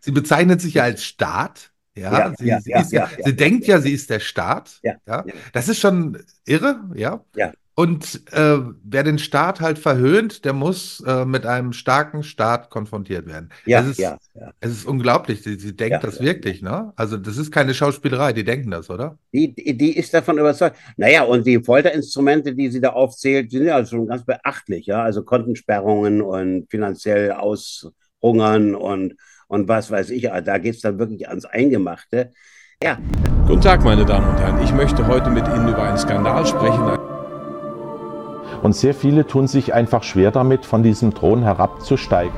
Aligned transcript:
sie 0.00 0.12
bezeichnet 0.12 0.60
sich 0.60 0.74
ja 0.74 0.84
als 0.84 1.04
Staat. 1.04 1.70
Ja, 1.96 2.12
Ja, 2.12 2.34
sie, 2.36 2.46
ja, 2.46 2.60
sie, 2.60 2.70
ja, 2.70 2.82
ja, 2.90 3.08
sie 3.24 3.36
denkt 3.36 3.66
ja, 3.66 3.80
sie 3.80 3.92
ist 3.92 4.10
der 4.10 4.20
Staat. 4.20 4.80
Ja, 4.82 5.24
das 5.52 5.68
ist 5.68 5.78
schon 5.78 6.18
irre, 6.44 6.80
ja. 6.94 7.24
Ja. 7.36 7.52
Und 7.76 8.32
äh, 8.32 8.58
wer 8.84 9.02
den 9.02 9.18
Staat 9.18 9.60
halt 9.60 9.80
verhöhnt, 9.80 10.44
der 10.44 10.52
muss 10.52 11.02
äh, 11.06 11.24
mit 11.24 11.44
einem 11.44 11.72
starken 11.72 12.22
Staat 12.22 12.70
konfrontiert 12.70 13.26
werden. 13.26 13.50
Ja, 13.66 13.80
es 13.80 13.88
ist, 13.88 13.98
ja, 13.98 14.16
ja. 14.34 14.52
es 14.60 14.70
ist 14.70 14.86
unglaublich. 14.86 15.42
Sie, 15.42 15.58
sie 15.58 15.74
denkt 15.74 15.94
Ja, 15.94 15.98
das 15.98 16.20
wirklich, 16.20 16.62
ne? 16.62 16.92
Also 16.94 17.16
das 17.16 17.36
ist 17.36 17.50
keine 17.50 17.74
Schauspielerei, 17.74 18.32
die 18.32 18.44
denken 18.44 18.70
das, 18.70 18.90
oder? 18.90 19.18
Die, 19.32 19.52
die 19.52 19.76
die 19.76 19.96
ist 19.96 20.14
davon 20.14 20.38
überzeugt. 20.38 20.76
Naja, 20.96 21.24
und 21.24 21.44
die 21.46 21.60
Folterinstrumente, 21.64 22.54
die 22.54 22.70
sie 22.70 22.80
da 22.80 22.90
aufzählt, 22.90 23.50
sind 23.50 23.66
ja 23.66 23.84
schon 23.84 24.06
ganz 24.06 24.24
beachtlich, 24.24 24.86
ja. 24.86 25.02
Also 25.02 25.24
Kontensperrungen 25.24 26.22
und 26.22 26.70
finanziell 26.70 27.32
aushungern 27.32 28.76
und, 28.76 29.14
und 29.48 29.68
was 29.68 29.90
weiß 29.90 30.10
ich. 30.10 30.22
Da 30.22 30.58
geht 30.58 30.74
es 30.74 30.80
dann 30.80 30.98
wirklich 30.98 31.28
ans 31.28 31.44
Eingemachte. 31.44 32.32
Ja, 32.82 32.98
Guten 33.46 33.60
Tag, 33.60 33.84
meine 33.84 34.06
Damen 34.06 34.26
und 34.30 34.40
Herren. 34.40 34.62
Ich 34.64 34.72
möchte 34.72 35.06
heute 35.06 35.28
mit 35.28 35.46
Ihnen 35.48 35.68
über 35.68 35.82
einen 35.82 35.98
Skandal 35.98 36.46
sprechen. 36.46 36.96
Und 38.62 38.74
sehr 38.74 38.94
viele 38.94 39.26
tun 39.26 39.46
sich 39.46 39.74
einfach 39.74 40.02
schwer 40.02 40.30
damit, 40.30 40.64
von 40.64 40.82
diesem 40.82 41.12
Thron 41.12 41.42
herabzusteigen. 41.42 42.32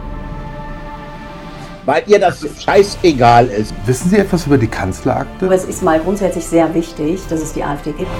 weil 1.84 2.02
ihr 2.08 2.18
das 2.18 2.44
scheißegal 2.60 3.46
ist. 3.46 3.72
Wissen 3.86 4.10
Sie 4.10 4.16
etwas 4.18 4.46
über 4.48 4.58
die 4.58 4.66
Kanzlerakte? 4.66 5.46
Aber 5.46 5.54
es 5.54 5.64
ist 5.64 5.84
mal 5.84 6.00
grundsätzlich 6.00 6.44
sehr 6.44 6.74
wichtig, 6.74 7.20
dass 7.30 7.40
es 7.40 7.52
die 7.52 7.62
AfD 7.62 7.92
gibt. 7.92 8.10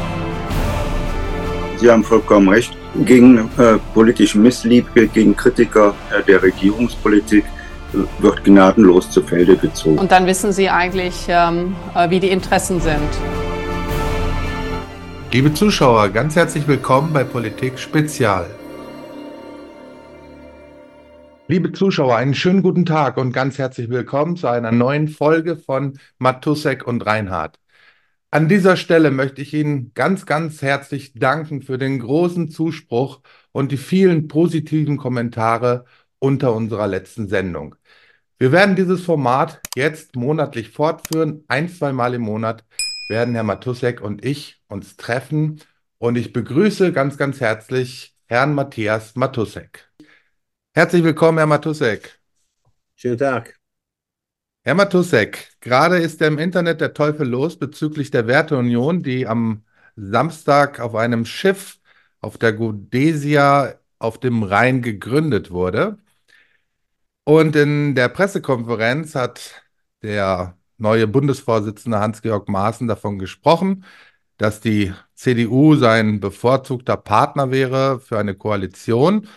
Sie 1.79 1.91
haben 1.91 2.05
vollkommen 2.05 2.49
recht. 2.49 2.73
Gegen 3.05 3.51
äh, 3.59 3.79
politischen 3.93 4.43
Missliebe, 4.43 5.09
gegen 5.09 5.35
Kritiker 5.37 5.93
äh, 6.17 6.23
der 6.23 6.41
Regierungspolitik 6.43 7.45
wird 8.19 8.45
gnadenlos 8.45 9.11
zu 9.11 9.23
Felde 9.23 9.57
gezogen. 9.57 9.99
Und 9.99 10.13
dann 10.13 10.27
wissen 10.27 10.53
Sie 10.53 10.69
eigentlich, 10.69 11.27
ähm, 11.29 11.75
äh, 11.95 12.11
wie 12.11 12.21
die 12.21 12.31
Interessen 12.31 12.81
sind. 12.81 13.09
Liebe 15.33 15.53
Zuschauer, 15.53 16.09
ganz 16.11 16.37
herzlich 16.37 16.67
willkommen 16.67 17.13
bei 17.13 17.25
Politik 17.25 17.79
Spezial. 17.79 18.47
Liebe 21.49 21.73
Zuschauer, 21.73 22.17
einen 22.17 22.35
schönen 22.35 22.63
guten 22.63 22.87
Tag 22.87 23.19
und 23.19 23.33
ganz 23.33 23.59
herzlich 23.59 23.89
willkommen 23.89 24.37
zu 24.37 24.49
einer 24.49 24.73
neuen 24.73 25.09
Folge 25.09 25.57
von 25.57 25.99
Matusek 26.19 26.87
und 26.87 27.07
Reinhardt. 27.07 27.61
An 28.31 28.49
dieser 28.49 28.77
Stelle 28.77 29.11
möchte 29.11 29.43
ich 29.43 29.55
Ihnen 29.55 29.93
ganz, 29.95 30.27
ganz 30.27 30.61
herzlich 30.61 31.15
danken 31.15 31.63
für 31.63 31.79
den 31.79 32.01
großen 32.01 32.51
Zuspruch 32.51 33.21
und 33.53 33.71
die 33.71 33.77
vielen 33.77 34.27
positiven 34.27 34.97
Kommentare 34.97 35.85
unter 36.27 36.53
unserer 36.53 36.89
letzten 36.89 37.29
Sendung. 37.29 37.77
Wir 38.37 38.51
werden 38.51 38.75
dieses 38.75 39.03
Format 39.05 39.61
jetzt 39.77 40.17
monatlich 40.17 40.71
fortführen. 40.71 41.45
Ein, 41.47 41.69
zweimal 41.69 42.15
im 42.15 42.23
Monat 42.23 42.65
werden 43.09 43.35
Herr 43.35 43.45
Matusek 43.45 44.01
und 44.01 44.25
ich 44.25 44.61
uns 44.67 44.97
treffen. 44.97 45.61
Und 45.99 46.17
ich 46.17 46.33
begrüße 46.33 46.93
ganz, 46.93 47.17
ganz 47.17 47.41
herzlich 47.41 48.17
Herrn 48.27 48.55
Matthias 48.57 49.15
Matusek. 49.15 49.89
Herzlich 50.75 51.05
willkommen, 51.05 51.39
Herr 51.39 51.47
Matusek. 51.47 52.19
Schönen 52.97 53.19
Tag. 53.19 53.57
Herr 54.65 54.75
Matusek, 54.75 55.53
gerade 55.61 55.99
ist 55.99 56.21
im 56.23 56.39
Internet 56.39 56.81
der 56.81 56.93
Teufel 56.93 57.29
los 57.29 57.57
bezüglich 57.57 58.11
der 58.11 58.27
Werteunion, 58.27 59.05
die 59.05 59.29
am 59.29 59.63
Samstag 59.95 60.81
auf 60.81 60.97
einem 60.97 61.25
Schiff 61.25 61.79
auf 62.21 62.37
der 62.37 62.53
Godesia 62.53 63.79
auf 64.01 64.19
dem 64.19 64.43
Rhein 64.43 64.83
gegründet 64.83 65.53
wurde. 65.53 65.99
Und 67.29 67.57
in 67.57 67.97
der 67.97 68.09
Pressekonferenz 68.09 69.17
hat 69.17 69.63
der 70.03 70.57
neue 70.79 71.09
Bundesvorsitzende 71.09 71.99
Hans-Georg 71.99 72.49
Maaßen 72.49 72.87
davon 72.87 73.19
gesprochen, 73.19 73.85
dass 74.39 74.61
die 74.61 74.95
CDU 75.15 75.75
sein 75.77 76.21
bevorzugter 76.21 76.97
Partner 76.97 77.51
wäre 77.51 77.99
für 78.01 78.19
eine 78.19 78.37
Koalition 78.37 79.29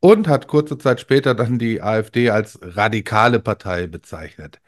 und 0.00 0.26
hat 0.28 0.48
kurze 0.48 0.78
Zeit 0.78 1.00
später 1.00 1.34
dann 1.34 1.58
die 1.58 1.82
AfD 1.82 2.30
als 2.30 2.58
radikale 2.62 3.40
Partei 3.40 3.88
bezeichnet. 3.88 4.60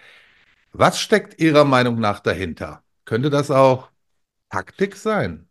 Was 0.73 1.01
steckt 1.01 1.41
Ihrer 1.41 1.65
Meinung 1.65 2.01
nach 2.01 2.21
dahinter? 2.21 2.85
Könnte 3.07 3.31
das 3.31 3.51
auch 3.51 3.91
Taktik 4.51 4.97
sein? 4.97 5.46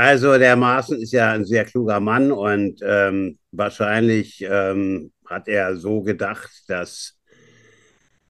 Also 0.00 0.38
der 0.38 0.54
Maaßen 0.54 1.02
ist 1.02 1.10
ja 1.10 1.32
ein 1.32 1.44
sehr 1.44 1.64
kluger 1.64 1.98
Mann 1.98 2.30
und 2.30 2.78
ähm, 2.84 3.36
wahrscheinlich 3.50 4.46
ähm, 4.48 5.10
hat 5.26 5.48
er 5.48 5.74
so 5.76 6.02
gedacht, 6.02 6.48
dass 6.68 7.18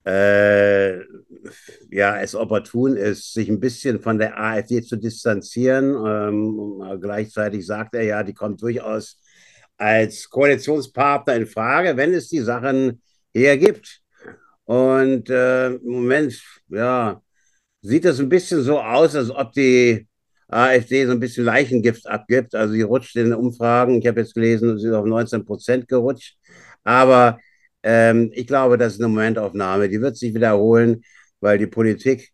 äh, 0.07 0.97
ja, 1.91 2.19
es 2.23 2.34
opportun 2.34 2.97
ist, 2.97 3.34
sich 3.34 3.51
ein 3.51 3.61
bisschen 3.61 4.01
von 4.01 4.17
der 4.19 4.41
AfD 4.41 4.81
zu 4.81 4.97
distanzieren. 4.97 5.95
Ähm, 6.07 6.99
gleichzeitig 7.03 7.67
sagt 7.67 7.95
er 7.95 8.05
ja, 8.05 8.23
die 8.23 8.33
kommt 8.33 8.62
durchaus 8.62 9.21
als 9.77 10.27
Koalitionspartner 10.31 11.34
in 11.34 11.47
Frage, 11.47 11.99
wenn 11.99 12.15
es 12.15 12.31
die 12.31 12.41
Sachen 12.41 13.03
hergibt. 13.34 14.01
Und 14.65 15.28
äh, 15.28 15.75
im 15.75 15.83
Moment, 15.84 16.43
ja, 16.69 17.21
sieht 17.83 18.07
es 18.07 18.21
ein 18.21 18.31
bisschen 18.31 18.62
so 18.62 18.81
aus, 18.81 19.15
als 19.15 19.28
ob 19.28 19.53
die 19.53 20.08
AfD 20.48 21.06
so 21.06 21.12
ein 21.12 21.20
bisschen 21.20 21.44
Leichengift 21.44 22.06
abgibt. 22.09 22.54
Also 22.54 22.75
sie 22.75 22.82
rutscht 22.82 23.16
in 23.16 23.26
den 23.26 23.34
Umfragen. 23.34 24.00
Ich 24.00 24.06
habe 24.06 24.20
jetzt 24.20 24.34
gelesen, 24.34 24.78
sie 24.78 24.88
ist 24.88 24.94
auf 24.94 25.06
19 25.06 25.44
Prozent 25.44 25.88
gerutscht. 25.88 26.36
Aber 26.84 27.38
ähm, 27.82 28.31
ich 28.34 28.47
glaube, 28.47 28.78
das 28.78 28.94
ist 28.94 29.00
eine 29.00 29.09
Momentaufnahme. 29.09 29.88
Die 29.88 30.00
wird 30.00 30.16
sich 30.16 30.34
wiederholen, 30.34 31.03
weil 31.41 31.59
die 31.59 31.66
Politik, 31.66 32.31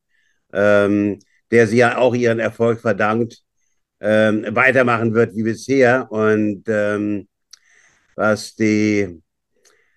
ähm, 0.53 1.19
der 1.51 1.67
sie 1.67 1.79
ja 1.79 1.99
auch 1.99 2.15
ihren 2.15 2.39
Erfolg 2.39 2.81
verdankt, 2.81 3.43
ähm, 4.01 4.45
weitermachen 4.51 5.15
wird 5.15 5.35
wie 5.35 5.43
bisher. 5.43 6.11
Und 6.11 6.65
ähm, 6.69 7.29
was 8.17 8.55
die, 8.55 9.23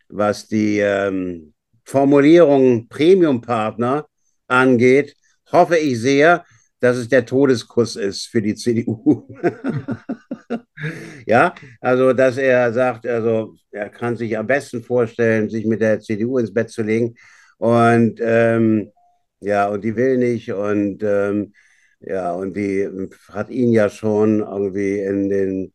was 0.09 0.47
die 0.47 0.79
ähm, 0.79 1.53
Formulierung 1.85 2.87
Premium-Partner 2.89 4.07
angeht, 4.47 5.15
hoffe 5.51 5.77
ich 5.77 5.99
sehr, 5.99 6.45
dass 6.79 6.97
es 6.97 7.09
der 7.09 7.25
Todeskuss 7.25 7.95
ist 7.95 8.27
für 8.27 8.41
die 8.41 8.55
CDU. 8.55 9.27
ja, 11.25 11.55
also 11.81 12.13
dass 12.13 12.37
er 12.37 12.71
sagt, 12.73 13.05
also 13.07 13.55
er 13.71 13.89
kann 13.89 14.15
sich 14.15 14.37
am 14.37 14.47
besten 14.47 14.83
vorstellen, 14.83 15.49
sich 15.49 15.65
mit 15.65 15.81
der 15.81 15.99
CDU 15.99 16.37
ins 16.37 16.53
Bett 16.53 16.69
zu 16.69 16.83
legen. 16.83 17.15
Und 17.57 18.19
ähm, 18.21 18.91
ja, 19.39 19.67
und 19.67 19.83
die 19.83 19.95
will 19.95 20.17
nicht. 20.17 20.51
Und 20.51 21.03
ähm, 21.03 21.53
ja, 21.99 22.33
und 22.33 22.55
die 22.55 22.87
hat 23.31 23.49
ihn 23.49 23.71
ja 23.71 23.89
schon 23.89 24.39
irgendwie 24.39 24.99
in 24.99 25.29
den 25.29 25.73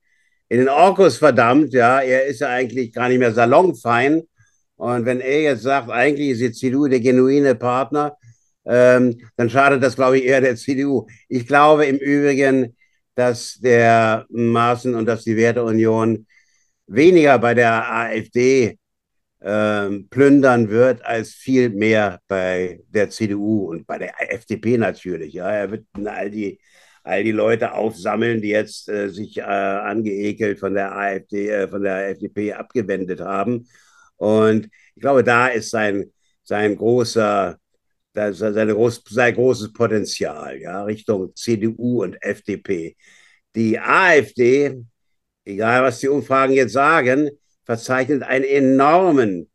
in 0.52 0.58
den 0.58 0.68
Orkus 0.68 1.16
verdammt, 1.16 1.72
ja, 1.72 2.00
er 2.00 2.26
ist 2.26 2.40
ja 2.40 2.48
eigentlich 2.48 2.92
gar 2.92 3.08
nicht 3.08 3.18
mehr 3.18 3.32
salonfein. 3.32 4.22
Und 4.76 5.06
wenn 5.06 5.20
er 5.20 5.40
jetzt 5.40 5.62
sagt, 5.62 5.88
eigentlich 5.90 6.32
ist 6.32 6.42
die 6.42 6.52
CDU 6.52 6.88
der 6.88 7.00
genuine 7.00 7.54
Partner, 7.54 8.18
ähm, 8.64 9.20
dann 9.36 9.50
schadet 9.50 9.82
das, 9.82 9.96
glaube 9.96 10.18
ich, 10.18 10.24
eher 10.24 10.40
der 10.40 10.56
CDU. 10.56 11.06
Ich 11.28 11.46
glaube 11.46 11.86
im 11.86 11.96
Übrigen, 11.96 12.76
dass 13.14 13.58
der 13.60 14.26
Maaßen 14.30 14.94
und 14.94 15.06
dass 15.06 15.24
die 15.24 15.36
Werteunion 15.36 16.26
weniger 16.86 17.38
bei 17.38 17.54
der 17.54 17.92
AfD 17.92 18.78
ähm, 19.40 20.08
plündern 20.08 20.68
wird, 20.70 21.04
als 21.04 21.32
viel 21.32 21.70
mehr 21.70 22.20
bei 22.28 22.80
der 22.88 23.10
CDU 23.10 23.70
und 23.70 23.86
bei 23.86 23.98
der 23.98 24.14
FDP 24.32 24.78
natürlich. 24.78 25.34
Ja, 25.34 25.50
er 25.50 25.70
wird 25.70 25.86
all 26.04 26.30
die, 26.30 26.60
all 27.02 27.24
die 27.24 27.32
Leute 27.32 27.72
aufsammeln, 27.72 28.40
die 28.40 28.50
jetzt 28.50 28.88
äh, 28.88 29.08
sich 29.08 29.38
äh, 29.38 29.42
angeekelt 29.42 30.60
von 30.60 30.74
der 30.74 30.96
AfD, 30.96 31.48
äh, 31.50 31.68
von 31.68 31.82
der 31.82 32.10
FDP 32.10 32.52
abgewendet 32.52 33.20
haben. 33.20 33.66
Und 34.16 34.68
ich 34.94 35.02
glaube, 35.02 35.24
da 35.24 35.48
ist 35.48 35.70
sein, 35.70 36.12
sein 36.44 36.76
großer 36.76 37.58
ist 38.14 38.38
seine 38.38 38.74
groß, 38.74 39.02
sein 39.08 39.34
großes 39.34 39.72
Potenzial, 39.72 40.60
ja, 40.60 40.84
Richtung 40.84 41.34
CDU 41.34 42.02
und 42.02 42.22
FDP. 42.22 42.96
Die 43.54 43.78
AfD, 43.78 44.82
egal 45.44 45.82
was 45.82 46.00
die 46.00 46.08
Umfragen 46.08 46.54
jetzt 46.54 46.72
sagen, 46.72 47.30
verzeichnet 47.64 48.22
einen 48.22 48.44
enormen 48.44 49.50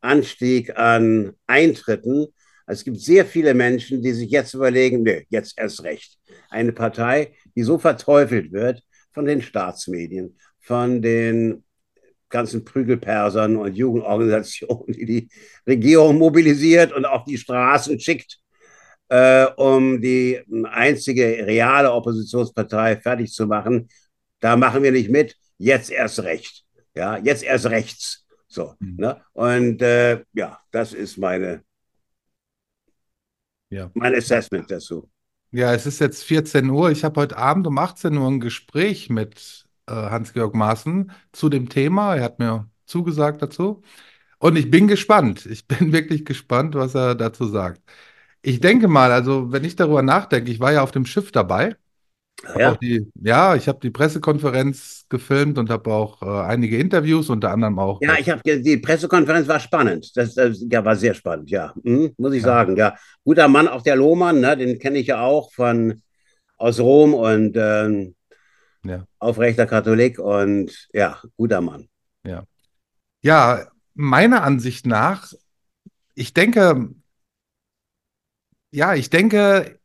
Anstieg 0.00 0.76
an 0.76 1.32
Eintritten. 1.46 2.26
Also 2.66 2.80
es 2.80 2.84
gibt 2.84 3.00
sehr 3.00 3.26
viele 3.26 3.54
Menschen, 3.54 4.02
die 4.02 4.12
sich 4.12 4.30
jetzt 4.30 4.54
überlegen, 4.54 5.02
nee, 5.02 5.26
jetzt 5.28 5.58
erst 5.58 5.82
recht. 5.82 6.18
Eine 6.48 6.72
Partei, 6.72 7.34
die 7.54 7.62
so 7.62 7.78
verteufelt 7.78 8.52
wird 8.52 8.82
von 9.12 9.24
den 9.24 9.42
Staatsmedien, 9.42 10.38
von 10.60 11.02
den 11.02 11.64
ganzen 12.30 12.64
Prügelpersern 12.64 13.56
und 13.56 13.76
Jugendorganisationen, 13.76 14.92
die 14.94 15.06
die 15.06 15.28
Regierung 15.66 16.18
mobilisiert 16.18 16.92
und 16.92 17.04
auf 17.04 17.24
die 17.24 17.36
Straßen 17.36 17.98
schickt, 18.00 18.38
äh, 19.08 19.46
um 19.56 20.00
die 20.00 20.40
einzige 20.64 21.46
reale 21.46 21.92
Oppositionspartei 21.92 22.96
fertig 22.96 23.32
zu 23.32 23.46
machen. 23.46 23.88
Da 24.38 24.56
machen 24.56 24.82
wir 24.82 24.92
nicht 24.92 25.10
mit. 25.10 25.36
Jetzt 25.58 25.90
erst 25.90 26.22
recht. 26.22 26.64
Ja, 26.94 27.18
jetzt 27.18 27.42
erst 27.42 27.66
rechts. 27.66 28.26
So, 28.48 28.74
mhm. 28.78 28.96
ne? 28.96 29.20
Und 29.32 29.82
äh, 29.82 30.24
ja, 30.32 30.58
das 30.70 30.92
ist 30.92 31.18
meine, 31.18 31.62
ja. 33.68 33.90
mein 33.94 34.14
Assessment 34.14 34.70
dazu. 34.70 35.08
Ja, 35.52 35.74
es 35.74 35.86
ist 35.86 35.98
jetzt 36.00 36.22
14 36.24 36.70
Uhr. 36.70 36.90
Ich 36.90 37.04
habe 37.04 37.20
heute 37.20 37.36
Abend 37.36 37.66
um 37.66 37.76
18 37.76 38.16
Uhr 38.16 38.28
ein 38.28 38.40
Gespräch 38.40 39.10
mit 39.10 39.66
Hans-Georg 39.92 40.54
Maaßen 40.54 41.12
zu 41.32 41.48
dem 41.48 41.68
Thema. 41.68 42.16
Er 42.16 42.24
hat 42.24 42.38
mir 42.38 42.68
zugesagt 42.86 43.42
dazu. 43.42 43.82
Und 44.38 44.56
ich 44.56 44.70
bin 44.70 44.88
gespannt. 44.88 45.46
Ich 45.46 45.66
bin 45.68 45.92
wirklich 45.92 46.24
gespannt, 46.24 46.74
was 46.74 46.94
er 46.94 47.14
dazu 47.14 47.46
sagt. 47.46 47.80
Ich 48.42 48.60
denke 48.60 48.88
mal, 48.88 49.12
also 49.12 49.52
wenn 49.52 49.64
ich 49.64 49.76
darüber 49.76 50.02
nachdenke, 50.02 50.50
ich 50.50 50.60
war 50.60 50.72
ja 50.72 50.82
auf 50.82 50.92
dem 50.92 51.04
Schiff 51.04 51.30
dabei. 51.30 51.76
Ja, 52.56 52.74
die, 52.74 53.06
ja 53.20 53.54
ich 53.54 53.68
habe 53.68 53.80
die 53.82 53.90
Pressekonferenz 53.90 55.04
gefilmt 55.10 55.58
und 55.58 55.68
habe 55.68 55.92
auch 55.92 56.22
äh, 56.22 56.48
einige 56.48 56.78
Interviews, 56.78 57.28
unter 57.28 57.50
anderem 57.50 57.78
auch. 57.78 58.00
Ja, 58.00 58.14
ich 58.18 58.30
habe 58.30 58.40
die 58.62 58.78
Pressekonferenz 58.78 59.46
war 59.46 59.60
spannend. 59.60 60.16
Das, 60.16 60.34
das 60.34 60.64
ja, 60.70 60.82
war 60.82 60.96
sehr 60.96 61.12
spannend, 61.12 61.50
ja. 61.50 61.74
Hm, 61.84 62.14
muss 62.16 62.32
ich 62.32 62.42
ja. 62.42 62.48
sagen. 62.48 62.76
Ja, 62.76 62.96
guter 63.24 63.48
Mann, 63.48 63.68
auch 63.68 63.82
der 63.82 63.96
Lohmann, 63.96 64.40
ne, 64.40 64.56
den 64.56 64.78
kenne 64.78 64.98
ich 64.98 65.08
ja 65.08 65.20
auch 65.20 65.52
von 65.52 66.00
aus 66.56 66.80
Rom 66.80 67.14
und 67.14 67.56
ähm, 67.58 68.14
ja. 68.84 69.04
aufrechter 69.18 69.66
Katholik 69.66 70.18
und 70.18 70.88
ja, 70.92 71.20
guter 71.36 71.60
Mann. 71.60 71.88
Ja. 72.24 72.44
Ja, 73.22 73.66
meiner 73.94 74.42
Ansicht 74.42 74.86
nach, 74.86 75.32
ich 76.14 76.32
denke, 76.32 76.90
ja, 78.70 78.94
ich 78.94 79.10
denke, 79.10 79.78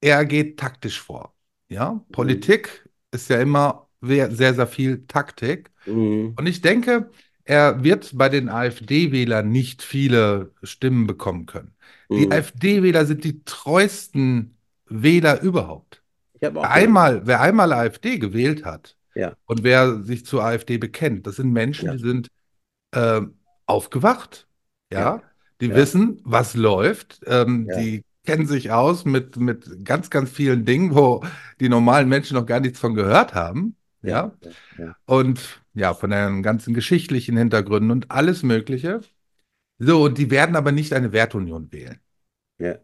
er 0.00 0.24
geht 0.24 0.58
taktisch 0.58 1.00
vor. 1.00 1.34
Ja, 1.68 1.92
mhm. 1.92 2.12
Politik 2.12 2.88
ist 3.10 3.28
ja 3.28 3.40
immer 3.40 3.88
sehr, 4.00 4.54
sehr 4.54 4.66
viel 4.66 5.06
Taktik. 5.06 5.70
Mhm. 5.86 6.34
Und 6.36 6.46
ich 6.46 6.60
denke, 6.60 7.10
er 7.44 7.82
wird 7.82 8.10
bei 8.14 8.28
den 8.28 8.48
AfD-Wählern 8.48 9.48
nicht 9.48 9.82
viele 9.82 10.52
Stimmen 10.62 11.06
bekommen 11.06 11.46
können. 11.46 11.74
Die 12.10 12.26
mhm. 12.26 12.32
AfD-Wähler 12.32 13.06
sind 13.06 13.24
die 13.24 13.44
treuesten 13.44 14.56
Wähler 14.88 15.40
überhaupt. 15.40 15.95
Wer 16.40 16.70
einmal, 16.70 17.26
wer 17.26 17.40
einmal 17.40 17.72
AfD 17.72 18.18
gewählt 18.18 18.64
hat 18.64 18.96
ja. 19.14 19.34
und 19.46 19.62
wer 19.62 20.02
sich 20.02 20.26
zur 20.26 20.44
AfD 20.44 20.78
bekennt, 20.78 21.26
das 21.26 21.36
sind 21.36 21.52
Menschen, 21.52 21.86
ja. 21.86 21.92
die 21.94 22.02
sind 22.02 22.28
äh, 22.92 23.22
aufgewacht. 23.66 24.46
Ja, 24.92 25.00
ja. 25.00 25.22
die 25.60 25.74
wissen, 25.74 26.20
was 26.24 26.54
läuft. 26.54 27.20
Ähm, 27.26 27.68
die 27.76 28.04
kennen 28.24 28.46
sich 28.46 28.70
aus 28.70 29.04
mit, 29.04 29.36
mit 29.36 29.84
ganz, 29.84 30.10
ganz 30.10 30.30
vielen 30.30 30.64
Dingen, 30.64 30.94
wo 30.94 31.24
die 31.60 31.68
normalen 31.68 32.08
Menschen 32.08 32.36
noch 32.36 32.46
gar 32.46 32.60
nichts 32.60 32.78
von 32.78 32.94
gehört 32.94 33.34
haben. 33.34 33.76
Ja. 34.02 34.32
Und 35.06 35.62
ja, 35.74 35.94
von 35.94 36.10
den 36.10 36.42
ganzen 36.42 36.74
geschichtlichen 36.74 37.36
Hintergründen 37.36 37.90
und 37.90 38.10
alles 38.10 38.42
Mögliche. 38.42 39.00
So, 39.78 40.04
und 40.04 40.18
die 40.18 40.30
werden 40.30 40.56
aber 40.56 40.72
nicht 40.72 40.92
eine 40.92 41.12
Wertunion 41.12 41.72
wählen. 41.72 41.98
Ja. 42.58 42.76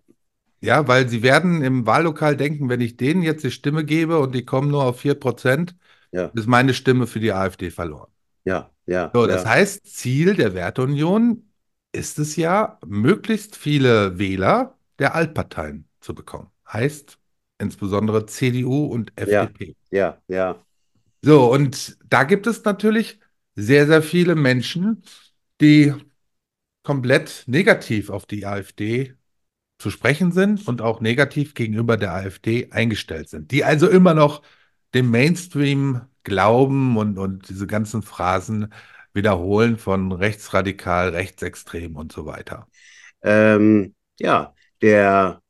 Ja, 0.63 0.87
weil 0.87 1.09
sie 1.09 1.23
werden 1.23 1.63
im 1.63 1.87
Wahllokal 1.87 2.37
denken, 2.37 2.69
wenn 2.69 2.81
ich 2.81 2.97
denen 2.97 3.23
jetzt 3.23 3.43
die 3.45 3.51
Stimme 3.51 3.85
gebe 3.85 4.19
und 4.19 4.35
die 4.35 4.45
kommen 4.45 4.71
nur 4.71 4.85
auf 4.85 5.01
4%, 5.01 5.75
ja. 6.13 6.27
ist 6.35 6.47
meine 6.47 6.73
Stimme 6.73 7.07
für 7.07 7.21
die 7.21 7.33
AfD 7.33 7.71
verloren. 7.71 8.11
Ja, 8.45 8.71
ja. 8.87 9.11
So, 9.13 9.27
das 9.27 9.45
ja. 9.45 9.51
heißt, 9.51 9.87
Ziel 9.87 10.35
der 10.35 10.55
Wertunion 10.55 11.51
ist 11.93 12.19
es 12.19 12.37
ja, 12.37 12.79
möglichst 12.87 13.57
viele 13.57 14.19
Wähler 14.19 14.79
der 14.99 15.15
Altparteien 15.15 15.89
zu 16.01 16.15
bekommen. 16.15 16.49
Heißt 16.73 17.19
insbesondere 17.59 18.27
CDU 18.27 18.87
und 18.87 19.13
FDP. 19.17 19.77
Ja, 19.91 20.19
ja, 20.29 20.37
ja. 20.37 20.57
So, 21.23 21.53
und 21.53 21.97
da 22.09 22.25
gibt 22.25 22.47
es 22.47 22.65
natürlich 22.65 23.21
sehr, 23.55 23.87
sehr 23.87 24.03
viele 24.03 24.35
Menschen, 24.35 25.03
die 25.61 25.95
komplett 26.83 27.45
negativ 27.47 28.11
auf 28.11 28.27
die 28.27 28.47
AfD 28.47 29.15
zu 29.83 29.91
sprechen 29.91 30.31
sind 30.31 30.69
und 30.69 30.81
auch 30.81 31.01
negativ 31.01 31.55
gegenüber 31.55 31.97
der 31.97 32.15
AfD 32.15 32.69
eingestellt 32.71 33.29
sind, 33.29 33.51
die 33.51 33.65
also 33.65 33.89
immer 33.89 34.15
noch 34.15 34.43
dem 34.95 35.11
Mainstream 35.11 36.03
glauben 36.23 36.97
und, 36.97 37.19
und 37.19 37.49
diese 37.49 37.67
ganzen 37.67 38.03
Phrasen 38.03 38.73
wiederholen 39.13 39.77
von 39.79 40.13
rechtsradikal, 40.13 41.09
rechtsextrem 41.09 41.97
und 41.97 42.13
so 42.13 42.27
weiter. 42.27 42.69
Ähm, 43.23 43.95
ja, 44.21 44.55
der, 44.81 45.43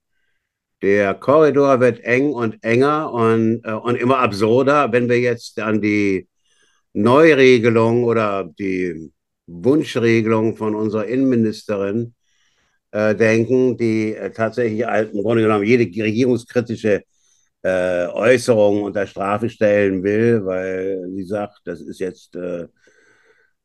der 0.80 1.12
Korridor 1.12 1.80
wird 1.80 2.00
eng 2.00 2.32
und 2.32 2.64
enger 2.64 3.12
und, 3.12 3.60
äh, 3.64 3.72
und 3.72 3.96
immer 3.96 4.20
absurder, 4.20 4.92
wenn 4.92 5.10
wir 5.10 5.20
jetzt 5.20 5.60
an 5.60 5.82
die 5.82 6.26
Neuregelung 6.94 8.04
oder 8.04 8.44
die 8.44 9.12
Wunschregelung 9.46 10.56
von 10.56 10.74
unserer 10.74 11.04
Innenministerin 11.04 12.14
denken, 12.92 13.76
die 13.76 14.14
äh, 14.14 14.30
tatsächlich 14.30 14.80
im 14.80 15.22
Grunde 15.22 15.42
genommen 15.42 15.64
jede 15.64 15.84
regierungskritische 15.84 17.02
äh, 17.62 18.06
Äußerung 18.06 18.82
unter 18.82 19.06
Strafe 19.06 19.48
stellen 19.48 20.02
will, 20.02 20.44
weil 20.44 21.08
sie 21.14 21.24
sagt, 21.24 21.60
das 21.64 21.80
ist 21.80 22.00
jetzt 22.00 22.36
äh, 22.36 22.66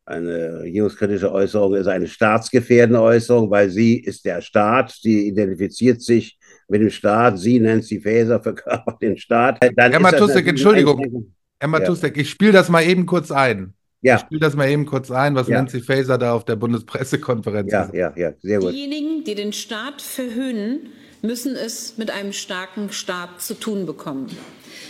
eine 0.06 0.60
regierungskritische 0.60 1.30
Äußerung 1.30 1.74
ist 1.74 1.86
eine 1.86 2.06
staatsgefährdende 2.06 3.00
Äußerung, 3.00 3.50
weil 3.50 3.68
sie 3.68 3.98
ist 3.98 4.24
der 4.24 4.40
Staat, 4.40 4.90
sie 4.90 5.28
identifiziert 5.28 6.00
sich 6.00 6.38
mit 6.68 6.80
dem 6.80 6.90
Staat, 6.90 7.38
sie, 7.38 7.60
Nancy 7.60 8.00
Faeser, 8.00 8.40
verkörpert 8.40 9.02
den 9.02 9.18
Staat. 9.18 9.58
Dann 9.76 9.90
Herr 9.90 10.00
Matusek, 10.00 10.46
Entschuldigung, 10.46 11.34
Herr 11.60 11.68
Matusek, 11.68 12.16
ja. 12.16 12.22
ich 12.22 12.30
spiele 12.30 12.52
das 12.52 12.68
mal 12.70 12.82
eben 12.82 13.04
kurz 13.04 13.30
ein. 13.30 13.74
Ja. 14.00 14.16
Ich 14.16 14.20
spiele 14.20 14.40
das 14.40 14.54
mal 14.54 14.68
eben 14.68 14.86
kurz 14.86 15.10
ein, 15.10 15.34
was 15.34 15.48
ja. 15.48 15.56
Nancy 15.56 15.80
Faeser 15.80 16.18
da 16.18 16.32
auf 16.32 16.44
der 16.44 16.56
Bundespressekonferenz 16.56 17.72
ja, 17.72 17.84
sagt. 17.84 17.94
Ja, 17.94 18.12
ja, 18.16 18.32
sehr 18.40 18.60
gut. 18.60 18.72
Diejenigen, 18.72 19.24
die 19.24 19.34
den 19.34 19.52
Staat 19.52 20.02
verhöhnen, 20.02 20.90
müssen 21.22 21.56
es 21.56 21.98
mit 21.98 22.10
einem 22.10 22.32
starken 22.32 22.92
Staat 22.92 23.42
zu 23.42 23.54
tun 23.54 23.86
bekommen. 23.86 24.28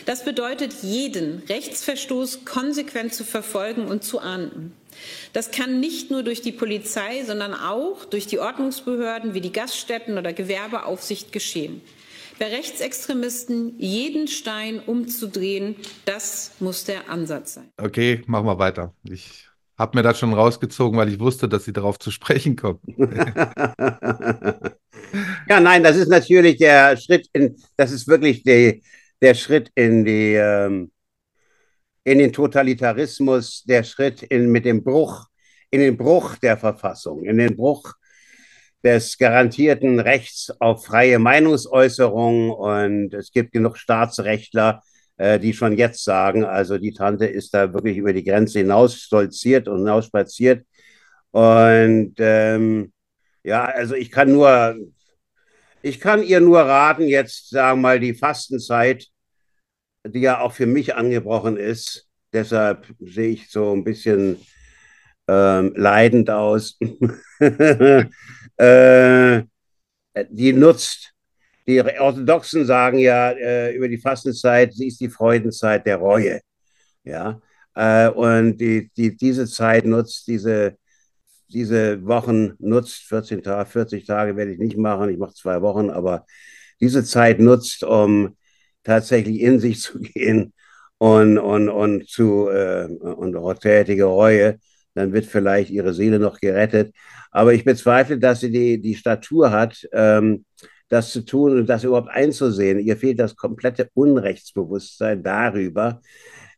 Das 0.04 0.24
bedeutet, 0.24 0.74
jeden 0.82 1.42
Rechtsverstoß 1.48 2.44
konsequent 2.44 3.14
zu 3.14 3.24
verfolgen 3.24 3.86
und 3.86 4.04
zu 4.04 4.20
ahnden. 4.20 4.72
Das 5.32 5.50
kann 5.50 5.80
nicht 5.80 6.10
nur 6.10 6.22
durch 6.22 6.42
die 6.42 6.52
Polizei, 6.52 7.22
sondern 7.24 7.54
auch 7.54 8.04
durch 8.04 8.26
die 8.26 8.38
Ordnungsbehörden 8.38 9.34
wie 9.34 9.40
die 9.40 9.52
Gaststätten 9.52 10.18
oder 10.18 10.32
Gewerbeaufsicht 10.32 11.32
geschehen. 11.32 11.80
Bei 12.38 12.46
Rechtsextremisten 12.46 13.78
jeden 13.78 14.28
Stein 14.28 14.80
umzudrehen, 14.80 15.74
das 16.04 16.52
muss 16.60 16.84
der 16.84 17.10
Ansatz 17.10 17.54
sein. 17.54 17.72
Okay, 17.76 18.22
machen 18.26 18.46
wir 18.46 18.58
weiter. 18.58 18.94
Ich 19.04 19.48
habe 19.76 19.98
mir 19.98 20.02
das 20.02 20.18
schon 20.18 20.32
rausgezogen, 20.32 20.98
weil 20.98 21.08
ich 21.08 21.18
wusste, 21.18 21.48
dass 21.48 21.64
Sie 21.64 21.72
darauf 21.72 21.98
zu 21.98 22.10
sprechen 22.12 22.54
kommen. 22.54 22.80
ja, 25.48 25.60
nein, 25.60 25.82
das 25.82 25.96
ist 25.96 26.08
natürlich 26.08 26.58
der 26.58 26.96
Schritt 26.96 27.28
in, 27.32 27.56
das 27.76 27.90
ist 27.90 28.06
wirklich 28.06 28.44
die, 28.44 28.82
der 29.20 29.34
Schritt 29.34 29.72
in 29.74 30.04
die 30.04 30.34
ähm, 30.34 30.92
in 32.04 32.18
den 32.18 32.32
Totalitarismus, 32.32 33.64
der 33.64 33.82
Schritt 33.82 34.22
in, 34.22 34.50
mit 34.50 34.64
dem 34.64 34.82
Bruch, 34.82 35.26
in 35.70 35.80
den 35.80 35.96
Bruch 35.96 36.36
der 36.36 36.56
Verfassung, 36.56 37.24
in 37.24 37.36
den 37.36 37.54
Bruch 37.54 37.92
des 38.84 39.18
garantierten 39.18 40.00
Rechts 40.00 40.50
auf 40.60 40.86
freie 40.86 41.18
Meinungsäußerung. 41.18 42.50
Und 42.50 43.14
es 43.14 43.32
gibt 43.32 43.52
genug 43.52 43.76
Staatsrechtler, 43.76 44.82
äh, 45.16 45.38
die 45.38 45.52
schon 45.52 45.76
jetzt 45.76 46.04
sagen, 46.04 46.44
also 46.44 46.78
die 46.78 46.92
Tante 46.92 47.26
ist 47.26 47.54
da 47.54 47.72
wirklich 47.72 47.96
über 47.96 48.12
die 48.12 48.24
Grenze 48.24 48.60
hinaus 48.60 48.96
stolziert 48.96 49.68
und 49.68 49.78
hinaus 49.78 50.06
spaziert. 50.06 50.66
Und 51.30 52.14
ähm, 52.18 52.92
ja, 53.44 53.64
also 53.64 53.94
ich 53.94 54.10
kann 54.10 54.32
nur, 54.32 54.76
ich 55.82 56.00
kann 56.00 56.22
ihr 56.22 56.40
nur 56.40 56.60
raten, 56.60 57.04
jetzt 57.08 57.50
sagen 57.50 57.80
wir 57.80 57.82
mal 57.82 58.00
die 58.00 58.14
Fastenzeit 58.14 59.08
die 60.06 60.20
ja 60.20 60.40
auch 60.40 60.52
für 60.52 60.66
mich 60.66 60.94
angebrochen 60.94 61.56
ist. 61.56 62.06
Deshalb 62.32 62.86
sehe 63.00 63.30
ich 63.30 63.50
so 63.50 63.72
ein 63.72 63.84
bisschen 63.84 64.36
ähm, 65.28 65.72
leidend 65.76 66.30
aus. 66.30 66.78
äh, 68.56 69.42
die 70.30 70.52
nutzt, 70.52 71.12
die 71.66 71.80
Orthodoxen 71.82 72.64
sagen 72.64 72.98
ja 72.98 73.30
äh, 73.30 73.74
über 73.74 73.88
die 73.88 73.98
Fastenzeit, 73.98 74.72
sie 74.74 74.88
ist 74.88 75.00
die 75.00 75.10
Freudenzeit 75.10 75.86
der 75.86 75.96
Reue. 75.96 76.40
Ja, 77.04 77.40
äh, 77.74 78.08
und 78.08 78.56
die, 78.58 78.90
die, 78.96 79.16
diese 79.16 79.46
Zeit 79.46 79.84
nutzt, 79.84 80.26
diese, 80.26 80.76
diese 81.48 82.04
Wochen 82.06 82.54
nutzt, 82.58 83.04
14 83.08 83.42
Tage, 83.42 83.68
40 83.70 84.06
Tage 84.06 84.36
werde 84.36 84.52
ich 84.52 84.58
nicht 84.58 84.76
machen, 84.76 85.10
ich 85.10 85.18
mache 85.18 85.34
zwei 85.34 85.62
Wochen, 85.62 85.90
aber 85.90 86.26
diese 86.80 87.04
Zeit 87.04 87.40
nutzt, 87.40 87.84
um 87.84 88.36
tatsächlich 88.84 89.40
in 89.40 89.60
sich 89.60 89.80
zu 89.80 90.00
gehen 90.00 90.52
und, 90.98 91.38
und, 91.38 91.68
und 91.68 92.08
zu 92.08 92.48
äh, 92.48 92.86
und 92.86 93.60
tätige 93.60 94.04
Reue, 94.04 94.58
dann 94.98 95.12
wird 95.12 95.26
vielleicht 95.26 95.70
ihre 95.70 95.94
Seele 95.94 96.18
noch 96.18 96.40
gerettet. 96.40 96.94
Aber 97.30 97.54
ich 97.54 97.64
bezweifle, 97.64 98.18
dass 98.18 98.40
sie 98.40 98.50
die, 98.50 98.80
die 98.80 98.94
Statur 98.94 99.50
hat, 99.50 99.88
ähm, 99.92 100.44
das 100.88 101.12
zu 101.12 101.24
tun 101.24 101.58
und 101.58 101.68
das 101.68 101.84
überhaupt 101.84 102.10
einzusehen. 102.10 102.78
Ihr 102.80 102.96
fehlt 102.96 103.20
das 103.20 103.36
komplette 103.36 103.88
Unrechtsbewusstsein 103.94 105.22
darüber, 105.22 106.00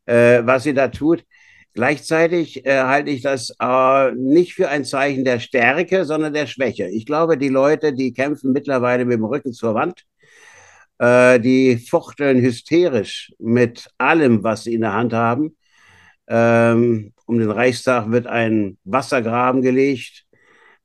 äh, 0.07 0.43
was 0.45 0.65
sie 0.65 0.75
da 0.75 0.89
tut. 0.89 1.25
Gleichzeitig 1.73 2.67
äh, 2.67 2.81
halte 2.81 3.11
ich 3.11 3.23
das 3.23 3.55
äh, 3.61 4.13
nicht 4.13 4.55
für 4.55 4.69
ein 4.69 4.85
Zeichen 4.85 5.25
der 5.25 5.39
Stärke, 5.39 6.05
sondern 6.05 6.35
der 6.35 6.47
Schwäche. 6.47 6.89
Ich 6.89 7.07
glaube, 7.07 7.39
die 7.39 7.49
Leute, 7.49 7.93
die 7.93 8.13
kämpfen 8.13 8.53
mittlerweile 8.53 9.05
mit 9.05 9.19
dem 9.19 9.25
Rücken 9.25 9.53
zur 9.53 9.75
Wand, 9.75 10.05
äh, 10.99 11.39
die 11.39 11.77
fuchteln 11.79 12.41
hysterisch 12.41 13.33
mit 13.39 13.89
allem, 13.99 14.43
was 14.43 14.65
sie 14.65 14.75
in 14.75 14.81
der 14.81 14.95
Hand 14.95 15.13
haben. 15.13 15.57
Ähm, 16.33 17.13
um 17.27 17.39
den 17.41 17.51
Reichstag 17.51 18.13
wird 18.13 18.29
ein 18.29 18.79
Wassergraben 18.85 19.63
gelegt. 19.63 20.27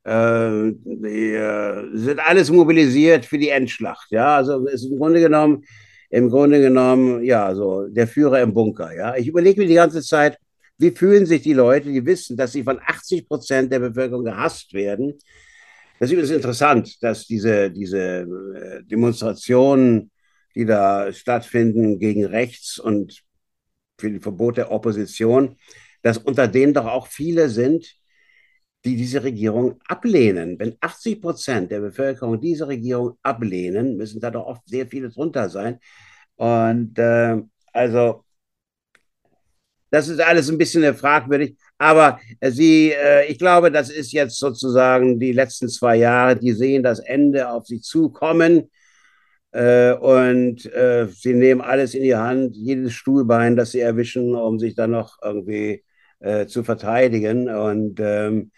Äh, 0.03 0.71
die 0.83 1.33
äh, 1.33 1.85
sind 1.93 2.19
alles 2.19 2.49
mobilisiert 2.49 3.25
für 3.25 3.37
die 3.37 3.49
Endschlacht. 3.49 4.07
Ja, 4.09 4.37
also 4.37 4.65
ist 4.65 4.85
im 4.85 4.97
Grunde 4.97 5.19
genommen, 5.19 5.63
im 6.09 6.29
Grunde 6.29 6.59
genommen, 6.61 7.23
ja, 7.23 7.53
so 7.53 7.87
der 7.87 8.07
Führer 8.07 8.41
im 8.41 8.55
Bunker. 8.55 8.91
Ja, 8.95 9.15
ich 9.15 9.27
überlege 9.27 9.61
mir 9.61 9.67
die 9.67 9.75
ganze 9.75 10.01
Zeit, 10.01 10.39
wie 10.79 10.91
fühlen 10.91 11.27
sich 11.27 11.43
die 11.43 11.53
Leute, 11.53 11.89
die 11.91 12.05
wissen, 12.05 12.35
dass 12.37 12.51
sie 12.51 12.63
von 12.63 12.79
80 12.83 13.27
Prozent 13.27 13.71
der 13.71 13.79
Bevölkerung 13.79 14.25
gehasst 14.25 14.73
werden? 14.73 15.13
Das 15.99 16.09
ist 16.09 16.13
übrigens 16.13 16.31
interessant, 16.31 17.03
dass 17.03 17.27
diese, 17.27 17.69
diese 17.69 17.99
äh, 17.99 18.83
Demonstrationen, 18.83 20.09
die 20.55 20.65
da 20.65 21.13
stattfinden 21.13 21.99
gegen 21.99 22.25
rechts 22.25 22.79
und 22.79 23.24
für 23.97 24.09
die 24.09 24.19
Verbot 24.19 24.57
der 24.57 24.71
Opposition, 24.71 25.57
dass 26.01 26.17
unter 26.17 26.47
denen 26.47 26.73
doch 26.73 26.85
auch 26.85 27.07
viele 27.07 27.49
sind, 27.49 27.95
die 28.85 28.95
diese 28.95 29.23
Regierung 29.23 29.79
ablehnen. 29.87 30.59
Wenn 30.59 30.77
80 30.79 31.21
Prozent 31.21 31.71
der 31.71 31.79
Bevölkerung 31.79 32.39
diese 32.39 32.67
Regierung 32.67 33.17
ablehnen, 33.23 33.97
müssen 33.97 34.21
da 34.21 34.29
doch 34.29 34.45
oft 34.45 34.67
sehr 34.67 34.87
viele 34.87 35.09
drunter 35.09 35.49
sein. 35.49 35.79
Und 36.35 36.99
äh, 36.99 37.41
also 37.73 38.23
das 39.89 40.07
ist 40.09 40.19
alles 40.19 40.49
ein 40.49 40.57
bisschen 40.57 40.93
fragwürdig. 40.93 41.57
Aber 41.77 42.19
äh, 42.39 42.51
sie, 42.51 42.91
äh, 42.91 43.25
ich 43.27 43.39
glaube, 43.39 43.71
das 43.71 43.89
ist 43.89 44.11
jetzt 44.11 44.37
sozusagen 44.37 45.19
die 45.19 45.31
letzten 45.31 45.69
zwei 45.69 45.95
Jahre, 45.95 46.35
die 46.35 46.53
sehen 46.53 46.83
das 46.83 46.99
Ende 46.99 47.49
auf 47.49 47.65
sie 47.65 47.81
zukommen. 47.81 48.69
Äh, 49.55 49.93
und 49.93 50.65
äh, 50.73 51.07
sie 51.07 51.33
nehmen 51.33 51.61
alles 51.61 51.93
in 51.93 52.03
die 52.03 52.15
Hand, 52.15 52.57
jedes 52.57 52.91
Stuhlbein, 52.93 53.55
das 53.55 53.71
sie 53.71 53.79
erwischen, 53.79 54.35
um 54.35 54.59
sich 54.59 54.75
dann 54.75 54.91
noch 54.91 55.17
irgendwie 55.23 55.85
äh, 56.19 56.45
zu 56.45 56.63
verteidigen. 56.65 57.47
Und 57.47 58.01
ähm, 58.01 58.51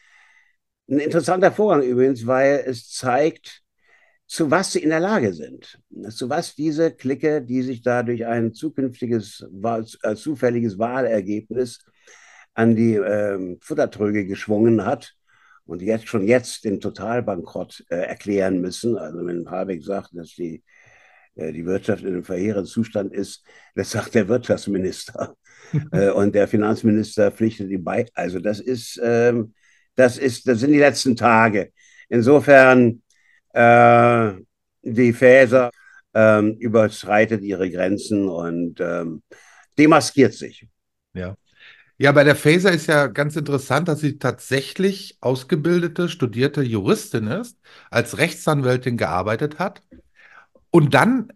ein 0.89 0.97
interessanter 0.99 1.51
Vorgang 1.51 1.83
übrigens, 1.83 2.25
weil 2.25 2.63
es 2.65 2.89
zeigt, 2.89 3.61
zu 4.25 4.49
was 4.49 4.71
sie 4.73 4.79
in 4.79 4.89
der 4.89 4.99
Lage 4.99 5.33
sind. 5.33 5.79
Zu 6.09 6.31
was 6.31 6.55
diese 6.55 6.91
Clique, 6.91 7.43
die 7.43 7.61
sich 7.61 7.83
da 7.83 8.01
durch 8.01 8.25
ein 8.25 8.53
zukünftiges, 8.53 9.45
äh, 10.01 10.15
zufälliges 10.15 10.79
Wahlergebnis 10.79 11.85
an 12.55 12.75
die 12.75 12.95
ähm, 12.95 13.59
Futtertröge 13.61 14.25
geschwungen 14.25 14.83
hat 14.83 15.13
und 15.67 15.83
jetzt 15.83 16.07
schon 16.07 16.25
jetzt 16.27 16.63
den 16.63 16.81
Totalbankrott 16.81 17.85
äh, 17.89 17.97
erklären 17.97 18.61
müssen. 18.61 18.97
Also 18.97 19.23
wenn 19.27 19.47
Habeck 19.47 19.83
sagt, 19.83 20.09
dass 20.13 20.33
die, 20.33 20.55
äh, 20.55 20.76
die 21.37 21.65
Wirtschaft 21.65 22.03
in 22.03 22.09
einem 22.09 22.23
verheerenden 22.23 22.65
Zustand 22.65 23.13
ist, 23.13 23.43
das 23.75 23.91
sagt 23.91 24.15
der 24.15 24.27
Wirtschaftsminister. 24.27 25.35
äh, 25.91 26.09
und 26.09 26.33
der 26.33 26.47
Finanzminister 26.47 27.31
pflichtet 27.31 27.69
ihm 27.69 27.83
bei. 27.83 28.05
Also 28.13 28.39
das 28.39 28.59
ist, 28.59 28.99
ähm, 29.03 29.53
das 29.95 30.17
ist, 30.17 30.47
das 30.47 30.59
sind 30.59 30.71
die 30.71 30.79
letzten 30.79 31.15
Tage. 31.15 31.71
Insofern 32.09 33.01
äh, 33.53 34.31
die 34.81 35.13
Faser 35.13 35.71
ähm, 36.13 36.55
überschreitet 36.59 37.43
ihre 37.43 37.69
Grenzen 37.69 38.27
und 38.27 38.79
ähm, 38.79 39.21
demaskiert 39.77 40.33
sich. 40.33 40.67
Ja. 41.13 41.35
Ja, 41.99 42.11
bei 42.11 42.23
der 42.23 42.35
Faser 42.35 42.71
ist 42.71 42.85
ja 42.85 43.07
ganz 43.07 43.35
interessant, 43.35 43.87
dass 43.87 44.01
sie 44.01 44.19
tatsächlich 44.19 45.17
ausgebildete, 45.19 46.09
studierte 46.09 46.61
Juristin 46.61 47.25
ist, 47.25 47.57
als 47.89 48.19
Rechtsanwältin 48.19 48.97
gearbeitet 48.97 49.57
hat 49.57 49.81
und 50.77 50.93
dann, 50.93 51.31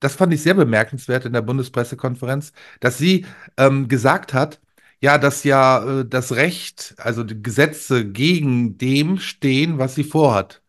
das 0.00 0.14
fand 0.16 0.32
ich 0.34 0.42
sehr 0.42 0.54
bemerkenswert 0.54 1.24
in 1.26 1.32
der 1.32 1.42
Bundespressekonferenz, 1.42 2.52
dass 2.80 2.98
sie 2.98 3.26
ähm, 3.56 3.88
gesagt 3.88 4.34
hat, 4.34 4.60
ja, 5.00 5.18
dass 5.18 5.44
ja 5.44 6.00
äh, 6.00 6.06
das 6.08 6.32
Recht, 6.32 6.94
also 6.98 7.24
die 7.24 7.42
Gesetze 7.42 8.06
gegen 8.06 8.78
dem 8.78 9.18
stehen, 9.18 9.78
was 9.78 9.94
sie 9.94 10.04
vorhat. 10.04 10.62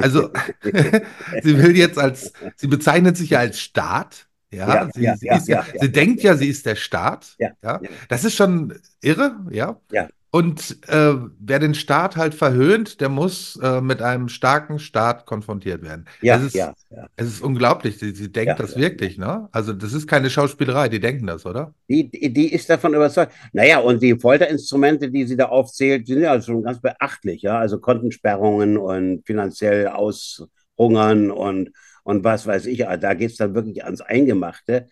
Also 0.00 0.30
sie 1.42 1.58
will 1.58 1.76
jetzt 1.76 1.98
als, 1.98 2.32
sie 2.56 2.66
bezeichnet 2.66 3.16
sich 3.16 3.30
ja 3.30 3.40
als 3.40 3.60
Staat. 3.60 4.26
Ja, 4.50 4.74
ja, 4.74 4.90
sie, 4.94 5.02
ja, 5.04 5.16
sie, 5.16 5.26
ja, 5.26 5.38
ja, 5.46 5.64
sie 5.80 5.92
denkt 5.92 6.22
ja, 6.22 6.36
sie 6.36 6.48
ist 6.48 6.64
der 6.64 6.76
Staat. 6.76 7.36
Ja, 7.38 7.80
Das 8.08 8.24
ist 8.24 8.34
schon 8.34 8.74
irre, 9.02 9.36
ja. 9.50 9.78
Ja. 9.92 10.08
Und 10.30 10.76
äh, 10.88 11.14
wer 11.38 11.58
den 11.58 11.74
Staat 11.74 12.16
halt 12.16 12.34
verhöhnt, 12.34 13.00
der 13.00 13.08
muss 13.08 13.56
äh, 13.62 13.80
mit 13.80 14.02
einem 14.02 14.28
starken 14.28 14.78
Staat 14.78 15.24
konfrontiert 15.26 15.82
werden. 15.82 16.06
Ja, 16.20 16.36
es 16.36 16.42
ist, 16.42 16.54
ja, 16.54 16.74
ja. 16.90 17.08
Es 17.16 17.26
ist 17.28 17.40
unglaublich. 17.40 17.98
Sie, 17.98 18.14
sie 18.14 18.30
denkt 18.30 18.48
Ja, 18.50 18.54
das 18.58 18.76
wirklich, 18.76 19.16
ne? 19.18 19.48
Also 19.52 19.72
das 19.72 19.92
ist 19.94 20.06
keine 20.06 20.28
Schauspielerei, 20.30 20.88
die 20.88 21.00
denken 21.00 21.26
das, 21.26 21.46
oder? 21.46 21.74
Die, 21.88 22.10
die 22.10 22.32
die 22.32 22.52
ist 22.52 22.68
davon 22.68 22.92
überzeugt. 22.94 23.32
Naja, 23.52 23.78
und 23.78 24.02
die 24.02 24.18
Folterinstrumente, 24.18 25.10
die 25.10 25.26
sie 25.26 25.36
da 25.36 25.46
aufzählt, 25.46 26.06
sind 26.06 26.20
ja 26.20 26.40
schon 26.42 26.62
ganz 26.62 26.80
beachtlich, 26.80 27.42
ja. 27.42 27.58
Also 27.58 27.78
Kontensperrungen 27.80 28.76
und 28.76 29.24
finanziell 29.26 29.88
aushungern 29.88 31.30
und, 31.30 31.70
und 32.04 32.24
was 32.24 32.46
weiß 32.46 32.66
ich. 32.66 32.78
Da 33.00 33.14
geht 33.14 33.30
es 33.30 33.36
dann 33.38 33.54
wirklich 33.54 33.84
ans 33.84 34.02
Eingemachte. 34.02 34.86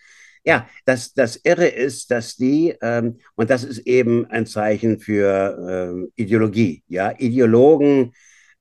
Ja, 0.46 0.68
das, 0.84 1.12
das 1.12 1.36
Irre 1.42 1.66
ist, 1.66 2.10
dass 2.12 2.36
die, 2.36 2.72
ähm, 2.80 3.18
und 3.34 3.50
das 3.50 3.64
ist 3.64 3.80
eben 3.80 4.26
ein 4.26 4.46
Zeichen 4.46 5.00
für 5.00 5.90
ähm, 5.92 6.12
Ideologie, 6.14 6.84
ja. 6.86 7.12
Ideologen 7.18 8.12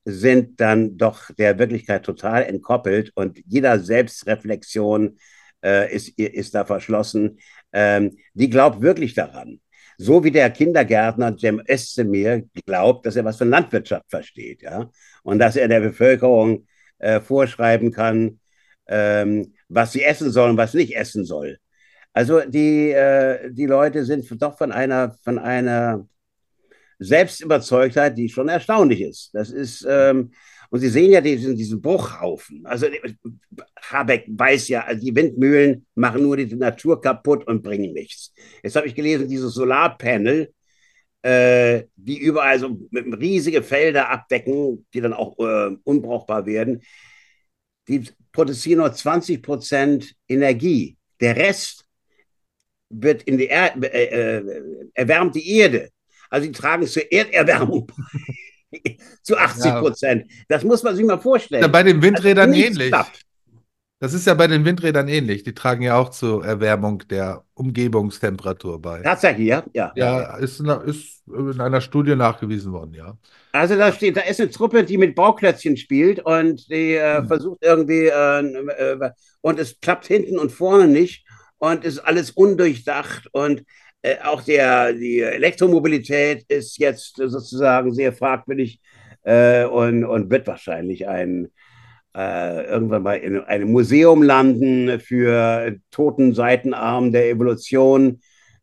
sind 0.04 0.60
dann 0.60 0.96
doch 0.98 1.30
der 1.32 1.58
Wirklichkeit 1.60 2.04
total 2.04 2.42
entkoppelt 2.42 3.12
und 3.14 3.40
jeder 3.46 3.78
Selbstreflexion 3.78 5.18
äh, 5.64 5.94
ist, 5.94 6.18
ist 6.18 6.54
da 6.56 6.64
verschlossen. 6.64 7.38
Ähm, 7.72 8.16
die 8.34 8.50
glaubt 8.50 8.80
wirklich 8.82 9.14
daran. 9.14 9.60
So 9.98 10.24
wie 10.24 10.30
der 10.32 10.50
Kindergärtner 10.50 11.36
Cem 11.38 11.62
Özdemir 11.68 12.44
glaubt, 12.66 13.06
dass 13.06 13.16
er 13.16 13.24
was 13.24 13.38
von 13.38 13.48
Landwirtschaft 13.50 14.10
versteht, 14.10 14.62
ja, 14.62 14.90
und 15.22 15.38
dass 15.38 15.56
er 15.56 15.68
der 15.68 15.80
Bevölkerung 15.80 16.66
äh, 16.98 17.20
vorschreiben 17.20 17.92
kann, 17.92 18.40
ähm, 18.88 19.54
was 19.68 19.92
sie 19.92 20.02
essen 20.02 20.30
soll 20.30 20.50
und 20.50 20.56
was 20.56 20.74
nicht 20.74 20.96
essen 20.96 21.24
soll. 21.24 21.58
Also 22.16 22.40
die, 22.40 22.92
äh, 22.92 23.52
die 23.52 23.66
Leute 23.66 24.02
sind 24.06 24.24
doch 24.40 24.56
von 24.56 24.72
einer, 24.72 25.14
von 25.22 25.38
einer 25.38 26.08
Selbstüberzeugtheit, 26.98 28.16
die 28.16 28.30
schon 28.30 28.48
erstaunlich 28.48 29.02
ist. 29.02 29.34
Das 29.34 29.50
ist, 29.50 29.86
ähm, 29.86 30.30
und 30.70 30.80
Sie 30.80 30.88
sehen 30.88 31.12
ja 31.12 31.20
diesen, 31.20 31.54
diesen 31.58 31.82
Bruchhaufen. 31.82 32.64
Also 32.64 32.86
Habeck 33.82 34.24
weiß 34.28 34.68
ja, 34.68 34.84
also 34.84 35.04
die 35.04 35.14
Windmühlen 35.14 35.84
machen 35.94 36.22
nur 36.22 36.38
die 36.38 36.46
Natur 36.56 37.02
kaputt 37.02 37.46
und 37.46 37.62
bringen 37.62 37.92
nichts. 37.92 38.32
Jetzt 38.62 38.76
habe 38.76 38.86
ich 38.86 38.94
gelesen, 38.94 39.28
dieses 39.28 39.52
Solarpanel, 39.52 40.54
äh, 41.20 41.82
die 41.96 42.18
überall 42.18 42.58
so 42.58 42.78
riesige 42.94 43.62
Felder 43.62 44.08
abdecken, 44.08 44.86
die 44.94 45.02
dann 45.02 45.12
auch 45.12 45.38
äh, 45.38 45.76
unbrauchbar 45.84 46.46
werden, 46.46 46.80
die 47.88 48.08
produzieren 48.32 48.78
nur 48.78 48.94
20 48.94 49.42
Prozent 49.42 50.14
Energie. 50.26 50.96
Der 51.20 51.36
Rest 51.36 51.85
wird 52.88 53.22
in 53.22 53.38
die 53.38 53.48
er 53.48 53.76
äh, 53.82 54.36
äh, 54.38 54.64
erwärmt 54.94 55.34
die 55.34 55.58
Erde. 55.58 55.90
Also 56.30 56.46
die 56.46 56.52
tragen 56.52 56.86
zur 56.86 57.10
Erderwärmung 57.10 57.86
bei. 57.86 57.94
zu 59.22 59.36
80 59.36 59.72
Prozent. 59.74 60.26
Ja. 60.28 60.44
Das 60.48 60.64
muss 60.64 60.82
man 60.82 60.96
sich 60.96 61.04
mal 61.04 61.18
vorstellen. 61.18 61.62
Ja, 61.62 61.68
bei 61.68 61.82
den 61.82 62.02
Windrädern 62.02 62.50
also 62.50 62.60
ähnlich. 62.60 62.88
Klappt. 62.88 63.26
Das 63.98 64.12
ist 64.12 64.26
ja 64.26 64.34
bei 64.34 64.46
den 64.46 64.66
Windrädern 64.66 65.08
ähnlich. 65.08 65.42
Die 65.42 65.54
tragen 65.54 65.80
ja 65.80 65.96
auch 65.96 66.10
zur 66.10 66.44
Erwärmung 66.44 67.02
der 67.08 67.44
Umgebungstemperatur 67.54 68.80
bei. 68.80 69.00
Tatsächlich, 69.00 69.48
ja. 69.48 69.64
Ja, 69.72 69.92
ja 69.96 70.36
ist, 70.36 70.60
in, 70.60 70.66
ist 70.66 71.22
in 71.26 71.58
einer 71.62 71.80
Studie 71.80 72.14
nachgewiesen 72.14 72.72
worden, 72.72 72.92
ja. 72.92 73.16
Also 73.52 73.74
da 73.74 73.90
steht, 73.90 74.18
da 74.18 74.20
ist 74.20 74.38
eine 74.38 74.50
Truppe, 74.50 74.84
die 74.84 74.98
mit 74.98 75.14
Bauklötzchen 75.14 75.78
spielt 75.78 76.20
und 76.20 76.68
die 76.68 76.92
äh, 76.92 77.18
hm. 77.18 77.26
versucht 77.26 77.60
irgendwie, 77.62 78.08
äh, 78.08 78.40
äh, 78.40 79.10
und 79.40 79.58
es 79.58 79.80
klappt 79.80 80.06
hinten 80.06 80.38
und 80.38 80.52
vorne 80.52 80.88
nicht 80.88 81.25
und 81.58 81.84
ist 81.84 81.98
alles 81.98 82.30
undurchdacht 82.30 83.28
und 83.32 83.62
äh, 84.02 84.16
auch 84.24 84.42
der, 84.42 84.92
die 84.92 85.20
Elektromobilität 85.20 86.44
ist 86.48 86.78
jetzt 86.78 87.16
sozusagen 87.16 87.92
sehr 87.92 88.12
fragwürdig 88.12 88.80
äh, 89.22 89.64
und, 89.64 90.04
und 90.04 90.30
wird 90.30 90.46
wahrscheinlich 90.46 91.08
ein, 91.08 91.48
äh, 92.16 92.64
irgendwann 92.66 93.02
mal 93.02 93.16
in 93.16 93.40
einem 93.40 93.72
Museum 93.72 94.22
landen 94.22 95.00
für 95.00 95.76
toten 95.90 96.34
Seitenarm 96.34 97.12
der 97.12 97.30
Evolution. 97.30 98.20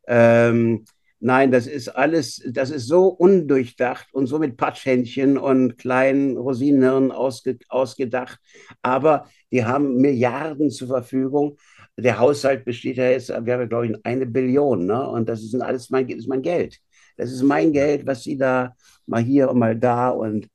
Ähm, 0.07 0.85
Nein, 1.25 1.51
das 1.51 1.67
ist 1.67 1.87
alles, 1.87 2.43
das 2.51 2.69
ist 2.69 2.85
so 2.85 3.07
undurchdacht 3.07 4.13
und 4.13 4.27
so 4.27 4.39
mit 4.39 4.57
Patschhändchen 4.57 5.37
und 5.37 5.77
kleinen 5.77 6.35
Rosinenhirnen 6.35 7.13
ausge, 7.13 7.59
ausgedacht. 7.69 8.39
Aber 8.81 9.29
die 9.49 9.63
haben 9.63 10.01
Milliarden 10.01 10.69
zur 10.69 10.89
Verfügung. 10.89 11.55
Der 11.97 12.17
Haushalt 12.19 12.65
besteht 12.65 12.97
ja 12.97 13.09
jetzt, 13.09 13.29
wir 13.29 13.53
haben, 13.53 13.69
glaube 13.69 13.87
ich, 13.87 14.05
eine 14.05 14.25
Billion, 14.25 14.85
ne? 14.85 15.07
Und 15.07 15.29
das 15.29 15.43
ist 15.43 15.55
alles 15.55 15.89
mein, 15.89 16.09
ist 16.09 16.27
mein 16.27 16.41
Geld. 16.41 16.79
Das 17.17 17.31
ist 17.31 17.43
mein 17.43 17.71
Geld, 17.71 18.07
was 18.07 18.23
sie 18.23 18.37
da 18.37 18.75
mal 19.05 19.21
hier 19.21 19.49
und 19.49 19.59
mal 19.59 19.77
da 19.77 20.09
und, 20.09 20.47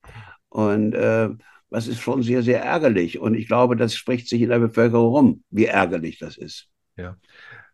und 0.48 0.94
äh, 0.94 1.28
was 1.70 1.86
ist 1.86 2.00
schon 2.00 2.22
sehr, 2.22 2.42
sehr 2.42 2.62
ärgerlich. 2.62 3.18
Und 3.18 3.34
ich 3.34 3.46
glaube, 3.46 3.76
das 3.76 3.94
spricht 3.94 4.28
sich 4.28 4.42
in 4.42 4.48
der 4.48 4.58
Bevölkerung 4.58 5.14
rum, 5.14 5.44
wie 5.50 5.66
ärgerlich 5.66 6.18
das 6.18 6.36
ist. 6.36 6.68
Ja. 6.96 7.16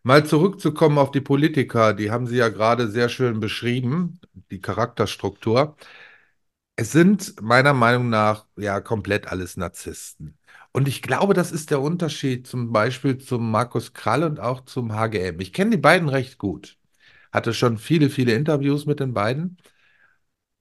Mal 0.03 0.27
zurückzukommen 0.27 0.99
auf 0.99 1.13
die 1.13 1.23
Politiker, 1.23 1.95
die 1.95 2.11
haben 2.11 2.27
Sie 2.27 2.37
ja 2.37 2.51
gerade 2.51 2.89
sehr 2.89 3.09
schön 3.09 3.41
beschrieben, 3.41 4.21
die 4.51 4.61
Charakterstruktur. 4.61 5.77
Es 6.77 6.93
sind 6.93 7.41
meiner 7.41 7.73
Meinung 7.73 8.11
nach 8.11 8.47
ja 8.57 8.81
komplett 8.81 9.29
alles 9.29 9.57
Narzissten. 9.57 10.37
Und 10.77 10.89
ich 10.89 11.03
glaube, 11.03 11.35
das 11.35 11.53
ist 11.53 11.71
der 11.71 11.81
Unterschied 11.81 12.49
zum 12.49 12.73
Beispiel 12.73 13.19
zum 13.19 13.49
Markus 13.51 13.93
Krall 13.93 14.25
und 14.25 14.41
auch 14.41 14.65
zum 14.65 14.93
HGM. 14.93 15.39
Ich 15.41 15.53
kenne 15.53 15.71
die 15.71 15.77
beiden 15.77 16.09
recht 16.09 16.37
gut. 16.37 16.79
Hatte 17.33 17.55
schon 17.55 17.79
viele, 17.79 18.11
viele 18.11 18.35
Interviews 18.35 18.85
mit 18.85 18.99
den 18.99 19.15
beiden. 19.15 19.57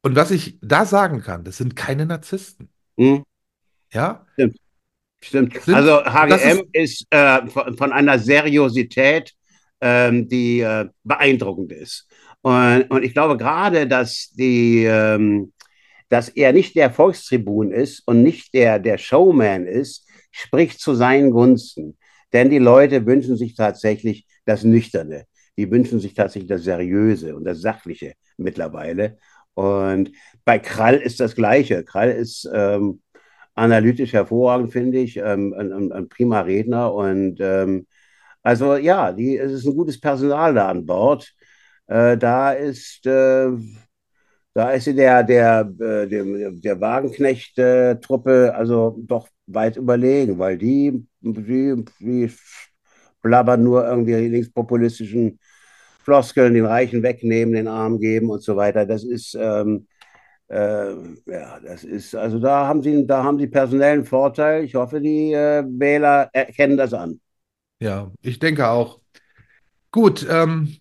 Und 0.04 0.16
was 0.16 0.32
ich 0.32 0.60
da 0.62 0.86
sagen 0.86 1.22
kann, 1.22 1.44
das 1.44 1.58
sind 1.58 1.76
keine 1.76 2.06
Narzissten. 2.06 2.70
Hm, 2.98 3.24
Ja? 3.94 4.26
stimmt. 4.34 4.58
Stimmt. 5.24 5.62
Sind- 5.64 5.76
Also 5.76 6.06
HGM 6.06 6.64
ist, 6.74 7.08
äh, 7.10 7.48
von, 7.48 7.78
von 7.78 7.92
einer 7.94 8.20
Seriosität, 8.20 9.34
ähm, 9.82 10.28
die 10.28 10.60
äh, 10.62 10.90
beeindruckend 11.04 11.72
ist. 11.72 12.08
Und, 12.42 12.84
und 12.92 13.04
ich 13.04 13.14
glaube 13.14 13.38
gerade, 13.38 13.88
dass 13.88 14.32
die, 14.34 14.84
ähm, 14.86 15.54
dass 16.14 16.30
er 16.30 16.54
nicht 16.54 16.76
der 16.76 16.92
Volkstribun 16.92 17.72
ist 17.72 18.04
und 18.06 18.22
nicht 18.22 18.54
der, 18.54 18.78
der 18.78 19.00
Showman 19.00 19.66
ist, 19.66 20.08
spricht 20.30 20.80
zu 20.80 20.94
seinen 20.94 21.32
Gunsten. 21.32 21.98
Denn 22.34 22.52
die 22.52 22.60
Leute 22.60 23.08
wünschen 23.08 23.36
sich 23.36 23.56
tatsächlich 23.56 24.28
das 24.46 24.64
Nüchterne. 24.64 25.26
Die 25.58 25.72
wünschen 25.72 26.00
sich 26.00 26.14
tatsächlich 26.14 26.50
das 26.50 26.62
Seriöse 26.62 27.36
und 27.36 27.46
das 27.46 27.62
Sachliche 27.62 28.14
mittlerweile. 28.38 29.18
Und 29.56 30.12
bei 30.46 30.60
Krall 30.60 30.98
ist 30.98 31.20
das 31.20 31.34
Gleiche. 31.34 31.84
Krall 31.84 32.12
ist 32.12 32.48
ähm, 32.54 33.02
analytisch 33.56 34.14
hervorragend, 34.14 34.72
finde 34.72 35.00
ich, 35.00 35.18
ähm, 35.18 35.56
ein, 35.58 35.92
ein, 35.92 36.10
prima 36.10 36.42
Redner. 36.42 36.94
Und 36.94 37.40
ähm, 37.40 37.88
also 38.44 38.76
ja, 38.76 39.12
die, 39.14 39.36
es 39.36 39.52
ist 39.52 39.66
ein 39.66 39.76
gutes 39.76 40.00
Personal 40.00 40.54
da 40.54 40.70
an 40.70 40.86
Bord. 40.86 41.34
Äh, 41.88 42.20
da 42.20 42.52
ist, 42.52 43.08
äh, 43.08 43.50
da 44.54 44.72
ist 44.72 44.86
sie 44.86 44.96
der, 44.96 45.24
der, 45.24 45.62
äh, 45.80 46.08
der, 46.08 46.52
der 46.52 46.82
Wagenknecht-Truppe 46.82 48.54
also 48.56 48.96
doch 49.02 49.28
weit 49.48 49.78
überlegen, 49.78 50.38
weil 50.40 50.58
die, 50.58 51.06
die, 51.22 51.84
die 52.00 52.32
blabbern 53.22 53.64
nur 53.64 53.86
irgendwie 53.88 54.14
linkspopulistischen 54.14 55.40
Floskeln, 56.04 56.54
den 56.54 56.66
Reichen 56.66 57.02
wegnehmen, 57.02 57.54
den 57.56 57.68
Arm 57.68 58.00
geben 58.00 58.30
und 58.30 58.44
so 58.44 58.56
weiter. 58.56 58.86
Das 58.86 59.04
ist, 59.04 59.36
ähm, 59.40 59.88
äh, 60.50 60.92
ja, 61.26 61.60
das 61.62 61.84
ist, 61.84 62.16
also 62.16 62.40
da 62.40 62.68
haben 62.68 62.82
sie, 62.84 63.08
da 63.08 63.24
haben 63.24 63.40
sie 63.40 63.48
personellen 63.48 64.06
Vorteil. 64.06 64.64
Ich 64.66 64.76
hoffe, 64.76 65.02
die 65.02 65.34
äh, 65.34 65.64
Wähler 65.66 66.30
erkennen 66.34 66.78
das 66.78 66.94
an. 66.94 67.20
Ja, 67.80 68.12
ich 68.22 68.40
denke 68.40 68.68
auch. 68.70 69.00
Gut, 69.92 70.26
ähm, 70.30 70.78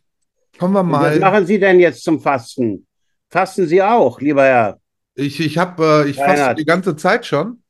kommen 0.58 0.74
wir 0.74 0.82
Und 0.84 1.00
was 1.00 1.00
mal. 1.00 1.20
machen 1.20 1.46
Sie 1.46 1.58
denn 1.58 1.80
jetzt 1.80 2.02
zum 2.04 2.20
Fasten? 2.20 2.86
Fasten 3.32 3.66
Sie 3.66 3.82
auch, 3.82 4.20
lieber 4.20 4.44
Herr? 4.44 4.78
Ich, 5.14 5.40
ich 5.40 5.56
habe, 5.56 6.04
äh, 6.04 6.10
ich 6.10 6.16
faste 6.16 6.54
die 6.54 6.66
ganze 6.66 6.96
Zeit 6.96 7.24
schon. 7.24 7.62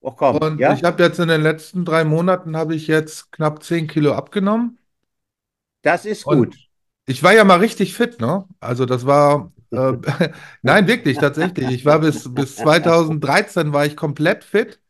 Oh 0.00 0.12
komm, 0.12 0.38
Und 0.40 0.60
ja? 0.60 0.74
ich 0.74 0.84
habe 0.84 1.02
jetzt 1.02 1.18
in 1.18 1.26
den 1.28 1.42
letzten 1.42 1.84
drei 1.84 2.04
Monaten 2.04 2.56
habe 2.56 2.76
ich 2.76 2.86
jetzt 2.86 3.32
knapp 3.32 3.62
10 3.64 3.88
Kilo 3.88 4.14
abgenommen. 4.14 4.78
Das 5.82 6.04
ist 6.04 6.24
Und 6.24 6.54
gut. 6.54 6.56
ich 7.06 7.22
war 7.24 7.32
ja 7.34 7.42
mal 7.42 7.58
richtig 7.58 7.94
fit, 7.94 8.20
ne? 8.20 8.44
Also 8.60 8.86
das 8.86 9.06
war, 9.06 9.52
äh, 9.72 9.94
nein, 10.62 10.86
wirklich, 10.86 11.18
tatsächlich. 11.18 11.68
Ich 11.70 11.84
war 11.84 11.98
bis, 11.98 12.32
bis 12.32 12.54
2013 12.56 13.72
war 13.72 13.86
ich 13.86 13.96
komplett 13.96 14.44
fit, 14.44 14.80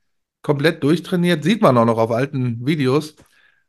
komplett 0.42 0.82
durchtrainiert. 0.82 1.42
Sieht 1.42 1.62
man 1.62 1.78
auch 1.78 1.87
noch 1.87 1.99
auf 1.99 2.11
alten 2.11 2.66
Videos. 2.66 3.16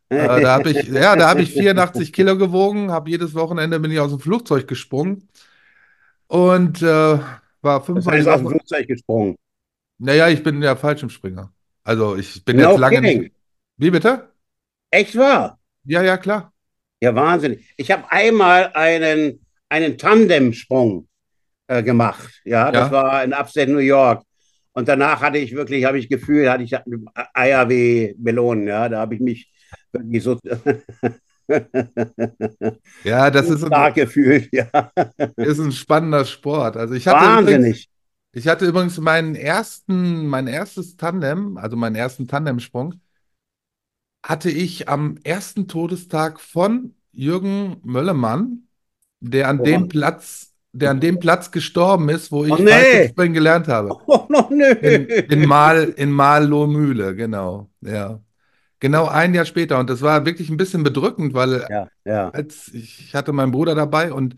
Äh, 0.09 0.41
da 0.41 0.53
habe 0.55 0.71
ich, 0.71 0.83
ja, 0.87 1.15
da 1.15 1.29
habe 1.29 1.41
ich 1.41 1.53
84 1.53 2.11
Kilo 2.11 2.37
gewogen, 2.37 2.91
habe 2.91 3.09
jedes 3.09 3.33
Wochenende 3.33 3.79
bin 3.79 3.91
ich 3.91 3.99
aus 3.99 4.11
dem 4.11 4.19
Flugzeug 4.19 4.67
gesprungen 4.67 5.29
und 6.29 6.81
äh, 6.83 7.19
war 7.61 7.83
Das 7.93 8.05
fünfmal 8.05 8.15
die 8.17 8.19
heißt, 8.19 8.27
aus 8.29 8.39
dem. 8.39 8.49
Flugzeug 8.51 8.87
gesprungen. 8.87 9.35
Naja, 9.97 10.29
ich 10.29 10.43
bin 10.43 10.61
ja 10.61 10.75
Fallschirmspringer. 10.75 11.53
Also 11.83 12.15
ich 12.15 12.43
bin 12.45 12.57
No 12.57 12.71
jetzt 12.71 12.77
lange 12.77 13.01
kidding. 13.01 13.21
nicht. 13.21 13.33
Wie 13.77 13.91
bitte? 13.91 14.33
Echt 14.91 15.15
wahr? 15.17 15.59
Ja, 15.83 16.01
ja, 16.03 16.17
klar. 16.17 16.53
Ja, 17.01 17.15
wahnsinnig. 17.15 17.73
Ich 17.77 17.91
habe 17.91 18.11
einmal 18.11 18.71
einen, 18.73 19.45
einen 19.69 19.97
Tandemsprung 19.97 21.07
äh, 21.67 21.83
gemacht. 21.83 22.41
Ja, 22.45 22.71
das 22.71 22.89
Ja. 22.89 22.91
war 22.91 23.23
in 23.23 23.33
Upstate 23.33 23.71
New 23.71 23.79
York. 23.79 24.23
Und 24.73 24.87
danach 24.89 25.21
hatte 25.21 25.39
ich 25.39 25.53
wirklich, 25.55 25.85
habe 25.85 25.99
ich 25.99 26.09
Gefühl, 26.09 26.49
hatte 26.51 26.63
ich 26.63 26.75
Eier 27.33 27.69
wie 27.69 28.15
Melonen. 28.19 28.67
Ja, 28.67 28.89
da 28.89 28.99
habe 29.01 29.15
ich 29.15 29.21
mich 29.21 29.51
wirklich 29.93 30.23
so 30.23 30.39
Ja, 33.03 33.29
das 33.31 33.49
ist 33.49 33.63
ein, 33.63 33.93
gefühlt. 33.93 34.49
Ja, 34.53 34.91
ist 35.37 35.59
ein 35.59 35.71
spannender 35.71 36.25
Sport. 36.25 36.77
Also 36.77 36.93
ich 36.93 37.07
hatte 37.07 37.25
übrigens, 37.25 37.47
wahnsinnig. 37.47 37.89
ich 38.33 38.47
hatte 38.47 38.65
übrigens 38.65 38.97
meinen 38.99 39.35
ersten, 39.35 40.27
mein 40.27 40.47
erstes 40.47 40.97
Tandem, 40.97 41.57
also 41.57 41.75
meinen 41.75 41.95
ersten 41.95 42.27
Tandemsprung, 42.27 42.95
hatte 44.23 44.49
ich 44.49 44.89
am 44.89 45.17
ersten 45.23 45.67
Todestag 45.67 46.39
von 46.39 46.93
Jürgen 47.11 47.77
Möllemann, 47.83 48.67
der 49.19 49.47
an 49.47 49.59
Oha. 49.59 49.65
dem 49.65 49.87
Platz, 49.87 50.53
der 50.71 50.91
an 50.91 50.99
dem 50.99 51.19
Platz 51.19 51.51
gestorben 51.51 52.09
ist, 52.09 52.31
wo 52.31 52.45
ich 52.45 52.51
Oh, 52.51 52.57
nee. 52.57 53.11
Gelernt 53.15 53.67
habe. 53.67 53.89
Oh, 54.07 54.25
noch 54.29 54.49
nö. 54.49 54.71
In, 54.71 55.05
in 55.07 55.47
Mal, 55.47 55.89
in 55.95 56.11
Marlohmühle, 56.11 57.15
genau. 57.15 57.69
Ja. 57.81 58.19
Genau 58.79 59.07
ein 59.07 59.33
Jahr 59.33 59.45
später. 59.45 59.79
Und 59.79 59.89
das 59.89 60.01
war 60.01 60.25
wirklich 60.25 60.49
ein 60.49 60.57
bisschen 60.57 60.83
bedrückend, 60.83 61.33
weil 61.33 61.69
Ja, 61.69 61.89
ja. 62.05 62.31
als 62.31 62.69
ich, 62.73 63.15
hatte 63.15 63.33
meinen 63.33 63.51
Bruder 63.51 63.75
dabei 63.75 64.13
und 64.13 64.35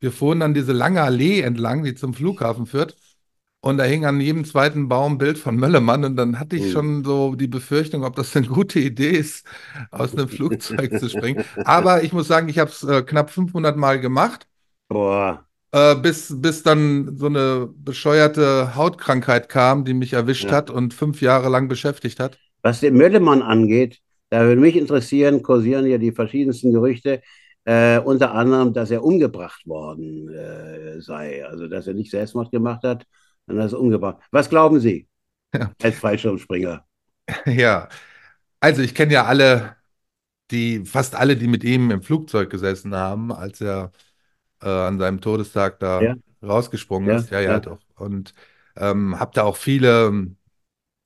wir 0.00 0.12
fuhren 0.12 0.40
dann 0.40 0.54
diese 0.54 0.72
lange 0.72 1.02
Allee 1.02 1.40
entlang, 1.42 1.84
die 1.84 1.94
zum 1.94 2.14
Flughafen 2.14 2.66
führt. 2.66 2.96
Und 3.60 3.78
da 3.78 3.84
hing 3.84 4.04
an 4.06 4.20
jedem 4.20 4.44
zweiten 4.44 4.88
Baum 4.88 5.14
ein 5.14 5.18
Bild 5.18 5.38
von 5.38 5.56
Möllermann. 5.56 6.04
Und 6.04 6.16
dann 6.16 6.38
hatte 6.40 6.56
ich 6.56 6.64
Mhm. 6.64 6.70
schon 6.70 7.04
so 7.04 7.34
die 7.34 7.48
Befürchtung, 7.48 8.04
ob 8.04 8.14
das 8.16 8.36
eine 8.36 8.46
gute 8.46 8.78
Idee 8.80 9.10
ist, 9.10 9.46
aus 9.90 10.16
einem 10.16 10.28
Flugzeug 10.28 10.96
zu 10.96 11.08
springen. 11.10 11.40
Aber 11.64 12.02
ich 12.04 12.12
muss 12.12 12.28
sagen, 12.28 12.48
ich 12.48 12.58
habe 12.58 12.70
es 12.70 12.84
äh, 12.84 13.02
knapp 13.02 13.30
500 13.30 13.76
Mal 13.76 14.00
gemacht, 14.00 14.46
Boah. 14.88 15.46
äh, 15.72 15.94
bis, 15.96 16.32
bis 16.40 16.62
dann 16.62 17.16
so 17.16 17.26
eine 17.26 17.68
bescheuerte 17.76 18.74
Hautkrankheit 18.74 19.48
kam, 19.48 19.84
die 19.84 19.94
mich 19.94 20.12
erwischt 20.12 20.50
Ja. 20.50 20.52
hat 20.52 20.70
und 20.70 20.94
fünf 20.94 21.20
Jahre 21.20 21.48
lang 21.48 21.68
beschäftigt 21.68 22.20
hat. 22.20 22.38
Was 22.62 22.80
den 22.80 22.96
Möllemann 22.96 23.42
angeht, 23.42 24.00
da 24.30 24.42
würde 24.44 24.60
mich 24.60 24.76
interessieren, 24.76 25.42
kursieren 25.42 25.86
ja 25.86 25.98
die 25.98 26.12
verschiedensten 26.12 26.72
Gerüchte, 26.72 27.22
äh, 27.64 27.98
unter 28.00 28.34
anderem, 28.34 28.72
dass 28.72 28.90
er 28.90 29.04
umgebracht 29.04 29.66
worden 29.66 30.28
äh, 30.32 31.00
sei. 31.00 31.44
Also, 31.46 31.68
dass 31.68 31.86
er 31.86 31.94
nicht 31.94 32.10
Selbstmord 32.10 32.50
gemacht 32.50 32.82
hat, 32.84 33.06
sondern 33.46 33.64
dass 33.66 33.72
er 33.72 33.80
umgebracht. 33.80 34.18
Was 34.30 34.48
glauben 34.50 34.80
Sie 34.80 35.08
Ja. 35.52 35.74
als 35.82 35.98
Fallschirmspringer? 35.98 36.84
Ja, 37.46 37.88
also 38.60 38.82
ich 38.82 38.94
kenne 38.94 39.12
ja 39.14 39.24
alle, 39.26 39.76
die, 40.50 40.84
fast 40.86 41.14
alle, 41.14 41.36
die 41.36 41.48
mit 41.48 41.64
ihm 41.64 41.90
im 41.90 42.02
Flugzeug 42.02 42.50
gesessen 42.50 42.94
haben, 42.94 43.32
als 43.32 43.60
er 43.60 43.92
äh, 44.62 44.68
an 44.68 44.98
seinem 44.98 45.20
Todestag 45.20 45.80
da 45.80 46.06
Ja. 46.06 46.14
rausgesprungen 46.42 47.10
Ja, 47.10 47.16
ist. 47.16 47.30
Ja, 47.30 47.40
ja, 47.40 47.60
doch. 47.60 47.80
Und 47.96 48.34
ähm, 48.76 49.18
habe 49.20 49.32
da 49.34 49.44
auch 49.44 49.56
viele, 49.56 50.28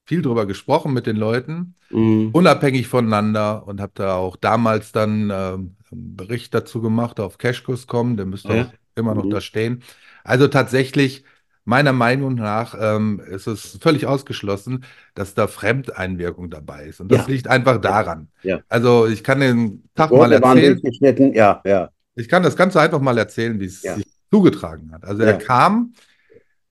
viel 0.05 0.23
drüber 0.23 0.47
gesprochen 0.47 0.93
mit 0.93 1.07
den 1.07 1.17
Leuten, 1.17 1.75
Mhm. 1.91 2.31
unabhängig 2.33 2.89
voneinander 2.89 3.67
und 3.67 3.81
habe 3.81 3.93
da 3.95 4.15
auch 4.17 4.37
damals 4.37 4.93
dann 4.93 5.31
ähm, 5.31 5.77
einen 5.91 6.17
Bericht 6.17 6.55
dazu 6.55 6.81
gemacht 6.81 7.21
auf 7.21 7.39
Cashkurs.com, 7.39 8.17
der 8.17 8.27
müsste 8.27 8.55
Ja. 8.55 8.63
auch 8.65 8.73
immer 8.97 9.15
noch 9.15 9.25
Mhm. 9.25 9.31
da 9.31 9.41
stehen. 9.41 9.83
Also 10.25 10.49
tatsächlich, 10.49 11.25
meiner 11.65 11.93
Meinung 11.93 12.35
nach, 12.35 12.75
ähm, 12.79 13.21
ist 13.21 13.47
es 13.47 13.79
völlig 13.81 14.07
ausgeschlossen, 14.07 14.85
dass 15.15 15.35
da 15.35 15.47
Fremdeinwirkung 15.47 16.51
dabei 16.51 16.87
ist. 16.87 17.01
Und 17.01 17.13
das 17.13 17.27
Ja. 17.27 17.33
liegt 17.33 17.47
einfach 17.49 17.81
daran. 17.81 18.29
Ja. 18.43 18.61
Also 18.69 19.07
ich 19.07 19.23
kann 19.23 19.41
den 19.41 19.85
Tag 19.95 20.11
mal 20.11 20.19
Worte 20.31 20.43
waren 20.43 20.59
erzählen. 20.59 21.33
ja, 21.35 21.61
ja. 21.65 21.91
Ich 22.15 22.29
kann 22.29 22.43
das 22.43 22.57
Ganze 22.57 22.81
einfach 22.81 23.01
mal 23.01 23.17
erzählen, 23.17 23.61
wie 23.61 23.67
es 23.67 23.83
sich 23.83 24.07
zugetragen 24.31 24.91
hat. 24.93 25.05
Also 25.05 25.23
er 25.23 25.35
kam 25.39 25.95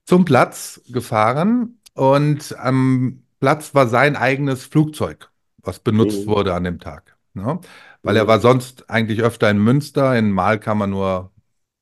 zum 0.04 0.24
Platz 0.24 0.80
gefahren 0.90 1.78
und 2.10 2.56
am 2.58 3.22
Platz 3.40 3.74
war 3.74 3.88
sein 3.88 4.16
eigenes 4.16 4.64
Flugzeug, 4.66 5.30
was 5.58 5.80
benutzt 5.80 6.26
Mhm. 6.26 6.26
wurde 6.26 6.54
an 6.54 6.64
dem 6.64 6.78
Tag. 6.80 7.16
Ne? 7.34 7.60
Weil 8.04 8.16
er 8.16 8.26
Mhm. 8.26 8.28
war 8.28 8.40
sonst 8.40 8.88
eigentlich 8.90 9.22
öfter 9.22 9.50
in 9.50 9.58
Münster, 9.62 10.16
in 10.18 10.30
Mal 10.32 10.58
kam 10.60 10.80
er 10.82 10.86
nur 10.88 11.32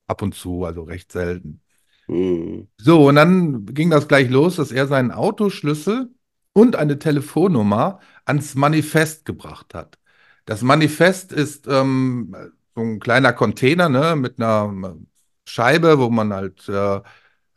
ab 0.09 0.23
und 0.23 0.35
zu, 0.35 0.65
also 0.65 0.83
recht 0.85 1.13
selten. 1.13 1.63
Mhm. 2.09 2.67
So, 2.79 3.09
und 3.09 3.17
dann 3.17 3.67
ging 3.67 3.91
das 3.91 4.09
gleich 4.09 4.31
los, 4.31 4.57
dass 4.57 4.73
er 4.73 4.87
seinen 4.87 5.11
Autoschlüssel 5.13 6.11
und 6.55 6.77
eine 6.77 6.99
Telefonnummer 6.99 8.01
ans 8.25 8.55
Manifest 8.55 9.25
gebracht 9.27 9.75
hat. 9.75 9.99
Das 10.47 10.63
Manifest 10.63 11.33
ist 11.33 11.67
ähm, 11.69 12.35
so 12.75 12.81
ein 12.81 12.99
kleiner 13.01 13.33
Container 13.35 13.89
ne, 13.91 14.17
mit 14.17 14.39
einer 14.41 14.97
Scheibe, 15.45 15.99
wo 15.99 16.09
man 16.11 16.33
halt, 16.33 16.69
äh, 16.69 17.01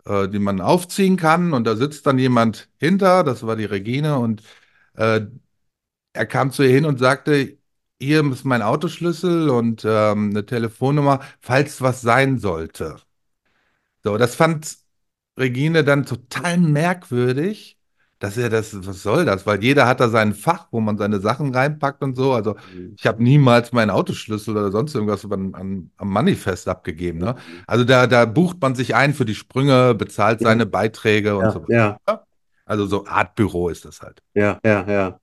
äh, 0.06 0.28
die 0.30 0.40
man 0.40 0.62
aufziehen 0.62 1.18
kann 1.18 1.54
und 1.54 1.66
da 1.66 1.76
sitzt 1.76 2.06
dann 2.08 2.20
jemand 2.20 2.70
hinter, 2.80 3.24
das 3.24 3.46
war 3.46 3.56
die 3.56 3.66
Regine 3.66 4.20
und 4.20 4.44
äh, 4.96 5.22
er 6.14 6.26
kam 6.28 6.52
zu 6.52 6.64
ihr 6.64 6.70
hin 6.72 6.86
und 6.86 7.00
sagte, 7.00 7.58
hier 8.00 8.24
ist 8.32 8.46
mein 8.46 8.62
Autoschlüssel 8.62 9.50
und 9.50 9.84
ähm, 9.86 10.32
eine 10.32 10.46
Telefonnummer, 10.46 11.22
falls 11.42 11.82
was 11.82 12.02
sein 12.02 12.40
sollte. 12.40 12.98
So, 14.04 14.18
das 14.18 14.36
fand 14.36 14.78
Regine 15.38 15.84
dann 15.84 16.06
total 16.06 16.58
merkwürdig, 16.58 17.78
dass 18.20 18.38
er 18.38 18.50
das, 18.50 18.74
was 18.88 19.04
soll 19.04 19.26
das? 19.26 19.46
Weil 19.46 19.62
jeder 19.64 19.86
hat 19.88 20.00
da 20.00 20.10
sein 20.10 20.34
Fach, 20.34 20.68
wo 20.72 20.80
man 20.80 20.98
seine 20.98 21.20
Sachen 21.20 21.54
reinpackt 21.54 22.02
und 22.04 22.16
so. 22.16 22.34
Also 22.34 22.56
Mhm. 22.74 22.94
ich 22.98 23.06
habe 23.06 23.22
niemals 23.24 23.72
meinen 23.74 23.90
Autoschlüssel 23.90 24.56
oder 24.56 24.72
sonst 24.72 24.96
irgendwas 24.96 25.26
an, 25.30 25.54
an, 25.56 25.92
am 25.98 26.10
Manifest 26.10 26.68
abgegeben. 26.70 27.20
Ne? 27.20 27.36
Also 27.68 27.84
da, 27.84 28.08
da 28.08 28.26
bucht 28.26 28.62
man 28.62 28.76
sich 28.76 28.96
ein 28.96 29.14
für 29.14 29.26
die 29.26 29.36
Sprünge, 29.36 29.94
bezahlt 29.96 30.42
Ja. 30.42 30.48
seine 30.50 30.66
Beiträge 30.66 31.38
und 31.38 31.46
Ja, 31.46 31.52
so 31.52 31.64
weiter. 31.64 31.98
ja, 32.08 32.24
Also 32.66 32.86
so 32.86 33.06
Art 33.06 33.36
Büro 33.36 33.70
ist 33.70 33.84
das 33.86 34.02
halt. 34.02 34.22
ja, 34.34 34.60
ja, 34.64 34.86
ja. 34.90 35.20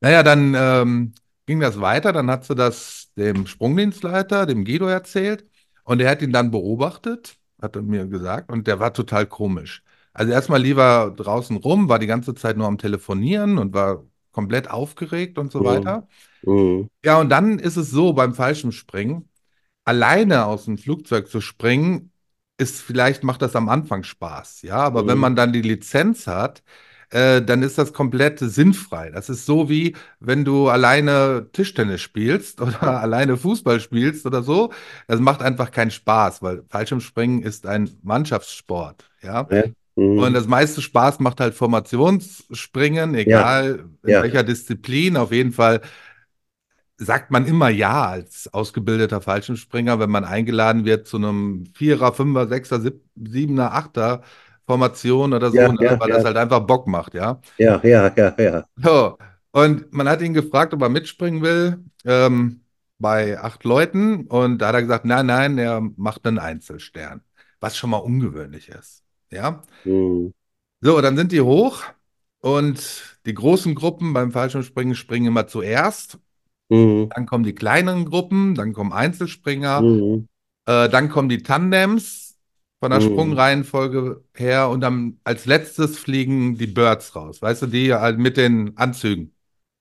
Naja, 0.00 0.22
dann 0.22 0.54
ähm, 0.56 1.14
ging 1.46 1.60
das 1.60 1.80
weiter. 1.80 2.12
Dann 2.12 2.30
hat 2.30 2.44
sie 2.44 2.54
das 2.54 3.10
dem 3.16 3.46
Sprungdienstleiter, 3.46 4.46
dem 4.46 4.64
Guido, 4.64 4.86
erzählt. 4.86 5.44
Und 5.84 6.00
er 6.00 6.10
hat 6.10 6.22
ihn 6.22 6.32
dann 6.32 6.50
beobachtet, 6.50 7.36
hat 7.60 7.76
er 7.76 7.82
mir 7.82 8.06
gesagt. 8.06 8.50
Und 8.50 8.66
der 8.66 8.80
war 8.80 8.92
total 8.92 9.26
komisch. 9.26 9.82
Also 10.12 10.32
erstmal 10.32 10.60
lieber 10.62 11.12
draußen 11.16 11.56
rum, 11.56 11.88
war 11.88 11.98
die 11.98 12.06
ganze 12.06 12.34
Zeit 12.34 12.56
nur 12.56 12.66
am 12.66 12.78
Telefonieren 12.78 13.58
und 13.58 13.74
war 13.74 14.04
komplett 14.32 14.70
aufgeregt 14.70 15.38
und 15.38 15.52
so 15.52 15.60
Mhm. 15.60 15.64
weiter. 15.64 16.08
Mhm. 16.42 16.88
Ja, 17.04 17.18
und 17.20 17.30
dann 17.30 17.58
ist 17.58 17.76
es 17.76 17.90
so 17.90 18.12
beim 18.12 18.34
Fallschirmspringen, 18.34 19.28
alleine 19.84 20.46
aus 20.46 20.66
dem 20.66 20.78
Flugzeug 20.78 21.28
zu 21.30 21.40
springen, 21.40 22.12
ist 22.58 22.82
vielleicht 22.82 23.24
macht 23.24 23.42
das 23.42 23.56
am 23.56 23.68
Anfang 23.70 24.02
Spaß, 24.04 24.62
ja, 24.62 24.76
aber 24.78 25.06
wenn 25.06 25.16
Mhm. 25.16 25.20
man 25.20 25.36
dann 25.36 25.52
die 25.52 25.62
Lizenz 25.62 26.26
hat, 26.26 26.62
äh, 27.10 27.42
dann 27.42 27.62
ist 27.62 27.78
das 27.78 27.92
komplett 27.92 28.38
sinnfrei. 28.40 29.10
Das 29.10 29.28
ist 29.30 29.46
so 29.46 29.68
wie, 29.70 29.96
wenn 30.20 30.44
du 30.44 30.68
alleine 30.68 31.48
Tischtennis 31.52 32.00
spielst 32.02 32.60
oder 32.62 33.00
alleine 33.00 33.36
Fußball 33.36 33.80
spielst 33.80 34.26
oder 34.26 34.42
so. 34.42 34.72
Das 35.08 35.20
macht 35.20 35.42
einfach 35.42 35.70
keinen 35.72 35.90
Spaß, 35.90 36.42
weil 36.42 36.64
Fallschirmspringen 36.68 37.42
ist 37.42 37.66
ein 37.66 37.90
Mannschaftssport, 38.02 39.10
ja. 39.22 39.48
Ja. 39.48 39.64
Mhm. 40.00 40.18
Und 40.18 40.32
das 40.34 40.46
meiste 40.46 40.82
Spaß 40.82 41.20
macht 41.20 41.40
halt 41.40 41.54
Formationsspringen, 41.54 43.14
egal 43.14 43.84
in 44.02 44.10
Ja. 44.10 44.22
welcher 44.22 44.42
Disziplin. 44.42 45.16
Auf 45.16 45.32
jeden 45.32 45.52
Fall 45.52 45.80
sagt 46.98 47.30
man 47.30 47.46
immer 47.46 47.68
ja 47.70 48.06
als 48.08 48.52
ausgebildeter 48.52 49.20
Fallschirmspringer, 49.20 49.98
wenn 49.98 50.10
man 50.10 50.24
eingeladen 50.24 50.84
wird 50.84 51.06
zu 51.06 51.16
einem 51.16 51.64
Vierer, 51.74 52.12
Fünfer, 52.12 52.46
Sechser, 52.48 52.80
Sieb- 52.80 53.02
Siebener, 53.16 53.72
Achter 53.72 54.22
Formation 54.66 55.32
oder 55.32 55.50
so, 55.50 55.56
Ja, 55.56 55.68
ne, 55.68 55.78
ja, 55.80 56.00
weil 56.00 56.08
ja. 56.10 56.16
das 56.16 56.24
halt 56.24 56.36
einfach 56.36 56.60
Bock 56.60 56.86
macht, 56.86 57.14
ja. 57.14 57.40
Ja, 57.58 57.80
ja, 57.82 58.12
ja, 58.16 58.34
ja. 58.38 58.64
So. 58.76 59.18
Und 59.52 59.92
man 59.92 60.08
hat 60.08 60.22
ihn 60.22 60.32
gefragt, 60.34 60.72
ob 60.74 60.82
er 60.82 60.88
mitspringen 60.88 61.42
will, 61.42 61.84
ähm, 62.04 62.60
bei 62.98 63.38
acht 63.40 63.64
Leuten. 63.64 64.26
Und 64.28 64.58
da 64.58 64.68
hat 64.68 64.74
er 64.76 64.82
gesagt, 64.82 65.04
nein, 65.04 65.26
nein, 65.26 65.58
er 65.58 65.80
macht 65.96 66.24
einen 66.26 66.38
Einzelstern, 66.38 67.22
was 67.58 67.76
schon 67.76 67.90
mal 67.90 67.96
ungewöhnlich 67.98 68.68
ist, 68.68 69.02
ja. 69.30 69.62
Mhm. 69.84 70.32
So, 70.80 71.00
dann 71.00 71.16
sind 71.16 71.32
die 71.32 71.40
hoch 71.40 71.82
und 72.40 73.18
die 73.26 73.34
großen 73.34 73.74
Gruppen 73.74 74.12
beim 74.12 74.32
Fallschirmspringen 74.32 74.94
springen 74.94 75.26
immer 75.26 75.46
zuerst. 75.46 76.18
Mhm. 76.70 77.10
Dann 77.14 77.26
kommen 77.26 77.44
die 77.44 77.54
kleineren 77.54 78.04
Gruppen, 78.06 78.54
dann 78.54 78.72
kommen 78.72 78.92
Einzelspringer, 78.92 79.82
Mhm. 79.82 80.28
äh, 80.66 80.88
dann 80.88 81.08
kommen 81.08 81.28
die 81.28 81.42
Tandems 81.42 82.38
von 82.80 82.90
der 82.92 83.00
Mhm. 83.00 83.04
Sprungreihenfolge 83.04 84.24
her 84.34 84.70
und 84.70 84.80
dann 84.80 85.18
als 85.24 85.44
letztes 85.44 85.98
fliegen 85.98 86.56
die 86.56 86.66
Birds 86.66 87.14
raus. 87.14 87.42
Weißt 87.42 87.62
du, 87.62 87.66
die 87.66 87.92
halt 87.92 88.18
mit 88.18 88.36
den 88.38 88.76
Anzügen. 88.76 89.34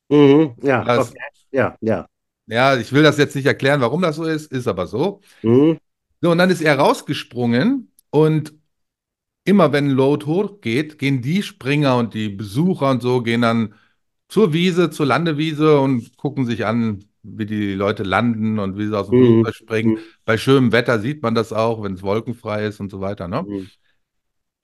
Mhm. 0.09 0.55
Ja, 0.61 0.83
Das- 0.83 1.11
okay. 1.11 1.19
Ja, 1.51 1.77
ja. 1.81 2.07
Ja, 2.47 2.75
ich 2.77 2.91
will 2.91 3.03
das 3.03 3.17
jetzt 3.17 3.35
nicht 3.35 3.45
erklären, 3.45 3.79
warum 3.79 4.01
das 4.01 4.15
so 4.15 4.23
ist, 4.25 4.51
ist 4.51 4.67
aber 4.67 4.87
so. 4.87 5.21
Mhm. 5.43 5.77
So, 6.21 6.31
und 6.31 6.37
dann 6.39 6.49
ist 6.49 6.61
er 6.61 6.77
rausgesprungen 6.77 7.91
und 8.09 8.53
immer 9.43 9.71
wenn 9.73 9.89
Load 9.89 10.25
hochgeht, 10.25 10.99
gehen 10.99 11.21
die 11.21 11.43
Springer 11.43 11.97
und 11.97 12.13
die 12.13 12.29
Besucher 12.29 12.89
und 12.91 13.01
so 13.01 13.21
gehen 13.23 13.41
dann 13.41 13.73
zur 14.27 14.53
Wiese, 14.53 14.89
zur 14.91 15.05
Landewiese 15.07 15.79
und 15.79 16.17
gucken 16.17 16.45
sich 16.45 16.65
an, 16.65 17.03
wie 17.23 17.45
die 17.45 17.73
Leute 17.73 18.03
landen 18.03 18.59
und 18.59 18.77
wie 18.77 18.87
sie 18.87 18.97
aus 18.97 19.07
dem 19.09 19.19
Mhm. 19.19 19.43
Flugzeug 19.43 19.55
springen. 19.55 19.91
Mhm. 19.93 19.99
Bei 20.25 20.37
schönem 20.37 20.71
Wetter 20.71 20.99
sieht 20.99 21.23
man 21.23 21.35
das 21.35 21.51
auch, 21.53 21.83
wenn 21.83 21.93
es 21.93 22.03
wolkenfrei 22.03 22.65
ist 22.67 22.79
und 22.79 22.91
so 22.91 23.01
weiter, 23.01 23.27
ne? 23.27 23.43
Mhm. 23.47 23.69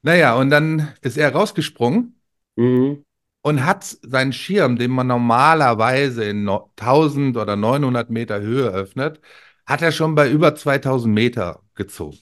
Naja, 0.03 0.35
und 0.35 0.51
dann 0.51 0.93
ist 1.01 1.17
er 1.17 1.33
rausgesprungen 1.33 2.19
Mhm. 2.55 3.03
und 3.41 3.65
hat 3.65 3.83
seinen 3.83 4.33
Schirm, 4.33 4.77
den 4.77 4.91
man 4.91 5.07
normalerweise 5.07 6.23
in 6.25 6.43
no 6.43 6.71
1000 6.75 7.38
oder 7.38 7.55
900 7.55 8.09
Meter 8.09 8.39
Höhe 8.39 8.69
öffnet, 8.69 9.19
hat 9.65 9.81
er 9.81 9.91
schon 9.91 10.13
bei 10.15 10.29
über 10.29 10.55
2000 10.55 11.13
Meter 11.13 11.63
gezogen. 11.73 12.19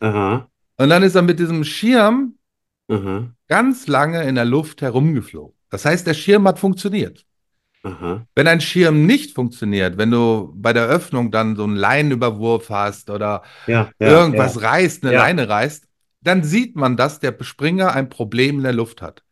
Aha. 0.00 0.49
Und 0.80 0.88
dann 0.88 1.02
ist 1.02 1.14
er 1.14 1.22
mit 1.22 1.38
diesem 1.38 1.62
Schirm 1.64 2.36
Aha. 2.88 3.30
ganz 3.48 3.86
lange 3.86 4.24
in 4.24 4.34
der 4.34 4.46
Luft 4.46 4.80
herumgeflogen. 4.80 5.54
Das 5.68 5.84
heißt, 5.84 6.06
der 6.06 6.14
Schirm 6.14 6.48
hat 6.48 6.58
funktioniert. 6.58 7.26
Aha. 7.82 8.26
Wenn 8.34 8.48
ein 8.48 8.60
Schirm 8.60 9.06
nicht 9.06 9.34
funktioniert, 9.34 9.98
wenn 9.98 10.10
du 10.10 10.52
bei 10.56 10.72
der 10.72 10.86
Öffnung 10.86 11.30
dann 11.30 11.56
so 11.56 11.64
einen 11.64 11.76
Leinenüberwurf 11.76 12.70
hast 12.70 13.10
oder 13.10 13.42
Ja, 13.66 13.90
ja, 13.98 14.08
irgendwas 14.08 14.54
ja. 14.54 14.68
reißt, 14.68 15.04
eine. 15.04 15.16
Leine 15.16 15.48
reißt, 15.48 15.84
dann 16.22 16.44
sieht 16.44 16.76
man, 16.76 16.96
dass 16.96 17.20
der 17.20 17.36
Springer 17.40 17.92
ein 17.94 18.08
Problem 18.08 18.56
in 18.56 18.62
der 18.64 18.72
Luft 18.72 19.02
hat. 19.02 19.22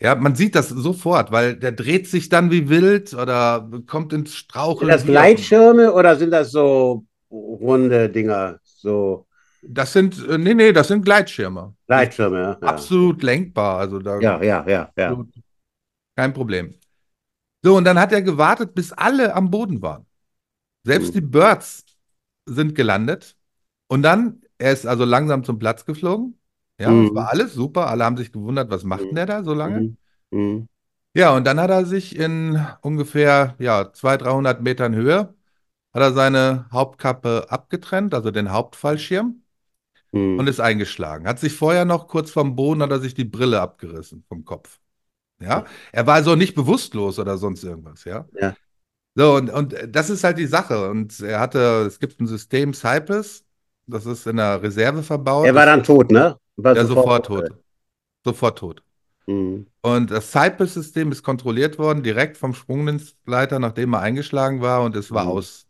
Ja, 0.00 0.14
man 0.14 0.34
sieht 0.34 0.54
das 0.54 0.70
sofort, 0.70 1.30
weil 1.30 1.56
der 1.56 1.72
dreht 1.72 2.08
sich 2.08 2.30
dann 2.30 2.50
wie 2.50 2.70
wild 2.70 3.12
oder 3.12 3.68
kommt 3.86 4.12
ins 4.14 4.30
Sind 4.30 4.38
Straucheln. 4.38 4.88
das 4.88 5.02
auch 5.02 5.04
immer. 5.04 5.12
Gleitschirme 5.12 5.92
oder 5.92 6.16
sind 6.16 6.30
das 6.30 6.50
so 6.52 7.04
runde 7.30 8.08
Dinger? 8.08 8.58
So 8.64 9.26
Das 9.62 9.92
sind, 9.92 10.26
äh, 10.26 10.38
nee, 10.38 10.54
nee, 10.54 10.72
das 10.72 10.88
sind 10.88 11.04
Gleitschirme. 11.04 11.74
Gleitschirme, 11.86 12.40
ja. 12.40 12.68
Absolut 12.68 13.22
lenkbar. 13.22 13.78
Also 13.78 13.98
da 13.98 14.18
ja, 14.20 14.42
ja, 14.42 14.64
ja. 14.66 14.90
ja. 14.96 15.24
Kein 16.16 16.32
Problem. 16.32 16.74
So, 17.62 17.76
und 17.76 17.84
dann 17.84 17.98
hat 17.98 18.12
er 18.12 18.22
gewartet, 18.22 18.74
bis 18.74 18.92
alle 18.92 19.34
am 19.34 19.50
Boden 19.50 19.82
waren. 19.82 20.06
Selbst 20.84 21.08
Mhm. 21.10 21.12
die 21.14 21.20
Birds 21.20 21.84
sind 22.46 22.74
gelandet. 22.74 23.36
Und 23.88 24.02
dann, 24.02 24.42
er 24.58 24.72
ist 24.72 24.86
also 24.86 25.04
langsam 25.04 25.44
zum 25.44 25.58
Platz 25.58 25.84
geflogen. 25.84 26.38
Ja, 26.78 26.90
Mhm. 26.90 27.06
es 27.08 27.14
war 27.14 27.30
alles 27.30 27.52
super. 27.54 27.88
Alle 27.88 28.04
haben 28.04 28.16
sich 28.16 28.32
gewundert, 28.32 28.70
was 28.70 28.84
macht 28.84 29.02
denn 29.04 29.14
der 29.14 29.26
da 29.26 29.42
so 29.44 29.52
lange? 29.52 29.80
Mhm. 29.80 29.96
Mhm. 30.30 30.68
Ja, 31.14 31.34
und 31.34 31.44
dann 31.44 31.58
hat 31.60 31.70
er 31.70 31.84
sich 31.84 32.16
in 32.16 32.64
ungefähr, 32.82 33.56
ja, 33.58 33.92
200, 33.92 34.22
300 34.26 34.62
Metern 34.62 34.94
Höhe, 34.94 35.34
hat 35.92 36.02
er 36.02 36.12
seine 36.12 36.66
Hauptkappe 36.72 37.46
abgetrennt, 37.50 38.14
also 38.14 38.30
den 38.30 38.52
Hauptfallschirm, 38.52 39.42
Mhm. 40.12 40.38
und 40.38 40.46
ist 40.48 40.60
eingeschlagen. 40.60 41.26
Hat 41.26 41.38
sich 41.38 41.54
vorher 41.54 41.84
noch 41.84 42.08
kurz 42.08 42.30
vom 42.30 42.56
Boden, 42.56 42.82
hat 42.82 42.90
er 42.90 43.00
sich 43.00 43.14
die 43.14 43.24
Brille 43.24 43.60
abgerissen 43.60 44.24
vom 44.28 44.44
Kopf. 44.44 44.78
Ja, 45.40 45.64
er 45.92 46.06
war 46.06 46.14
also 46.14 46.36
nicht 46.36 46.54
bewusstlos 46.54 47.18
oder 47.18 47.38
sonst 47.38 47.64
irgendwas, 47.64 48.04
ja. 48.04 48.26
Ja. 48.38 48.54
So, 49.14 49.34
und, 49.36 49.50
und 49.50 49.74
das 49.88 50.10
ist 50.10 50.22
halt 50.22 50.38
die 50.38 50.46
Sache. 50.46 50.90
Und 50.90 51.18
er 51.20 51.40
hatte, 51.40 51.84
es 51.86 51.98
gibt 51.98 52.20
ein 52.20 52.26
System 52.26 52.74
Cypress, 52.74 53.44
das 53.86 54.06
ist 54.06 54.26
in 54.26 54.36
der 54.36 54.62
Reserve 54.62 55.02
verbaut. 55.02 55.46
Er 55.46 55.54
war 55.54 55.66
dann 55.66 55.82
tot, 55.82 56.10
ne? 56.10 56.36
War 56.56 56.76
ja, 56.76 56.84
sofort 56.84 57.26
tot. 57.26 57.50
Sofort 58.24 58.58
tot. 58.58 58.82
Mhm. 59.26 59.66
Und 59.82 60.10
das 60.10 60.30
Cypress-System 60.30 61.10
ist 61.10 61.22
kontrolliert 61.22 61.78
worden, 61.78 62.02
direkt 62.02 62.36
vom 62.36 62.54
Sprungdienstleiter, 62.54 63.58
nachdem 63.58 63.94
er 63.94 64.00
eingeschlagen 64.00 64.60
war 64.60 64.82
und 64.82 64.94
es 64.94 65.10
war 65.10 65.24
Mhm. 65.24 65.30
aus. 65.30 65.66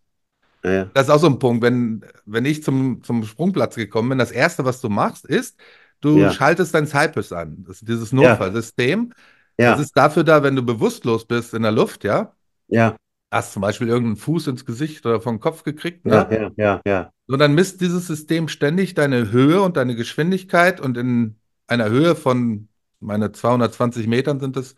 Ja, 0.65 0.71
ja. 0.71 0.91
Das 0.95 1.07
ist 1.07 1.11
auch 1.11 1.19
so 1.21 1.27
ein 1.27 1.39
Punkt, 1.39 1.63
wenn, 1.63 2.05
wenn 2.27 2.45
ich 2.45 2.63
zum, 2.63 3.03
zum 3.03 3.25
Sprungplatz 3.25 3.77
gekommen 3.77 4.11
bin, 4.11 4.19
das 4.19 4.31
Erste, 4.33 4.65
was 4.65 4.81
du 4.81 4.89
machst, 4.89 5.25
ist, 5.25 5.59
du 6.01 6.19
Ja. 6.19 6.31
schaltest 6.31 6.75
dein 6.75 6.87
Cypress 6.87 7.33
an. 7.33 7.65
Das 7.67 7.77
ist 7.77 7.89
dieses 7.89 8.13
Ja. 8.13 8.17
Notfallsystem. 8.17 9.13
Ja, 9.59 9.73
Das 9.73 9.81
ist 9.81 9.97
dafür 9.97 10.25
da, 10.25 10.43
wenn 10.43 10.57
du 10.57 10.63
bewusstlos 10.63 11.27
bist 11.27 11.55
in 11.55 11.63
der 11.63 11.73
Luft, 11.73 12.05
ja, 12.05 12.35
ja, 12.69 12.97
hast 13.31 13.53
zum 13.53 13.63
Beispiel 13.63 13.89
irgendeinen 13.89 14.17
Fuß 14.17 14.49
ins 14.49 14.65
Gesicht 14.65 15.05
oder 15.07 15.21
vom 15.21 15.39
Kopf 15.41 15.63
gekriegt, 15.63 16.07
ja, 16.07 16.29
ne? 16.31 16.37
ja, 16.37 16.51
ja, 16.57 16.81
ja. 16.87 17.13
So, 17.29 17.37
dann 17.37 17.55
misst 17.55 17.81
dieses 17.81 18.07
System 18.07 18.49
ständig 18.49 18.95
deine 18.95 19.31
Höhe 19.31 19.63
und 19.63 19.77
deine 19.77 19.95
Geschwindigkeit 19.95 20.81
und 20.81 20.97
in 20.97 21.37
einer 21.69 21.89
Höhe 21.89 22.17
von, 22.17 22.69
meine 22.99 23.31
220 23.33 24.07
Metern 24.09 24.41
sind 24.41 24.57
es, 24.57 24.75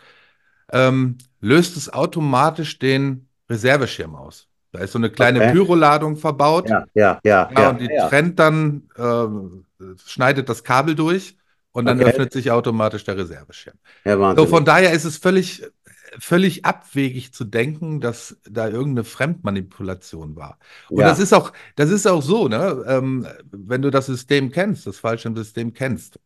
ähm, 0.70 1.18
löst 1.40 1.76
es 1.76 1.92
automatisch 1.92 2.78
den 2.78 3.28
Reserveschirm 3.48 4.14
aus. 4.14 4.48
Da 4.72 4.80
ist 4.80 4.92
so 4.92 4.98
eine 4.98 5.10
kleine 5.10 5.40
Okay. 5.40 5.52
Pyroladung 5.52 6.16
verbaut. 6.16 6.70
Ja, 6.70 6.84
ja, 6.94 7.20
ja, 7.24 7.50
Ja, 7.50 7.62
ja. 7.62 7.70
und 7.70 7.80
die 7.80 7.88
ja. 7.88 8.08
trennt 8.08 8.38
dann, 8.38 8.88
ähm, 8.96 9.66
schneidet 10.06 10.48
das 10.48 10.64
Kabel 10.64 10.94
durch 10.94 11.36
und 11.72 11.86
dann 11.86 11.98
Okay. 11.98 12.06
öffnet 12.06 12.32
sich 12.32 12.50
automatisch 12.50 13.04
der 13.04 13.16
Reserveschirm. 13.18 13.76
Ja, 14.04 14.34
So, 14.36 14.46
von 14.46 14.64
daher 14.64 14.92
ist 14.92 15.04
es 15.04 15.18
völlig, 15.18 15.62
völlig 16.18 16.64
abwegig 16.64 17.32
zu 17.34 17.44
denken, 17.44 18.00
dass 18.00 18.38
da 18.44 18.68
irgendeine 18.68 19.04
Fremdmanipulation 19.04 20.36
war. 20.36 20.58
Und 20.94 21.00
Ja. 21.00 21.06
das 21.06 21.18
ist 21.18 21.32
auch, 21.34 21.52
das 21.76 21.90
ist 21.90 22.06
auch 22.06 22.22
so, 22.22 22.48
ne? 22.48 22.84
Ähm, 22.86 23.26
wenn 23.50 23.82
du 23.82 23.90
das 23.90 24.06
System 24.06 24.50
kennst, 24.50 24.86
das 24.86 24.98
Fallschirmsystem 24.98 25.74
kennst, 25.74 26.18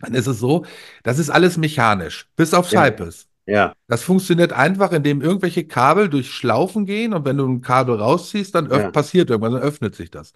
dann 0.00 0.14
ist 0.14 0.26
es 0.26 0.38
so, 0.40 0.64
das 1.04 1.18
ist 1.18 1.30
alles 1.30 1.56
mechanisch, 1.58 2.28
bis 2.36 2.54
auf 2.54 2.70
Ja. 2.70 2.80
Cypress. 2.82 3.28
Ja, 3.46 3.74
Das 3.88 4.02
funktioniert 4.04 4.52
einfach, 4.52 4.92
indem 4.92 5.20
irgendwelche 5.20 5.64
Kabel 5.66 6.08
durch 6.08 6.30
Schlaufen 6.30 6.86
gehen 6.86 7.12
und 7.12 7.24
wenn 7.24 7.36
du 7.36 7.46
ein 7.46 7.60
Kabel 7.60 7.96
rausziehst, 7.96 8.54
dann 8.54 8.70
Ja. 8.70 8.90
passiert 8.90 9.28
irgendwas, 9.30 9.52
dann 9.52 9.62
öffnet 9.62 9.94
sich 9.94 10.10
das. 10.10 10.32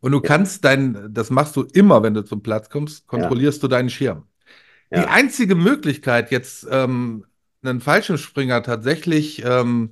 Und 0.00 0.12
du 0.12 0.20
kannst 0.20 0.64
dein, 0.64 1.12
das 1.12 1.30
machst 1.30 1.56
du 1.56 1.62
immer, 1.62 2.02
wenn 2.02 2.14
du 2.14 2.24
zum 2.24 2.42
Platz 2.42 2.70
kommst, 2.70 3.06
kontrollierst 3.06 3.62
du 3.62 3.68
deinen 3.68 3.90
Schirm. 3.90 4.24
Die 4.94 4.98
Ja. 4.98 5.06
einzige 5.08 5.54
Möglichkeit, 5.54 6.30
jetzt 6.30 6.66
ähm, 6.70 7.24
einen 7.62 7.80
Fallschirmspringer 7.80 8.62
tatsächlich 8.62 9.44
ähm, 9.44 9.90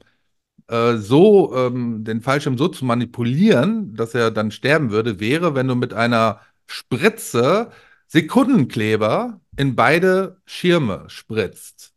äh, 0.68 0.96
so, 0.96 1.54
ähm, 1.56 2.04
den 2.04 2.20
Fallschirm 2.20 2.58
so 2.58 2.68
zu 2.68 2.84
manipulieren, 2.84 3.94
dass 3.94 4.14
er 4.14 4.30
dann 4.30 4.50
sterben 4.50 4.90
würde, 4.90 5.20
wäre, 5.20 5.54
wenn 5.54 5.68
du 5.68 5.74
mit 5.74 5.94
einer 5.94 6.40
Spritze 6.66 7.70
Sekundenkleber 8.08 9.40
in 9.56 9.76
beide 9.76 10.40
Schirme 10.46 11.04
spritzt. 11.08 11.92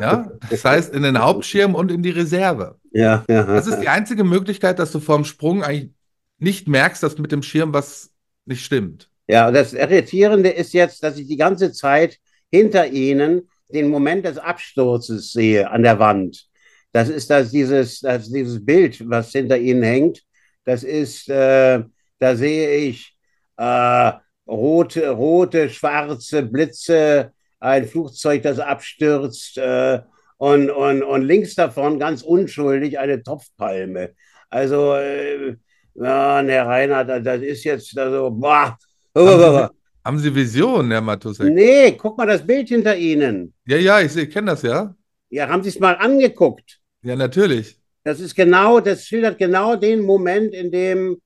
Ja, 0.00 0.30
das 0.48 0.64
heißt 0.64 0.94
in 0.94 1.02
den 1.02 1.18
Hauptschirm 1.18 1.74
und 1.74 1.90
in 1.90 2.02
die 2.02 2.10
Reserve. 2.10 2.76
ja, 2.92 3.24
ja. 3.28 3.42
Das 3.44 3.66
ist 3.66 3.80
die 3.80 3.88
einzige 3.88 4.24
Möglichkeit, 4.24 4.78
dass 4.78 4.92
du 4.92 5.00
vorm 5.00 5.24
Sprung 5.24 5.62
eigentlich 5.62 5.90
nicht 6.38 6.68
merkst, 6.68 7.02
dass 7.02 7.18
mit 7.18 7.32
dem 7.32 7.42
Schirm 7.42 7.72
was 7.72 8.10
nicht 8.46 8.64
stimmt. 8.64 9.10
Ja, 9.28 9.50
das 9.50 9.72
Irritierende 9.72 10.48
ist 10.48 10.72
jetzt, 10.72 11.02
dass 11.02 11.18
ich 11.18 11.26
die 11.26 11.36
ganze 11.36 11.72
Zeit 11.72 12.18
hinter 12.50 12.86
Ihnen 12.88 13.48
den 13.68 13.88
Moment 13.88 14.24
des 14.24 14.38
Absturzes 14.38 15.32
sehe 15.32 15.70
an 15.70 15.82
der 15.82 15.98
Wand. 15.98 16.46
Das 16.92 17.08
ist 17.08 17.30
das, 17.30 17.50
dieses, 17.50 18.00
das, 18.00 18.30
dieses 18.30 18.64
Bild, 18.64 19.08
was 19.08 19.30
hinter 19.30 19.56
Ihnen 19.56 19.82
hängt. 19.82 20.22
Das 20.64 20.82
ist, 20.82 21.28
äh, 21.28 21.82
da 22.18 22.36
sehe 22.36 22.76
ich 22.76 23.16
äh, 23.56 24.12
rote, 24.46 25.08
rote, 25.10 25.70
schwarze 25.70 26.42
Blitze, 26.42 27.32
ein 27.60 27.86
Flugzeug, 27.86 28.42
das 28.42 28.58
abstürzt 28.58 29.58
äh, 29.58 30.00
und, 30.38 30.70
und, 30.70 31.02
und 31.02 31.22
links 31.22 31.54
davon 31.54 31.98
ganz 31.98 32.22
unschuldig 32.22 32.98
eine 32.98 33.22
Topfpalme. 33.22 34.14
Also, 34.48 34.94
äh, 34.94 35.56
ja, 35.94 36.42
Herr 36.42 36.66
Reinhardt, 36.66 37.24
das 37.24 37.42
ist 37.42 37.64
jetzt 37.64 37.96
also, 37.96 38.30
boah. 38.30 38.76
Haben 39.14 39.38
Sie, 39.38 39.68
haben 40.04 40.18
Sie 40.18 40.34
Visionen, 40.34 40.90
Herr 40.90 41.00
Matusek? 41.00 41.52
Nee, 41.52 41.92
guck 41.92 42.16
mal 42.16 42.26
das 42.26 42.46
Bild 42.46 42.68
hinter 42.68 42.96
Ihnen. 42.96 43.52
Ja, 43.66 43.76
ja, 43.76 44.00
ich 44.00 44.14
kenne 44.30 44.52
das 44.52 44.62
ja. 44.62 44.94
Ja, 45.28 45.48
haben 45.48 45.62
Sie 45.62 45.68
es 45.68 45.78
mal 45.78 45.94
angeguckt? 45.94 46.80
Ja, 47.02 47.16
natürlich. 47.16 47.76
Das 48.02 48.18
ist 48.18 48.34
genau, 48.34 48.80
das 48.80 49.04
schildert 49.04 49.38
genau 49.38 49.76
den 49.76 50.00
Moment, 50.00 50.54
in 50.54 50.70
dem, 50.70 51.20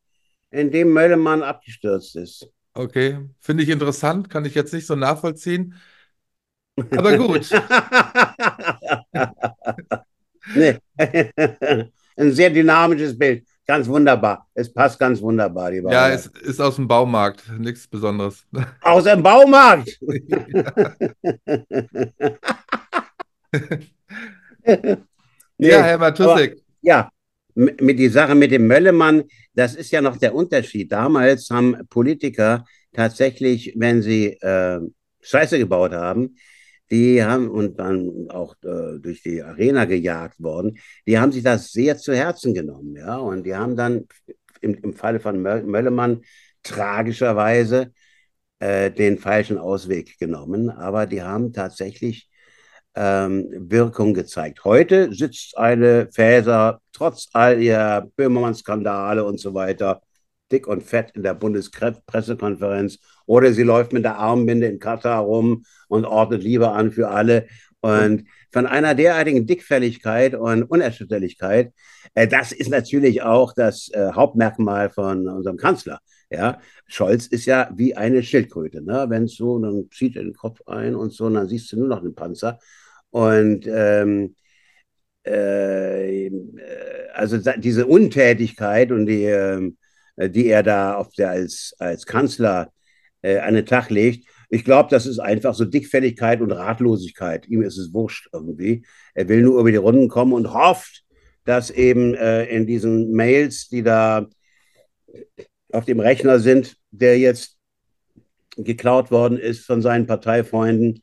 in 0.50 0.70
dem 0.70 0.92
Möllemann 0.92 1.42
abgestürzt 1.42 2.16
ist. 2.16 2.50
Okay, 2.74 3.20
finde 3.38 3.62
ich 3.62 3.68
interessant, 3.68 4.28
kann 4.28 4.44
ich 4.44 4.56
jetzt 4.56 4.74
nicht 4.74 4.86
so 4.86 4.96
nachvollziehen. 4.96 5.74
Aber 6.76 7.16
gut, 7.16 7.50
nee. 10.54 10.78
Ein 12.16 12.32
sehr 12.32 12.50
dynamisches 12.50 13.18
Bild. 13.18 13.44
Ganz 13.66 13.88
wunderbar. 13.88 14.46
Es 14.54 14.72
passt 14.72 14.98
ganz 14.98 15.20
wunderbar, 15.20 15.70
die 15.70 15.78
ja, 15.78 16.10
es 16.10 16.26
ist 16.26 16.60
aus 16.60 16.76
dem 16.76 16.86
Baumarkt, 16.86 17.42
nichts 17.58 17.88
Besonderes. 17.88 18.46
Aus 18.82 19.04
dem 19.04 19.22
Baumarkt. 19.22 19.98
Nee, 25.56 25.70
Ja, 25.70 25.82
Herr 25.82 25.98
Matusek, 25.98 26.60
Ja, 26.82 27.08
mit 27.54 27.98
die 27.98 28.08
Sache 28.08 28.34
mit 28.34 28.50
dem 28.50 28.66
Möllemann, 28.66 29.24
das 29.54 29.74
ist 29.74 29.90
ja 29.92 30.02
noch 30.02 30.18
der 30.18 30.34
Unterschied. 30.34 30.92
Damals 30.92 31.48
haben 31.50 31.76
Politiker 31.88 32.64
tatsächlich, 32.92 33.72
wenn 33.76 34.02
sie 34.02 34.32
äh, 34.40 34.80
Scheiße 35.22 35.58
gebaut 35.58 35.92
haben, 35.92 36.36
die 36.90 37.22
haben 37.24 37.48
und 37.50 37.78
dann 37.78 38.28
auch 38.30 38.54
äh, 38.62 38.98
durch 39.00 39.22
die 39.22 39.42
Arena 39.42 39.84
gejagt 39.86 40.42
worden, 40.42 40.78
die 41.06 41.18
haben 41.18 41.32
sich 41.32 41.42
das 41.42 41.72
sehr 41.72 41.96
zu 41.96 42.14
Herzen 42.14 42.54
genommen, 42.54 42.96
ja, 42.96 43.16
und 43.16 43.44
die 43.44 43.54
haben 43.54 43.76
dann 43.76 44.06
im, 44.60 44.74
im 44.74 44.94
Falle 44.94 45.20
von 45.20 45.42
Mö- 45.42 45.62
Möllemann 45.64 46.22
tragischerweise 46.62 47.92
äh, 48.58 48.90
den 48.90 49.18
falschen 49.18 49.58
Ausweg 49.58 50.18
genommen, 50.18 50.70
aber 50.70 51.06
die 51.06 51.22
haben 51.22 51.52
tatsächlich 51.52 52.28
ähm, 52.94 53.48
Wirkung 53.70 54.14
gezeigt. 54.14 54.64
Heute 54.64 55.12
sitzt 55.12 55.56
eine 55.58 56.08
Faeser 56.12 56.80
trotz 56.92 57.28
all 57.32 57.60
ihrer 57.60 58.06
Böhmermann-Skandale 58.16 59.24
und 59.24 59.40
so 59.40 59.54
weiter 59.54 60.02
dick 60.54 60.66
und 60.66 60.82
fett 60.82 61.08
in 61.16 61.22
der 61.22 61.34
Bundespressekonferenz 61.34 62.98
oder 63.26 63.52
sie 63.52 63.64
läuft 63.64 63.92
mit 63.92 64.04
der 64.04 64.16
Armbinde 64.18 64.66
in 64.68 64.78
Katar 64.78 65.22
rum 65.22 65.64
und 65.88 66.04
ordnet 66.04 66.42
Liebe 66.42 66.68
an 66.70 66.92
für 66.92 67.08
alle. 67.08 67.46
Und 67.80 68.24
von 68.50 68.66
einer 68.66 68.94
derartigen 68.94 69.46
Dickfälligkeit 69.46 70.34
und 70.34 70.62
Unerschütterlichkeit, 70.62 71.72
äh, 72.14 72.26
das 72.26 72.52
ist 72.52 72.70
natürlich 72.70 73.20
auch 73.20 73.52
das 73.52 73.90
äh, 73.92 74.12
Hauptmerkmal 74.12 74.88
von 74.88 75.28
unserem 75.28 75.58
Kanzler. 75.58 75.98
Ja, 76.30 76.58
Scholz 76.86 77.26
ist 77.26 77.44
ja 77.46 77.68
wie 77.76 77.94
eine 77.94 78.22
Schildkröte. 78.22 78.80
Ne? 78.82 79.06
Wenn 79.08 79.24
es 79.24 79.36
so, 79.36 79.58
dann 79.58 79.88
zieht 79.90 80.16
er 80.16 80.22
den 80.24 80.32
Kopf 80.32 80.60
ein 80.66 80.94
und 80.94 81.12
so, 81.12 81.26
und 81.26 81.34
dann 81.34 81.48
siehst 81.48 81.70
du 81.72 81.78
nur 81.78 81.88
noch 81.88 82.00
den 82.00 82.14
Panzer. 82.14 82.58
Und 83.10 83.66
ähm, 83.66 84.34
äh, 85.24 86.30
also 87.12 87.38
sa- 87.38 87.58
diese 87.58 87.86
Untätigkeit 87.86 88.90
und 88.92 89.06
die, 89.06 89.24
ähm, 89.24 89.76
die 90.16 90.46
er 90.46 90.62
da 90.62 90.94
auf 90.94 91.12
der, 91.12 91.30
als, 91.30 91.74
als 91.78 92.06
Kanzler 92.06 92.72
äh, 93.22 93.38
an 93.38 93.54
den 93.54 93.66
Tag 93.66 93.90
legt, 93.90 94.26
ich 94.54 94.64
glaube, 94.64 94.88
das 94.88 95.06
ist 95.06 95.18
einfach 95.18 95.54
so 95.54 95.64
Dickfälligkeit 95.64 96.40
und 96.40 96.52
Ratlosigkeit. 96.52 97.48
Ihm 97.48 97.62
ist 97.62 97.76
es 97.76 97.92
wurscht 97.92 98.28
irgendwie. 98.32 98.84
Er 99.14 99.28
will 99.28 99.42
nur 99.42 99.58
über 99.58 99.70
die 99.72 99.78
Runden 99.78 100.08
kommen 100.08 100.32
und 100.32 100.52
hofft, 100.52 101.02
dass 101.44 101.70
eben 101.70 102.14
äh, 102.14 102.44
in 102.44 102.64
diesen 102.66 103.12
Mails, 103.12 103.68
die 103.68 103.82
da 103.82 104.28
auf 105.72 105.84
dem 105.86 105.98
Rechner 105.98 106.38
sind, 106.38 106.76
der 106.90 107.18
jetzt 107.18 107.58
geklaut 108.56 109.10
worden 109.10 109.38
ist 109.38 109.66
von 109.66 109.82
seinen 109.82 110.06
Parteifreunden, 110.06 111.02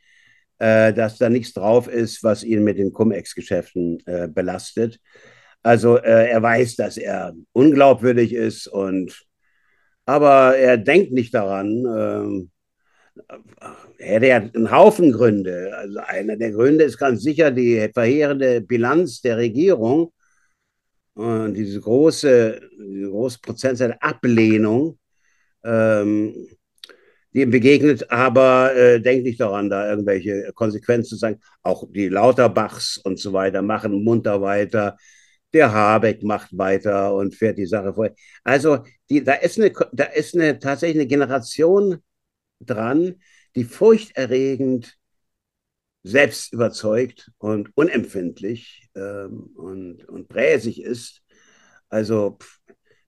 äh, 0.60 0.94
dass 0.94 1.18
da 1.18 1.30
nichts 1.30 1.54
drauf 1.54 1.88
ist, 1.88 2.24
was 2.24 2.44
ihn 2.44 2.64
mit 2.64 2.78
den 2.78 2.94
Cum-Ex-Geschäften 2.94 4.00
äh, 4.06 4.28
belastet. 4.30 5.00
Also 5.64 5.98
äh, 5.98 6.30
er 6.30 6.42
weiß, 6.42 6.76
dass 6.76 6.98
er 6.98 7.34
unglaubwürdig 7.54 8.34
ist 8.34 8.68
und 8.68 9.26
aber 10.06 10.58
er 10.58 10.78
denkt 10.78 11.12
nicht 11.12 11.34
daran. 11.34 11.86
ähm, 11.86 12.52
er 13.98 14.16
hätte 14.16 14.28
ja 14.28 14.38
einen 14.38 14.72
Haufen 14.72 15.12
Gründe. 15.12 15.72
Also 15.78 16.00
einer 16.00 16.38
der 16.38 16.52
Gründe 16.52 16.84
ist 16.86 16.98
ganz 16.98 17.22
sicher 17.22 17.52
die 17.52 17.90
verheerende 17.94 18.62
Bilanz 18.62 19.22
der 19.22 19.38
Regierung 19.38 20.12
und 21.14 21.54
diese 21.54 21.80
große, 21.82 22.62
diese 22.80 23.10
große 23.10 23.40
Prozentzahl 23.42 23.98
Ablehnung, 24.00 24.98
ähm, 25.64 26.34
die 27.34 27.42
ihm 27.42 27.52
begegnet, 27.52 28.10
aber 28.12 28.76
äh, 28.76 29.00
denkt 29.00 29.26
nicht 29.26 29.40
daran, 29.40 29.70
da 29.70 29.90
irgendwelche 29.90 30.52
Konsequenzen 30.54 31.10
zu 31.10 31.16
sagen. 31.18 31.40
Auch 31.64 31.86
die 31.92 32.10
Lauterbachs 32.10 32.98
und 32.98 33.20
so 33.20 33.34
weiter 33.34 33.62
machen 33.62 34.04
munter 34.04 34.42
weiter. 34.42 34.98
Der 35.54 35.72
Habeck 35.74 36.24
macht 36.24 36.58
weiter 36.58 37.14
und 37.14 37.36
fährt 37.36 37.58
die 37.58 37.66
Sache 37.66 37.94
vor. 37.94 38.10
Also 38.44 38.80
die, 39.10 39.24
da, 39.24 39.34
ist 39.34 39.60
eine, 39.60 39.72
da 39.92 40.06
ist 40.06 40.36
eine 40.36 40.60
tatsächlich 40.60 41.02
eine 41.02 41.08
Generation 41.08 41.98
dran, 42.60 43.16
die 43.56 43.66
furchterregend 43.66 44.98
selbst 46.04 46.54
überzeugt 46.54 47.32
und 47.38 47.70
unempfindlich 47.76 48.90
ähm, 48.96 49.52
und, 49.56 50.08
und 50.08 50.28
bräsig 50.28 50.82
ist. 50.82 51.22
Also 51.90 52.38
pff, 52.42 52.60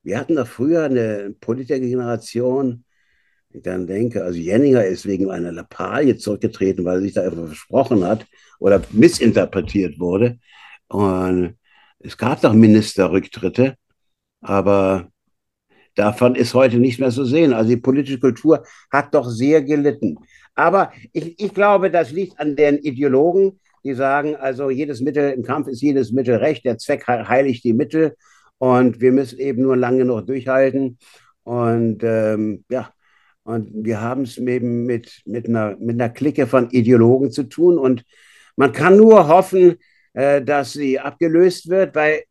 wir 0.03 0.19
hatten 0.19 0.35
da 0.35 0.45
früher 0.45 0.83
eine 0.83 1.33
Politikergeneration, 1.39 2.85
ich 3.49 3.61
dann 3.61 3.87
denke, 3.87 4.23
also 4.23 4.37
Jenninger 4.39 4.83
ist 4.83 5.05
wegen 5.05 5.29
einer 5.29 5.51
Lappalie 5.51 6.17
zurückgetreten, 6.17 6.85
weil 6.85 6.97
er 6.97 7.01
sich 7.01 7.13
da 7.13 7.21
einfach 7.21 7.45
versprochen 7.45 8.03
hat 8.03 8.25
oder 8.59 8.81
missinterpretiert 8.91 9.99
wurde. 9.99 10.39
Und 10.87 11.55
es 12.03 12.17
gab 12.17 12.41
doch 12.41 12.53
Ministerrücktritte, 12.53 13.75
aber 14.41 15.09
davon 15.95 16.35
ist 16.35 16.53
heute 16.53 16.77
nicht 16.77 16.99
mehr 16.99 17.11
zu 17.11 17.25
sehen. 17.25 17.53
Also 17.53 17.69
die 17.69 17.77
politische 17.77 18.19
Kultur 18.19 18.63
hat 18.91 19.13
doch 19.13 19.27
sehr 19.29 19.63
gelitten. 19.63 20.17
Aber 20.55 20.91
ich, 21.13 21.39
ich 21.39 21.53
glaube, 21.53 21.89
das 21.89 22.11
liegt 22.11 22.39
an 22.39 22.55
den 22.55 22.77
Ideologen, 22.77 23.59
die 23.83 23.93
sagen, 23.93 24.35
also 24.35 24.69
jedes 24.69 25.01
Mittel 25.01 25.31
im 25.31 25.43
Kampf 25.43 25.67
ist 25.67 25.81
jedes 25.81 26.11
Mittel 26.11 26.35
recht, 26.35 26.65
der 26.65 26.77
Zweck 26.77 27.07
heiligt 27.07 27.63
die 27.63 27.73
Mittel. 27.73 28.15
Und 28.57 29.01
wir 29.01 29.11
müssen 29.11 29.39
eben 29.39 29.61
nur 29.61 29.75
lange 29.75 30.05
noch 30.05 30.21
durchhalten. 30.21 30.97
Und 31.43 32.03
ähm, 32.03 32.63
ja, 32.69 32.91
und 33.43 33.69
wir 33.73 33.99
haben 33.99 34.23
es 34.23 34.37
eben 34.37 34.85
mit, 34.85 35.21
mit, 35.25 35.47
einer, 35.47 35.75
mit 35.77 36.01
einer 36.01 36.09
Clique 36.09 36.47
von 36.47 36.69
Ideologen 36.69 37.31
zu 37.31 37.43
tun. 37.43 37.77
Und 37.77 38.03
man 38.55 38.71
kann 38.71 38.97
nur 38.97 39.27
hoffen, 39.27 39.77
dass 40.13 40.73
sie 40.73 40.99
abgelöst 40.99 41.69
wird, 41.69 41.95
weil 41.95 42.23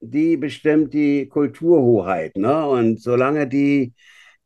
die 0.00 0.36
bestimmt 0.36 0.92
die 0.94 1.28
Kulturhoheit. 1.28 2.36
Ne? 2.36 2.66
Und 2.66 3.00
solange 3.00 3.46
die 3.46 3.94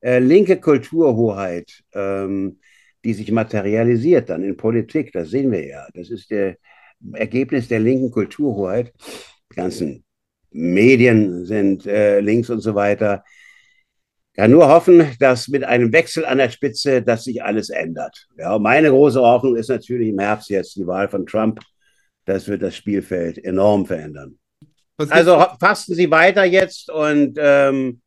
äh, 0.01 0.19
linke 0.19 0.61
Kulturhoheit, 0.61 1.83
ähm, 1.95 2.59
die 3.05 3.15
sich 3.15 3.31
materialisiert 3.31 4.31
dann 4.31 4.43
in 4.43 4.57
Politik, 4.57 5.13
das 5.13 5.31
sehen 5.31 5.51
wir 5.53 5.67
ja, 5.67 5.87
das 5.95 6.11
ist 6.11 6.31
der 6.31 6.57
Ergebnis 7.13 7.69
der 7.69 7.81
linken 7.81 8.11
Kulturhoheit, 8.11 8.93
die 9.53 9.57
ganzen 9.57 10.05
Medien 10.51 11.45
sind 11.45 11.87
äh, 11.87 12.21
links 12.21 12.51
und 12.51 12.61
so 12.61 12.75
weiter, 12.75 13.25
kann 14.35 14.51
nur 14.51 14.69
hoffen, 14.69 15.07
dass 15.21 15.49
mit 15.49 15.63
einem 15.63 15.93
Wechsel 15.93 16.25
an 16.25 16.39
der 16.39 16.51
Spitze, 16.51 17.03
dass 17.03 17.25
sich 17.25 17.43
alles 17.43 17.71
ändert. 17.71 18.27
Ja, 18.37 18.59
meine 18.59 18.91
große 18.91 19.21
Hoffnung 19.21 19.55
ist 19.55 19.69
natürlich 19.69 20.09
im 20.09 20.19
Herbst 20.19 20.51
jetzt 20.51 20.75
die 20.75 20.87
Wahl 20.87 21.09
von 21.09 21.25
Trump. 21.25 21.61
Das 22.25 22.49
wird 22.49 22.63
das 22.63 22.77
Spielfeld 22.77 23.43
enorm 23.45 23.87
verändern. 23.87 24.39
Also 24.97 25.45
fasten 25.61 25.95
Sie 25.95 26.11
weiter 26.11 26.45
jetzt 26.45 26.91
und, 26.91 27.37
ähm, 27.39 28.01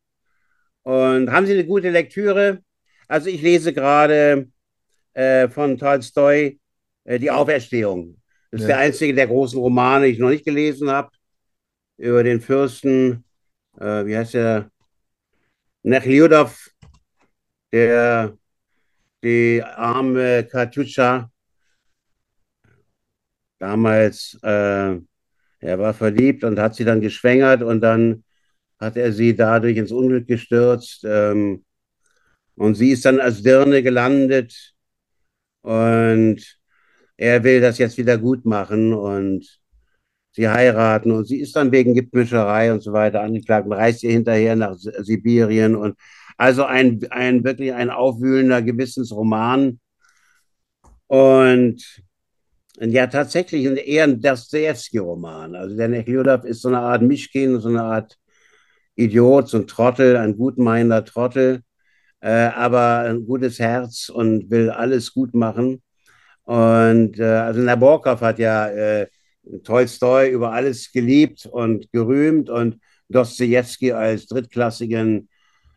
und 0.82 1.30
haben 1.30 1.46
Sie 1.46 1.52
eine 1.52 1.66
gute 1.66 1.90
Lektüre? 1.90 2.60
Also 3.06 3.28
ich 3.28 3.42
lese 3.42 3.72
gerade 3.72 4.48
äh, 5.12 5.48
von 5.48 5.76
Tolstoi 5.78 6.58
äh, 7.04 7.18
Die 7.18 7.30
Auferstehung. 7.30 8.20
Das 8.50 8.62
ist 8.62 8.68
ja. 8.68 8.76
der 8.76 8.84
einzige 8.84 9.14
der 9.14 9.26
großen 9.26 9.58
Romane, 9.58 10.06
die 10.06 10.12
ich 10.12 10.18
noch 10.18 10.30
nicht 10.30 10.44
gelesen 10.44 10.90
habe. 10.90 11.10
Über 11.98 12.22
den 12.22 12.40
Fürsten, 12.40 13.24
äh, 13.78 14.06
wie 14.06 14.16
heißt 14.16 14.34
der? 14.34 14.70
Nechliudov, 15.82 16.70
der 17.72 18.36
die 19.22 19.62
arme 19.62 20.44
Katjuscha 20.44 21.30
damals, 23.58 24.38
äh, 24.42 24.98
er 25.60 25.78
war 25.78 25.94
verliebt 25.94 26.44
und 26.44 26.58
hat 26.58 26.74
sie 26.74 26.84
dann 26.84 27.00
geschwängert 27.00 27.62
und 27.62 27.80
dann 27.80 28.24
hat 28.78 28.96
er 28.96 29.12
sie 29.12 29.34
dadurch 29.34 29.76
ins 29.76 29.92
Unglück 29.92 30.26
gestürzt. 30.26 31.04
Ähm, 31.04 31.64
und 32.56 32.74
sie 32.74 32.90
ist 32.90 33.04
dann 33.04 33.20
als 33.20 33.42
Dirne 33.42 33.82
gelandet 33.82 34.74
und 35.62 36.58
er 37.16 37.44
will 37.44 37.60
das 37.60 37.78
jetzt 37.78 37.98
wieder 37.98 38.18
gut 38.18 38.44
machen 38.44 38.92
und 38.94 39.60
sie 40.32 40.48
heiraten 40.48 41.10
und 41.12 41.26
sie 41.26 41.40
ist 41.40 41.56
dann 41.56 41.72
wegen 41.72 41.94
Giftmischerei 41.94 42.72
und 42.72 42.80
so 42.80 42.92
weiter 42.92 43.22
angeklagt 43.22 43.66
und 43.66 43.72
reist 43.72 44.02
ihr 44.04 44.12
hinterher 44.12 44.56
nach 44.56 44.76
Sibirien 44.76 45.74
und 45.76 45.96
also 46.36 46.64
ein, 46.64 47.00
ein 47.10 47.42
wirklich 47.44 47.72
ein 47.74 47.90
aufwühlender 47.90 48.62
Gewissensroman 48.62 49.80
und 51.08 52.02
ja, 52.80 53.06
tatsächlich 53.06 53.64
eher 53.64 54.04
ein 54.04 54.20
Dostoevsky-Roman. 54.20 55.54
Also 55.54 55.76
der 55.76 55.88
Nechliudov 55.88 56.44
ist 56.44 56.62
so 56.62 56.68
eine 56.68 56.80
Art 56.80 57.02
Mischkin, 57.02 57.60
so 57.60 57.68
eine 57.68 57.82
Art 57.82 58.16
Idiot, 58.96 59.48
so 59.48 59.58
ein 59.58 59.66
Trottel, 59.66 60.16
ein 60.16 60.36
gutmeinender 60.36 61.04
Trottel, 61.04 61.62
äh, 62.20 62.28
aber 62.30 63.00
ein 63.08 63.26
gutes 63.26 63.58
Herz 63.58 64.08
und 64.08 64.50
will 64.50 64.70
alles 64.70 65.12
gut 65.12 65.34
machen. 65.34 65.82
Und 66.44 67.18
äh, 67.18 67.24
also 67.24 67.60
Nabokov 67.60 68.20
hat 68.20 68.38
ja 68.38 68.68
äh, 68.68 69.06
Tolstoi 69.64 70.30
über 70.30 70.52
alles 70.52 70.92
geliebt 70.92 71.46
und 71.46 71.90
gerühmt 71.92 72.50
und 72.50 72.80
Dostoevsky 73.08 73.92
als 73.92 74.26
drittklassigen 74.26 75.28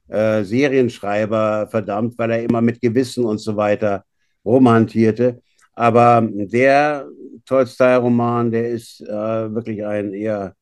äh, 0.07 0.43
Serienschreiber 0.43 1.67
verdammt, 1.69 2.17
weil 2.17 2.31
er 2.31 2.43
immer 2.43 2.61
mit 2.61 2.81
Gewissen 2.81 3.25
und 3.25 3.39
so 3.39 3.55
weiter 3.55 4.03
romantierte. 4.45 5.41
Aber 5.73 6.27
der 6.31 7.07
Tolstoi-Roman, 7.45 8.51
der 8.51 8.69
ist 8.69 9.01
äh, 9.01 9.53
wirklich 9.53 9.85
ein 9.85 10.13
eher 10.13 10.55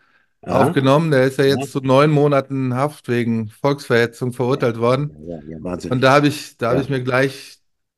ja. 0.45 0.63
aufgenommen. 0.63 1.11
Der 1.11 1.25
ist 1.25 1.39
ja 1.39 1.45
jetzt 1.45 1.59
ja. 1.59 1.67
zu 1.67 1.81
neun 1.81 2.11
Monaten 2.11 2.75
Haft 2.75 3.09
wegen 3.09 3.49
Volksverhetzung 3.49 4.33
verurteilt 4.33 4.79
worden. 4.79 5.15
Ja, 5.27 5.39
ja, 5.47 5.59
und 5.91 6.01
da 6.01 6.15
habe 6.15 6.29
ich, 6.29 6.57
da 6.57 6.71
habe 6.71 6.81
ich 6.81 6.89
mir 6.89 7.03
gleich 7.03 7.56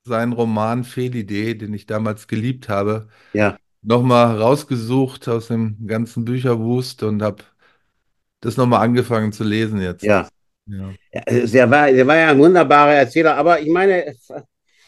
seinen 0.08 0.32
Roman 0.32 0.84
Fehlidee, 0.84 1.54
den 1.54 1.72
ich 1.74 1.86
damals 1.86 2.26
geliebt 2.26 2.68
habe, 2.68 3.08
ja. 3.32 3.56
nochmal 3.82 4.36
rausgesucht 4.36 5.28
aus 5.28 5.48
dem 5.48 5.86
ganzen 5.86 6.24
Bücherwust 6.24 7.02
und 7.04 7.22
habe 7.22 7.44
das 8.40 8.56
nochmal 8.56 8.84
angefangen 8.84 9.32
zu 9.32 9.44
lesen 9.44 9.80
jetzt. 9.80 10.02
Ja. 10.02 10.28
Ja. 10.66 10.90
ja 11.12 11.46
der, 11.46 11.70
war, 11.70 11.92
der 11.92 12.06
war 12.06 12.16
ja 12.16 12.30
ein 12.30 12.38
wunderbarer 12.38 12.94
Erzähler, 12.94 13.36
aber 13.36 13.60
ich 13.60 13.70
meine, 13.70 14.14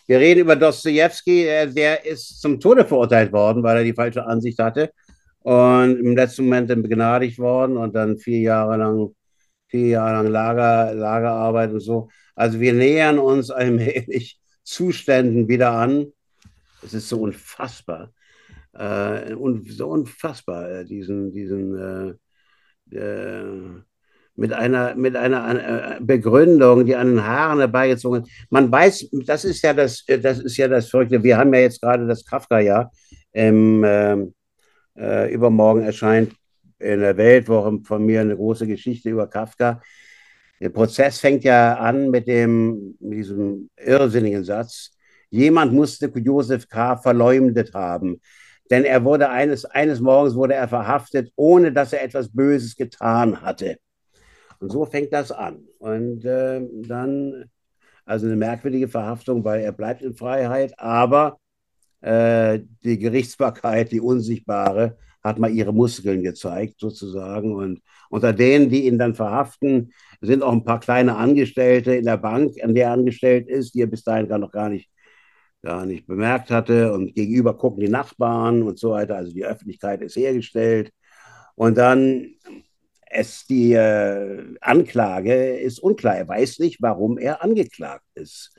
wir 0.07 0.19
reden 0.19 0.41
über 0.41 0.57
Dostoevsky, 0.57 1.45
der 1.73 2.05
ist 2.05 2.41
zum 2.41 2.59
Tode 2.59 2.85
verurteilt 2.85 3.33
worden, 3.33 3.63
weil 3.63 3.79
er 3.79 3.85
die 3.85 3.95
falsche 3.95 4.27
Ansicht 4.27 4.59
hatte 4.59 4.91
und 5.43 5.99
im 5.99 6.17
letzten 6.17 6.45
Moment 6.45 6.69
dann 6.71 6.83
begnadigt 6.83 7.39
worden 7.39 7.77
und 7.77 7.95
dann 7.95 8.19
vier 8.19 8.41
Jahre 8.41 8.77
lang, 8.77 9.15
vier 9.69 9.87
Jahre 9.89 10.23
lang 10.23 10.27
Lager, 10.27 10.95
Lagerarbeit 10.95 11.71
und 11.73 11.81
so. 11.81 12.09
Also 12.35 12.61
wir 12.61 12.73
nähern 12.73 13.19
uns 13.19 13.51
allmählich 13.51 14.40
Zuständen 14.71 15.49
wieder 15.49 15.73
an. 15.73 16.13
Es 16.83 16.95
ist 16.95 17.09
so 17.09 17.21
unfassbar, 17.21 18.13
äh, 18.73 19.35
un, 19.35 19.65
so 19.69 19.89
unfassbar, 19.89 20.71
äh, 20.71 20.85
diesen, 20.85 21.33
diesen 21.33 22.17
äh, 22.93 22.97
äh 22.97 23.83
mit 24.37 24.55
einer, 24.55 24.95
mit 24.95 25.17
einer 25.17 25.97
äh, 25.97 26.01
Begründung, 26.01 26.87
die 26.87 26.97
an 26.97 27.09
den 27.09 27.27
Haaren 27.27 27.59
herbeigezogen 27.59 28.23
ist. 28.23 28.31
Man 28.49 28.73
weiß, 28.73 29.11
das 29.27 29.45
ist 29.45 29.61
ja 29.63 29.75
das, 29.75 30.03
das 30.07 30.39
ist 30.39 30.57
ja 30.57 30.67
das 30.67 30.89
Verrückte. 30.89 31.23
Wir 31.23 31.37
haben 31.37 31.53
ja 31.53 31.61
jetzt 31.61 31.83
gerade 31.83 32.07
das 32.07 32.25
Kafka-Jahr. 32.25 32.91
Ähm, 33.35 33.85
äh, 34.95 35.33
übermorgen 35.33 35.83
erscheint 35.83 36.33
in 36.79 37.01
der 37.01 37.17
Weltwoche 37.17 37.81
von 37.85 38.07
mir 38.07 38.23
eine 38.23 38.37
große 38.37 38.67
Geschichte 38.67 39.11
über 39.11 39.27
Kafka. 39.27 39.83
Der 40.61 40.69
Prozess 40.69 41.19
fängt 41.19 41.43
ja 41.45 41.75
an 41.79 42.11
mit, 42.11 42.27
dem, 42.27 42.97
mit 43.01 43.19
diesem 43.19 43.71
irrsinnigen 43.77 44.45
Satz. 44.45 44.91
Jemand 45.31 45.73
musste 45.73 46.07
Josef 46.07 46.69
K. 46.69 46.97
verleumdet 46.97 47.73
haben, 47.73 48.21
denn 48.71 48.85
er 48.85 49.05
wurde 49.05 49.31
eines, 49.31 49.65
eines 49.65 50.01
Morgens 50.01 50.35
wurde 50.35 50.55
er 50.55 50.69
verhaftet, 50.69 51.33
ohne 51.37 51.73
dass 51.73 51.93
er 51.93 52.03
etwas 52.03 52.31
Böses 52.31 52.77
getan 52.77 53.41
hatte. 53.41 53.77
Und 54.59 54.71
so 54.71 54.85
fängt 54.85 55.13
das 55.13 55.33
an. 55.33 55.65
Und 55.79 56.25
äh, 56.25 56.61
dann, 56.83 57.47
also 58.05 58.27
eine 58.27 58.37
merkwürdige 58.37 58.89
Verhaftung, 58.89 59.45
weil 59.45 59.63
er 59.63 59.73
bleibt 59.73 60.03
in 60.03 60.15
Freiheit, 60.15 60.79
aber 60.79 61.39
äh, 62.03 62.61
die 62.85 62.99
Gerichtsbarkeit, 62.99 63.93
die 63.93 64.01
unsichtbare, 64.01 64.99
hat 65.23 65.39
mal 65.39 65.51
ihre 65.51 65.73
Muskeln 65.73 66.23
gezeigt, 66.23 66.81
sozusagen. 66.81 67.55
Und 67.55 67.83
unter 68.09 68.33
denen, 68.33 68.71
die 68.71 68.87
ihn 68.87 68.99
dann 68.99 69.15
verhaften, 69.15 69.93
sind 70.21 70.43
auch 70.43 70.53
ein 70.53 70.65
paar 70.65 70.81
kleine 70.81 71.17
Angestellte 71.17 71.95
in 71.95 72.05
der 72.05 72.17
Bank, 72.17 72.55
an 72.63 72.75
der 72.75 72.89
er 72.89 72.93
angestellt 72.93 73.49
ist, 73.49 73.75
die 73.75 73.83
er 73.83 73.87
bis 73.87 74.05
dahin 74.05 74.29
gar 74.29 74.39
noch 74.39 74.53
gar 74.53 74.69
nicht, 74.69 74.91
gar 75.63 75.87
nicht 75.87 76.07
bemerkt 76.07 76.51
hatte. 76.51 76.93
Und 76.93 77.15
gegenüber 77.15 77.57
gucken 77.57 77.81
die 77.81 77.91
Nachbarn 77.91 78.63
und 78.63 78.79
so 78.79 78.93
weiter. 78.93 79.17
Also 79.17 79.33
die 79.33 79.45
Öffentlichkeit 79.45 80.03
ist 80.03 80.17
hergestellt. 80.17 80.93
Und 81.55 81.77
dann 81.77 82.35
es 83.11 83.45
die 83.47 83.73
äh, 83.73 84.45
Anklage 84.61 85.57
ist 85.59 85.81
unklar. 85.81 86.17
Er 86.17 86.29
weiß 86.29 86.61
nicht, 86.61 86.81
warum 86.81 87.19
er 87.19 87.43
angeklagt 87.43 88.05
ist. 88.15 88.55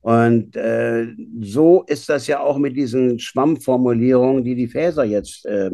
Und 0.00 0.54
äh, 0.54 1.08
so 1.40 1.82
ist 1.88 2.08
das 2.08 2.28
ja 2.28 2.38
auch 2.40 2.58
mit 2.58 2.76
diesen 2.76 3.18
Schwammformulierungen, 3.18 4.44
die 4.44 4.54
die 4.54 4.68
Faeser 4.68 5.04
jetzt 5.04 5.44
äh, 5.46 5.72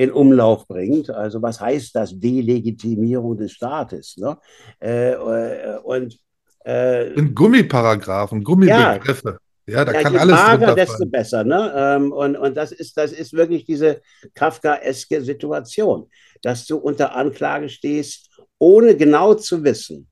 in 0.00 0.12
Umlauf 0.12 0.66
bringt. 0.66 1.10
Also 1.10 1.42
was 1.42 1.60
heißt 1.60 1.94
das 1.94 2.18
Delegitimierung 2.18 3.36
des 3.36 3.52
Staates? 3.52 4.16
Ne? 4.16 4.38
Äh, 4.80 5.12
äh 5.12 5.78
und 5.82 6.18
äh, 6.64 7.12
in 7.14 7.34
Gummiparagraphen, 7.34 8.42
Gummibegriffe. 8.44 9.38
Ja, 9.66 9.78
ja 9.78 9.84
da 9.84 9.92
ja, 9.92 10.02
kann 10.02 10.16
alles 10.16 10.34
mager, 10.34 10.74
desto 10.74 11.06
besser. 11.06 11.44
Ne? 11.44 11.72
Ähm, 11.76 12.12
und 12.12 12.36
und 12.36 12.56
das, 12.56 12.72
ist, 12.72 12.96
das 12.96 13.12
ist 13.12 13.32
wirklich 13.32 13.64
diese 13.64 14.00
kafkaeske 14.34 15.22
Situation 15.22 16.08
dass 16.42 16.66
du 16.66 16.76
unter 16.76 17.14
Anklage 17.14 17.68
stehst, 17.68 18.30
ohne 18.58 18.96
genau 18.96 19.34
zu 19.34 19.62
wissen, 19.64 20.08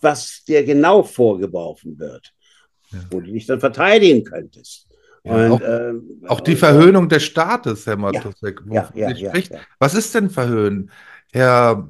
was 0.00 0.44
dir 0.46 0.64
genau 0.64 1.02
vorgeworfen 1.02 1.98
wird, 1.98 2.32
ja. 2.90 3.00
wo 3.10 3.20
du 3.20 3.32
dich 3.32 3.46
dann 3.46 3.60
verteidigen 3.60 4.24
könntest. 4.24 4.87
Ja, 5.24 5.32
und, 5.32 5.52
auch, 5.52 5.60
ähm, 5.62 6.02
auch, 6.28 6.40
die 6.40 6.56
Verhöhnung 6.56 7.08
des 7.08 7.24
Staates, 7.24 7.86
Herr 7.86 7.96
Matusek, 7.96 8.62
ja, 8.70 8.88
ja, 8.94 9.14
spricht. 9.14 9.52
Was 9.78 9.94
ist 9.94 10.14
denn 10.14 10.30
Verhöhnen? 10.30 10.90
Herr 11.32 11.88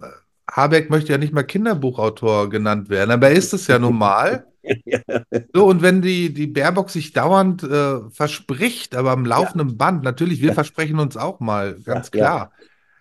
Habeck 0.50 0.90
möchte 0.90 1.12
ja 1.12 1.18
nicht 1.18 1.32
mal 1.32 1.42
Kinderbuchautor 1.42 2.48
genannt 2.48 2.88
werden, 2.88 3.10
aber 3.10 3.28
er 3.28 3.36
ist 3.36 3.52
es 3.52 3.66
ja 3.66 3.78
normal. 3.78 4.44
So, 5.54 5.66
und 5.66 5.80
wenn 5.80 6.02
die, 6.02 6.34
die 6.34 6.46
Baerbock 6.46 6.90
sich 6.90 7.14
dauernd 7.14 7.62
äh, 7.62 8.00
verspricht, 8.10 8.94
aber 8.94 9.12
am 9.12 9.24
laufenden 9.24 9.70
ja. 9.70 9.74
Band, 9.76 10.04
natürlich, 10.04 10.42
wir 10.42 10.48
ja. 10.48 10.54
versprechen 10.54 10.98
uns 10.98 11.16
auch 11.16 11.40
mal, 11.40 11.74
ganz 11.84 12.10
ja, 12.12 12.18
klar. 12.18 12.52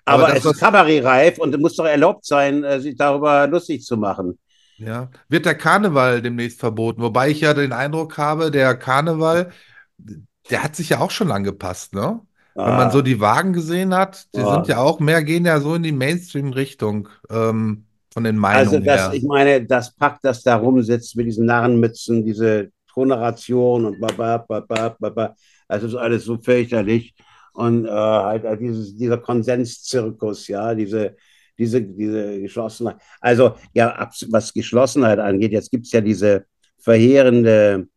Aber, 0.06 0.24
aber 0.24 0.34
das, 0.34 0.46
es 0.46 0.52
ist 0.54 0.60
kabarettreif 0.60 1.40
und 1.40 1.54
es 1.54 1.60
muss 1.60 1.76
doch 1.76 1.86
erlaubt 1.86 2.26
sein, 2.26 2.64
äh, 2.64 2.80
sich 2.80 2.96
darüber 2.96 3.48
lustig 3.48 3.84
zu 3.84 3.98
machen. 3.98 4.38
Ja, 4.78 5.10
wird 5.28 5.46
der 5.46 5.56
Karneval 5.56 6.22
demnächst 6.22 6.60
verboten, 6.60 7.02
wobei 7.02 7.30
ich 7.30 7.42
ja 7.42 7.54
den 7.54 7.74
Eindruck 7.74 8.18
habe, 8.18 8.52
der 8.52 8.76
Karneval, 8.76 9.52
der 9.98 10.64
hat 10.64 10.76
sich 10.76 10.90
ja 10.90 11.00
auch 11.00 11.12
schon 11.12 11.32
angepasst, 11.32 11.94
ne? 11.94 12.22
Wenn 12.56 12.76
man 12.76 12.90
so 12.90 13.00
ah. 13.00 13.02
die 13.04 13.20
Wagen 13.20 13.54
gesehen 13.54 13.94
hat, 13.94 14.26
die 14.34 14.40
ah. 14.40 14.56
sind 14.56 14.68
ja 14.68 14.80
auch 14.80 15.00
mehr, 15.00 15.24
gehen 15.24 15.46
ja 15.46 15.60
so 15.60 15.76
in 15.76 15.84
die 15.84 15.92
Mainstream-Richtung 15.92 17.08
ähm, 17.30 17.86
von 18.12 18.24
den 18.24 18.36
Meinungen 18.36 18.68
Also 18.68 18.80
das, 18.80 19.02
her. 19.02 19.14
ich 19.14 19.24
meine, 19.26 19.64
das 19.64 19.94
Pack, 19.94 20.18
das 20.24 20.42
da 20.42 20.56
rumsitzt 20.56 21.16
mit 21.16 21.28
diesen 21.28 21.46
Narrenmützen, 21.46 22.26
diese 22.26 22.72
Toneration 22.92 23.86
und 23.86 24.00
baba, 24.00 24.40
baba, 24.40 24.96
baba, 25.00 25.36
das 25.68 25.84
ist 25.84 25.94
alles 25.94 26.26
so 26.26 26.40
fürchterlich. 26.40 27.14
Und 27.54 27.86
äh, 27.86 27.90
halt 27.90 28.44
äh, 28.44 28.58
dieses, 28.58 28.96
dieser 28.96 29.20
Konsenszirkus, 29.20 30.48
ja, 30.48 30.74
diese, 30.74 31.16
diese, 31.60 31.80
diese 31.80 32.42
Geschlossenheit. 32.42 32.98
Also, 33.22 33.56
ja, 33.74 34.10
was 34.30 34.52
Geschlossenheit 34.52 35.20
angeht, 35.20 35.52
jetzt 35.52 35.70
gibt 35.70 35.86
es 35.86 35.92
ja 35.92 36.02
diese 36.02 36.46
verheerende 36.80 37.88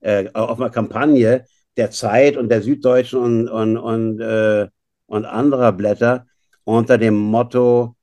äh, 0.00 0.30
auf 0.34 0.60
einer 0.60 0.70
Kampagne 0.70 1.46
der 1.76 1.90
Zeit 1.90 2.36
und 2.36 2.48
der 2.48 2.62
Süddeutschen 2.62 3.18
und, 3.18 3.48
und, 3.48 3.76
und, 3.76 4.20
äh, 4.20 4.68
und 5.06 5.24
anderer 5.24 5.72
Blätter 5.72 6.26
unter 6.64 6.98
dem 6.98 7.16
Motto 7.16 7.96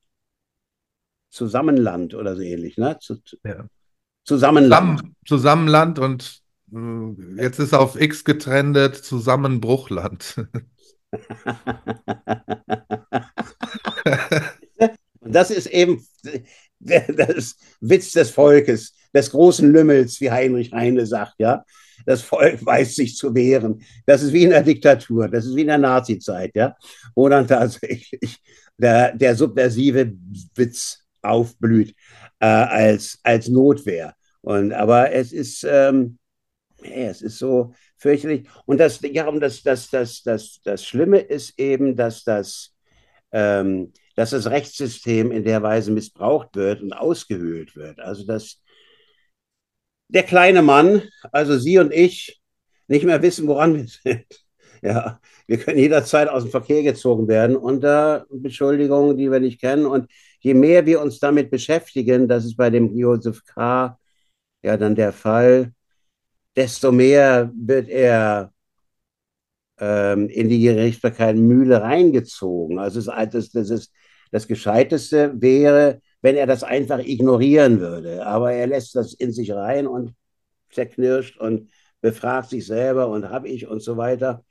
Zusammenland 1.30 2.14
oder 2.14 2.34
so 2.36 2.42
ähnlich, 2.42 2.78
ne? 2.78 2.98
Zu, 3.00 3.20
ja. 3.44 3.66
Zusammenland. 4.24 4.98
Zusammen, 4.98 5.16
Zusammenland 5.26 5.98
und 5.98 6.42
äh, 6.72 7.42
jetzt 7.42 7.58
ist 7.58 7.74
auf 7.74 8.00
X 8.00 8.24
getrendet 8.24 8.96
Zusammenbruchland. 8.96 10.46
Und 15.20 15.34
das 15.34 15.50
ist 15.50 15.66
eben 15.66 16.06
das 16.78 17.56
Witz 17.80 18.12
des 18.12 18.30
Volkes, 18.30 18.94
des 19.14 19.30
großen 19.30 19.70
Lümmels, 19.70 20.20
wie 20.20 20.30
Heinrich 20.30 20.72
Heine 20.72 21.06
sagt, 21.06 21.34
ja. 21.38 21.64
Das 22.06 22.22
Volk 22.22 22.64
weiß 22.64 22.94
sich 22.96 23.16
zu 23.16 23.34
wehren. 23.34 23.82
Das 24.06 24.22
ist 24.22 24.32
wie 24.32 24.44
in 24.44 24.50
der 24.50 24.62
Diktatur, 24.62 25.28
das 25.28 25.46
ist 25.46 25.56
wie 25.56 25.62
in 25.62 25.68
der 25.68 25.78
Nazizeit, 25.78 26.52
ja, 26.54 26.76
wo 27.14 27.28
dann 27.28 27.46
tatsächlich 27.46 28.38
der, 28.76 29.14
der 29.16 29.34
subversive 29.34 30.12
Witz 30.54 31.04
aufblüht 31.22 31.94
äh, 32.40 32.46
als, 32.46 33.18
als 33.22 33.48
Notwehr. 33.48 34.14
Und, 34.40 34.72
aber 34.72 35.12
es 35.12 35.32
ist, 35.32 35.64
ähm, 35.68 36.18
es 36.82 37.22
ist 37.22 37.38
so 37.38 37.74
fürchterlich. 37.96 38.48
Und 38.66 38.78
das, 38.78 39.00
ja, 39.02 39.28
und 39.28 39.40
das, 39.40 39.62
das, 39.62 39.90
das, 39.90 40.22
das, 40.22 40.60
das 40.64 40.84
Schlimme 40.84 41.18
ist 41.18 41.58
eben, 41.58 41.96
dass 41.96 42.24
das, 42.24 42.74
ähm, 43.32 43.92
dass 44.14 44.30
das 44.30 44.48
Rechtssystem 44.48 45.32
in 45.32 45.44
der 45.44 45.62
Weise 45.62 45.90
missbraucht 45.90 46.54
wird 46.54 46.80
und 46.80 46.92
ausgehöhlt 46.92 47.76
wird. 47.76 48.00
Also 48.00 48.24
dass 48.24 48.60
der 50.08 50.22
kleine 50.22 50.62
Mann, 50.62 51.02
also 51.32 51.58
Sie 51.58 51.78
und 51.78 51.92
ich, 51.92 52.40
nicht 52.88 53.04
mehr 53.04 53.22
wissen, 53.22 53.46
woran 53.46 53.74
wir 53.74 53.86
sind. 53.86 54.26
Ja, 54.80 55.18
wir 55.48 55.58
können 55.58 55.78
jederzeit 55.80 56.28
aus 56.28 56.44
dem 56.44 56.52
Verkehr 56.52 56.84
gezogen 56.84 57.26
werden 57.26 57.56
unter 57.56 58.26
Beschuldigungen, 58.30 59.16
die 59.16 59.28
wir 59.28 59.40
nicht 59.40 59.60
kennen. 59.60 59.86
Und 59.86 60.08
je 60.38 60.54
mehr 60.54 60.86
wir 60.86 61.00
uns 61.00 61.18
damit 61.18 61.50
beschäftigen, 61.50 62.28
das 62.28 62.44
ist 62.44 62.56
bei 62.56 62.70
dem 62.70 62.96
Josef 62.96 63.44
K. 63.44 63.98
ja 64.62 64.76
dann 64.76 64.94
der 64.94 65.12
Fall, 65.12 65.72
desto 66.54 66.92
mehr 66.92 67.50
wird 67.56 67.88
er 67.88 68.52
ähm, 69.80 70.28
in 70.28 70.48
die 70.48 70.60
Gerichtsbarkeit 70.60 71.36
Mühle 71.36 71.82
reingezogen. 71.82 72.78
Also 72.78 73.00
das, 73.00 73.50
das, 73.50 73.70
ist, 73.70 73.92
das 74.30 74.46
Gescheiteste 74.46 75.32
wäre, 75.40 76.00
wenn 76.22 76.36
er 76.36 76.46
das 76.46 76.64
einfach 76.64 76.98
ignorieren 76.98 77.80
würde. 77.80 78.26
Aber 78.26 78.52
er 78.52 78.66
lässt 78.66 78.94
das 78.94 79.14
in 79.14 79.32
sich 79.32 79.52
rein 79.52 79.86
und 79.86 80.14
zerknirscht 80.70 81.38
und 81.38 81.70
befragt 82.00 82.50
sich 82.50 82.66
selber 82.66 83.08
und 83.08 83.28
habe 83.30 83.48
ich 83.48 83.66
und 83.66 83.82
so 83.82 83.96
weiter. 83.96 84.44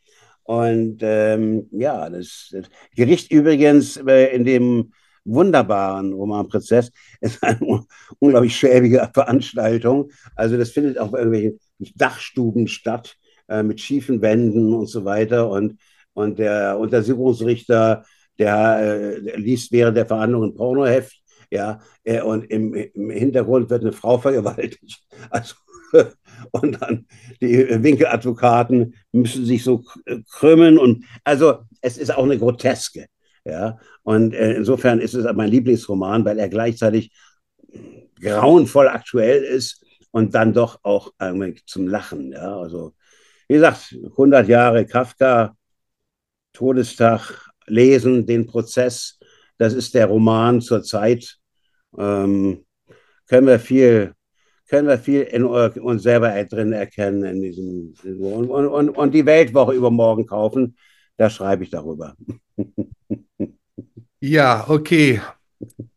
Und 0.43 0.99
ähm, 1.01 1.67
ja, 1.71 2.09
das, 2.09 2.49
das, 2.51 2.69
Gericht 2.95 3.31
übrigens 3.31 3.97
äh, 3.97 4.33
in 4.33 4.45
dem 4.45 4.93
wunderbaren 5.25 6.13
Romanprozess 6.13 6.91
ist 7.21 7.43
eine 7.43 7.83
unglaublich 8.19 8.55
schäbige 8.55 9.09
Veranstaltung. 9.13 10.09
Also 10.35 10.57
das 10.57 10.71
findet 10.71 10.97
auf 10.97 11.13
irgendwelchen 11.13 11.59
Dachstuben 11.95 12.67
statt 12.67 13.15
äh, 13.49 13.61
mit 13.61 13.81
schiefen 13.81 14.21
Wänden 14.21 14.73
und 14.73 14.87
so 14.87 15.03
weiter. 15.03 15.49
Und, 15.49 15.79
und 16.13 16.39
der 16.39 16.79
Untersuchungsrichter, 16.79 18.05
der, 18.39 18.79
äh, 18.79 19.37
liest 19.37 19.73
während 19.73 19.97
der 19.97 20.05
Verhandlung 20.05 20.43
ein 20.43 20.55
Pornoheft 20.55 21.21
ja, 21.49 21.79
äh, 22.03 22.21
und 22.21 22.45
im, 22.45 22.73
im 22.73 23.09
Hintergrund 23.09 23.69
wird 23.69 23.81
eine 23.81 23.93
Frau 23.93 24.17
vergewaltigt. 24.19 25.01
Also, 25.29 25.55
und 26.51 26.81
dann 26.81 27.07
die 27.41 27.83
Winkeladvokaten 27.83 28.95
müssen 29.13 29.45
sich 29.45 29.63
so 29.63 29.83
krümmen 30.31 30.77
und 30.77 31.05
also 31.23 31.59
es 31.81 31.97
ist 31.97 32.13
auch 32.13 32.23
eine 32.23 32.37
Groteske. 32.37 33.07
Ja, 33.45 33.79
und 34.03 34.33
äh, 34.33 34.55
insofern 34.55 34.99
ist 34.99 35.13
es 35.13 35.25
mein 35.33 35.49
Lieblingsroman, 35.49 36.25
weil 36.25 36.37
er 36.37 36.49
gleichzeitig 36.49 37.13
grauenvoll 38.19 38.89
aktuell 38.89 39.41
ist 39.41 39.85
und 40.11 40.35
dann 40.35 40.51
doch 40.51 40.79
auch 40.83 41.13
zum 41.65 41.87
Lachen. 41.87 42.33
Ja, 42.33 42.57
also 42.57 42.93
wie 43.47 43.53
gesagt, 43.53 43.95
100 44.11 44.47
Jahre 44.49 44.85
Kafka, 44.85 45.55
Todestag, 46.51 47.49
lesen, 47.67 48.25
den 48.25 48.45
Prozess, 48.45 49.19
das 49.57 49.73
ist 49.73 49.93
der 49.93 50.07
Roman 50.07 50.61
zur 50.61 50.83
Zeit. 50.83 51.36
Ähm, 51.97 52.65
können 53.27 53.47
wir 53.47 53.59
viel, 53.59 54.13
können 54.69 54.87
wir 54.87 54.97
viel 54.97 55.21
in 55.21 55.43
uns 55.43 56.03
selber 56.03 56.43
drin 56.45 56.73
erkennen 56.73 57.23
in 57.23 57.41
diesem 57.41 57.93
und, 58.19 58.49
und, 58.49 58.89
und 58.89 59.13
die 59.13 59.25
Weltwoche 59.25 59.73
übermorgen 59.73 60.25
kaufen. 60.25 60.77
Da 61.17 61.29
schreibe 61.29 61.63
ich 61.63 61.69
darüber. 61.69 62.15
Ja, 64.19 64.65
okay. 64.67 65.21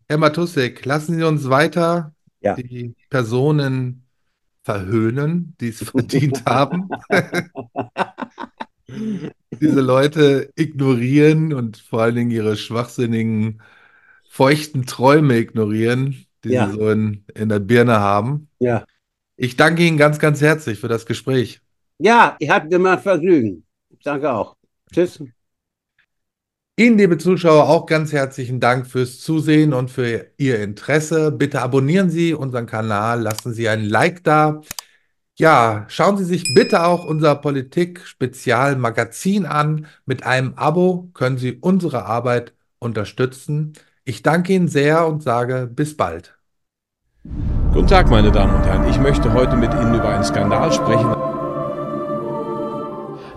Herr 0.07 0.18
Matusek, 0.18 0.84
lassen 0.84 1.16
Sie 1.16 1.22
uns 1.22 1.48
weiter 1.48 2.14
ja. 2.40 2.55
die 2.55 2.94
Personen 3.09 4.05
verhöhnen, 4.62 5.57
die 5.61 5.68
es 5.68 5.78
verdient 5.90 6.44
haben. 6.44 6.90
Diese 8.88 9.80
Leute 9.80 10.53
ignorieren 10.55 11.55
und 11.55 11.78
vor 11.78 12.03
allen 12.03 12.16
Dingen 12.16 12.30
ihre 12.30 12.57
schwachsinnigen, 12.57 13.62
feuchten 14.31 14.87
Träume 14.87 15.37
ignorieren, 15.39 16.24
die 16.45 16.51
ja. 16.51 16.70
sie 16.70 16.76
so 16.76 16.89
in, 16.89 17.24
in 17.35 17.49
der 17.49 17.59
Birne 17.59 17.99
haben. 17.99 18.49
Ja. 18.61 18.85
Ich 19.37 19.57
danke 19.57 19.83
Ihnen 19.83 19.99
ganz, 19.99 20.20
ganz 20.20 20.41
herzlich 20.41 20.78
für 20.78 20.87
das 20.87 21.05
Gespräch. 21.05 21.61
Ja, 21.99 22.37
ich 22.39 22.49
hatte 22.49 22.78
mir 22.78 22.97
Vergnügen. 22.97 23.64
Danke 24.05 24.33
auch. 24.33 24.55
Tschüss. 24.93 25.20
Ihnen, 26.78 26.97
liebe 26.97 27.18
Zuschauer, 27.18 27.68
auch 27.68 27.87
ganz 27.87 28.12
herzlichen 28.12 28.61
Dank 28.61 28.87
fürs 28.87 29.18
Zusehen 29.18 29.72
und 29.72 29.91
für 29.91 30.28
Ihr 30.39 30.61
Interesse. 30.61 31.33
Bitte 31.33 31.61
abonnieren 31.61 32.09
Sie 32.09 32.33
unseren 32.33 32.66
Kanal, 32.66 33.22
lassen 33.22 33.53
Sie 33.53 33.68
ein 33.68 33.83
Like 33.83 34.22
da. 34.22 34.61
Ja, 35.37 35.87
schauen 35.89 36.18
Sie 36.18 36.24
sich 36.24 36.45
bitte 36.55 36.85
auch 36.85 37.05
unser 37.05 37.35
Politik-Spezial-Magazin 37.35 39.45
an. 39.45 39.89
Mit 40.07 40.22
einem 40.22 40.55
Abo 40.55 41.11
können 41.14 41.37
Sie 41.37 41.55
unsere 41.55 42.07
Arbeit 42.07 42.55
unterstützen. 42.78 43.72
Ich 44.05 44.22
danke 44.22 44.53
Ihnen 44.53 44.68
sehr 44.68 45.07
und 45.07 45.22
sage 45.22 45.68
bis 45.70 45.96
bald. 45.96 46.36
Guten 47.72 47.86
Tag, 47.86 48.11
meine 48.11 48.32
Damen 48.32 48.55
und 48.57 48.66
Herren. 48.66 48.88
Ich 48.88 48.98
möchte 48.98 49.32
heute 49.32 49.57
mit 49.57 49.72
Ihnen 49.74 49.94
über 49.94 50.09
einen 50.09 50.24
Skandal 50.24 50.72
sprechen 50.72 51.14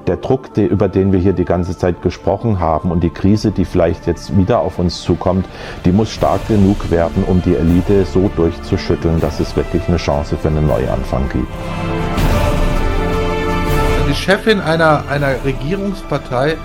der 0.08 0.18
Druck, 0.18 0.56
über 0.58 0.88
den 0.88 1.12
wir 1.12 1.20
hier 1.20 1.34
die 1.34 1.46
ganze 1.46 1.78
Zeit 1.78 2.02
gesprochen 2.02 2.60
haben 2.60 2.92
und 2.92 3.02
die 3.02 3.10
Krise, 3.10 3.52
die 3.52 3.66
vielleicht 3.66 4.08
jetzt 4.08 4.36
wieder 4.38 4.60
auf 4.60 4.80
uns 4.80 5.02
zukommt, 5.02 5.46
die 5.86 5.92
muss 5.92 6.12
stark 6.12 6.48
genug 6.48 6.92
werden, 6.92 7.24
um 7.24 7.42
die 7.42 7.56
Elite 7.56 8.06
so 8.06 8.30
durchzuschütteln, 8.36 9.20
dass 9.20 9.40
es 9.40 9.56
wirklich 9.56 9.88
eine 9.88 9.98
Chance 9.98 10.38
für 10.38 10.50
einen 10.50 10.68
Neuanfang 10.68 11.30
gibt. 11.30 11.48
Die 14.10 14.16
Chefin 14.16 14.60
einer, 14.60 15.06
einer 15.10 15.44
Regierungspartei 15.44 16.58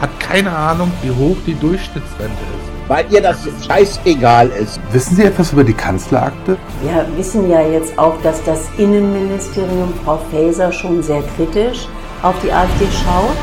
hat 0.00 0.20
keine 0.20 0.54
Ahnung, 0.54 0.90
wie 1.02 1.10
hoch 1.10 1.36
die 1.46 1.54
Durchschnittsrente 1.54 2.42
ist. 2.58 2.65
Weil 2.88 3.04
ihr 3.10 3.20
das 3.20 3.38
scheißegal 3.66 4.48
ist. 4.48 4.78
Wissen 4.92 5.16
Sie 5.16 5.24
etwas 5.24 5.52
über 5.52 5.64
die 5.64 5.72
Kanzlerakte? 5.72 6.56
Wir 6.82 7.04
wissen 7.16 7.50
ja 7.50 7.60
jetzt 7.60 7.98
auch, 7.98 8.20
dass 8.22 8.42
das 8.44 8.68
Innenministerium 8.78 9.92
Frau 10.04 10.20
Faeser 10.30 10.70
schon 10.70 11.02
sehr 11.02 11.22
kritisch 11.36 11.88
auf 12.22 12.36
die 12.44 12.52
AfD 12.52 12.84
schaut? 12.84 13.36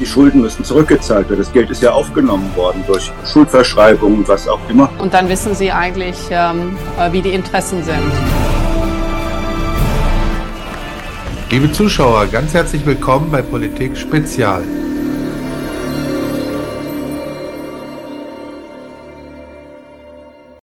Die 0.00 0.06
Schulden 0.06 0.40
müssen 0.40 0.64
zurückgezahlt 0.64 1.28
werden. 1.28 1.40
Das 1.40 1.52
Geld 1.52 1.70
ist 1.70 1.80
ja 1.80 1.92
aufgenommen 1.92 2.50
worden 2.56 2.82
durch 2.86 3.12
Schuldverschreibungen 3.24 4.20
und 4.20 4.28
was 4.28 4.48
auch 4.48 4.60
immer. 4.68 4.90
Und 4.98 5.14
dann 5.14 5.28
wissen 5.28 5.54
Sie 5.54 5.70
eigentlich, 5.70 6.16
ähm, 6.30 6.76
äh, 6.98 7.12
wie 7.12 7.22
die 7.22 7.32
Interessen 7.32 7.84
sind. 7.84 8.12
Liebe 11.50 11.70
Zuschauer, 11.70 12.26
ganz 12.26 12.54
herzlich 12.54 12.84
willkommen 12.84 13.30
bei 13.30 13.42
Politik 13.42 13.96
Spezial. 13.96 14.62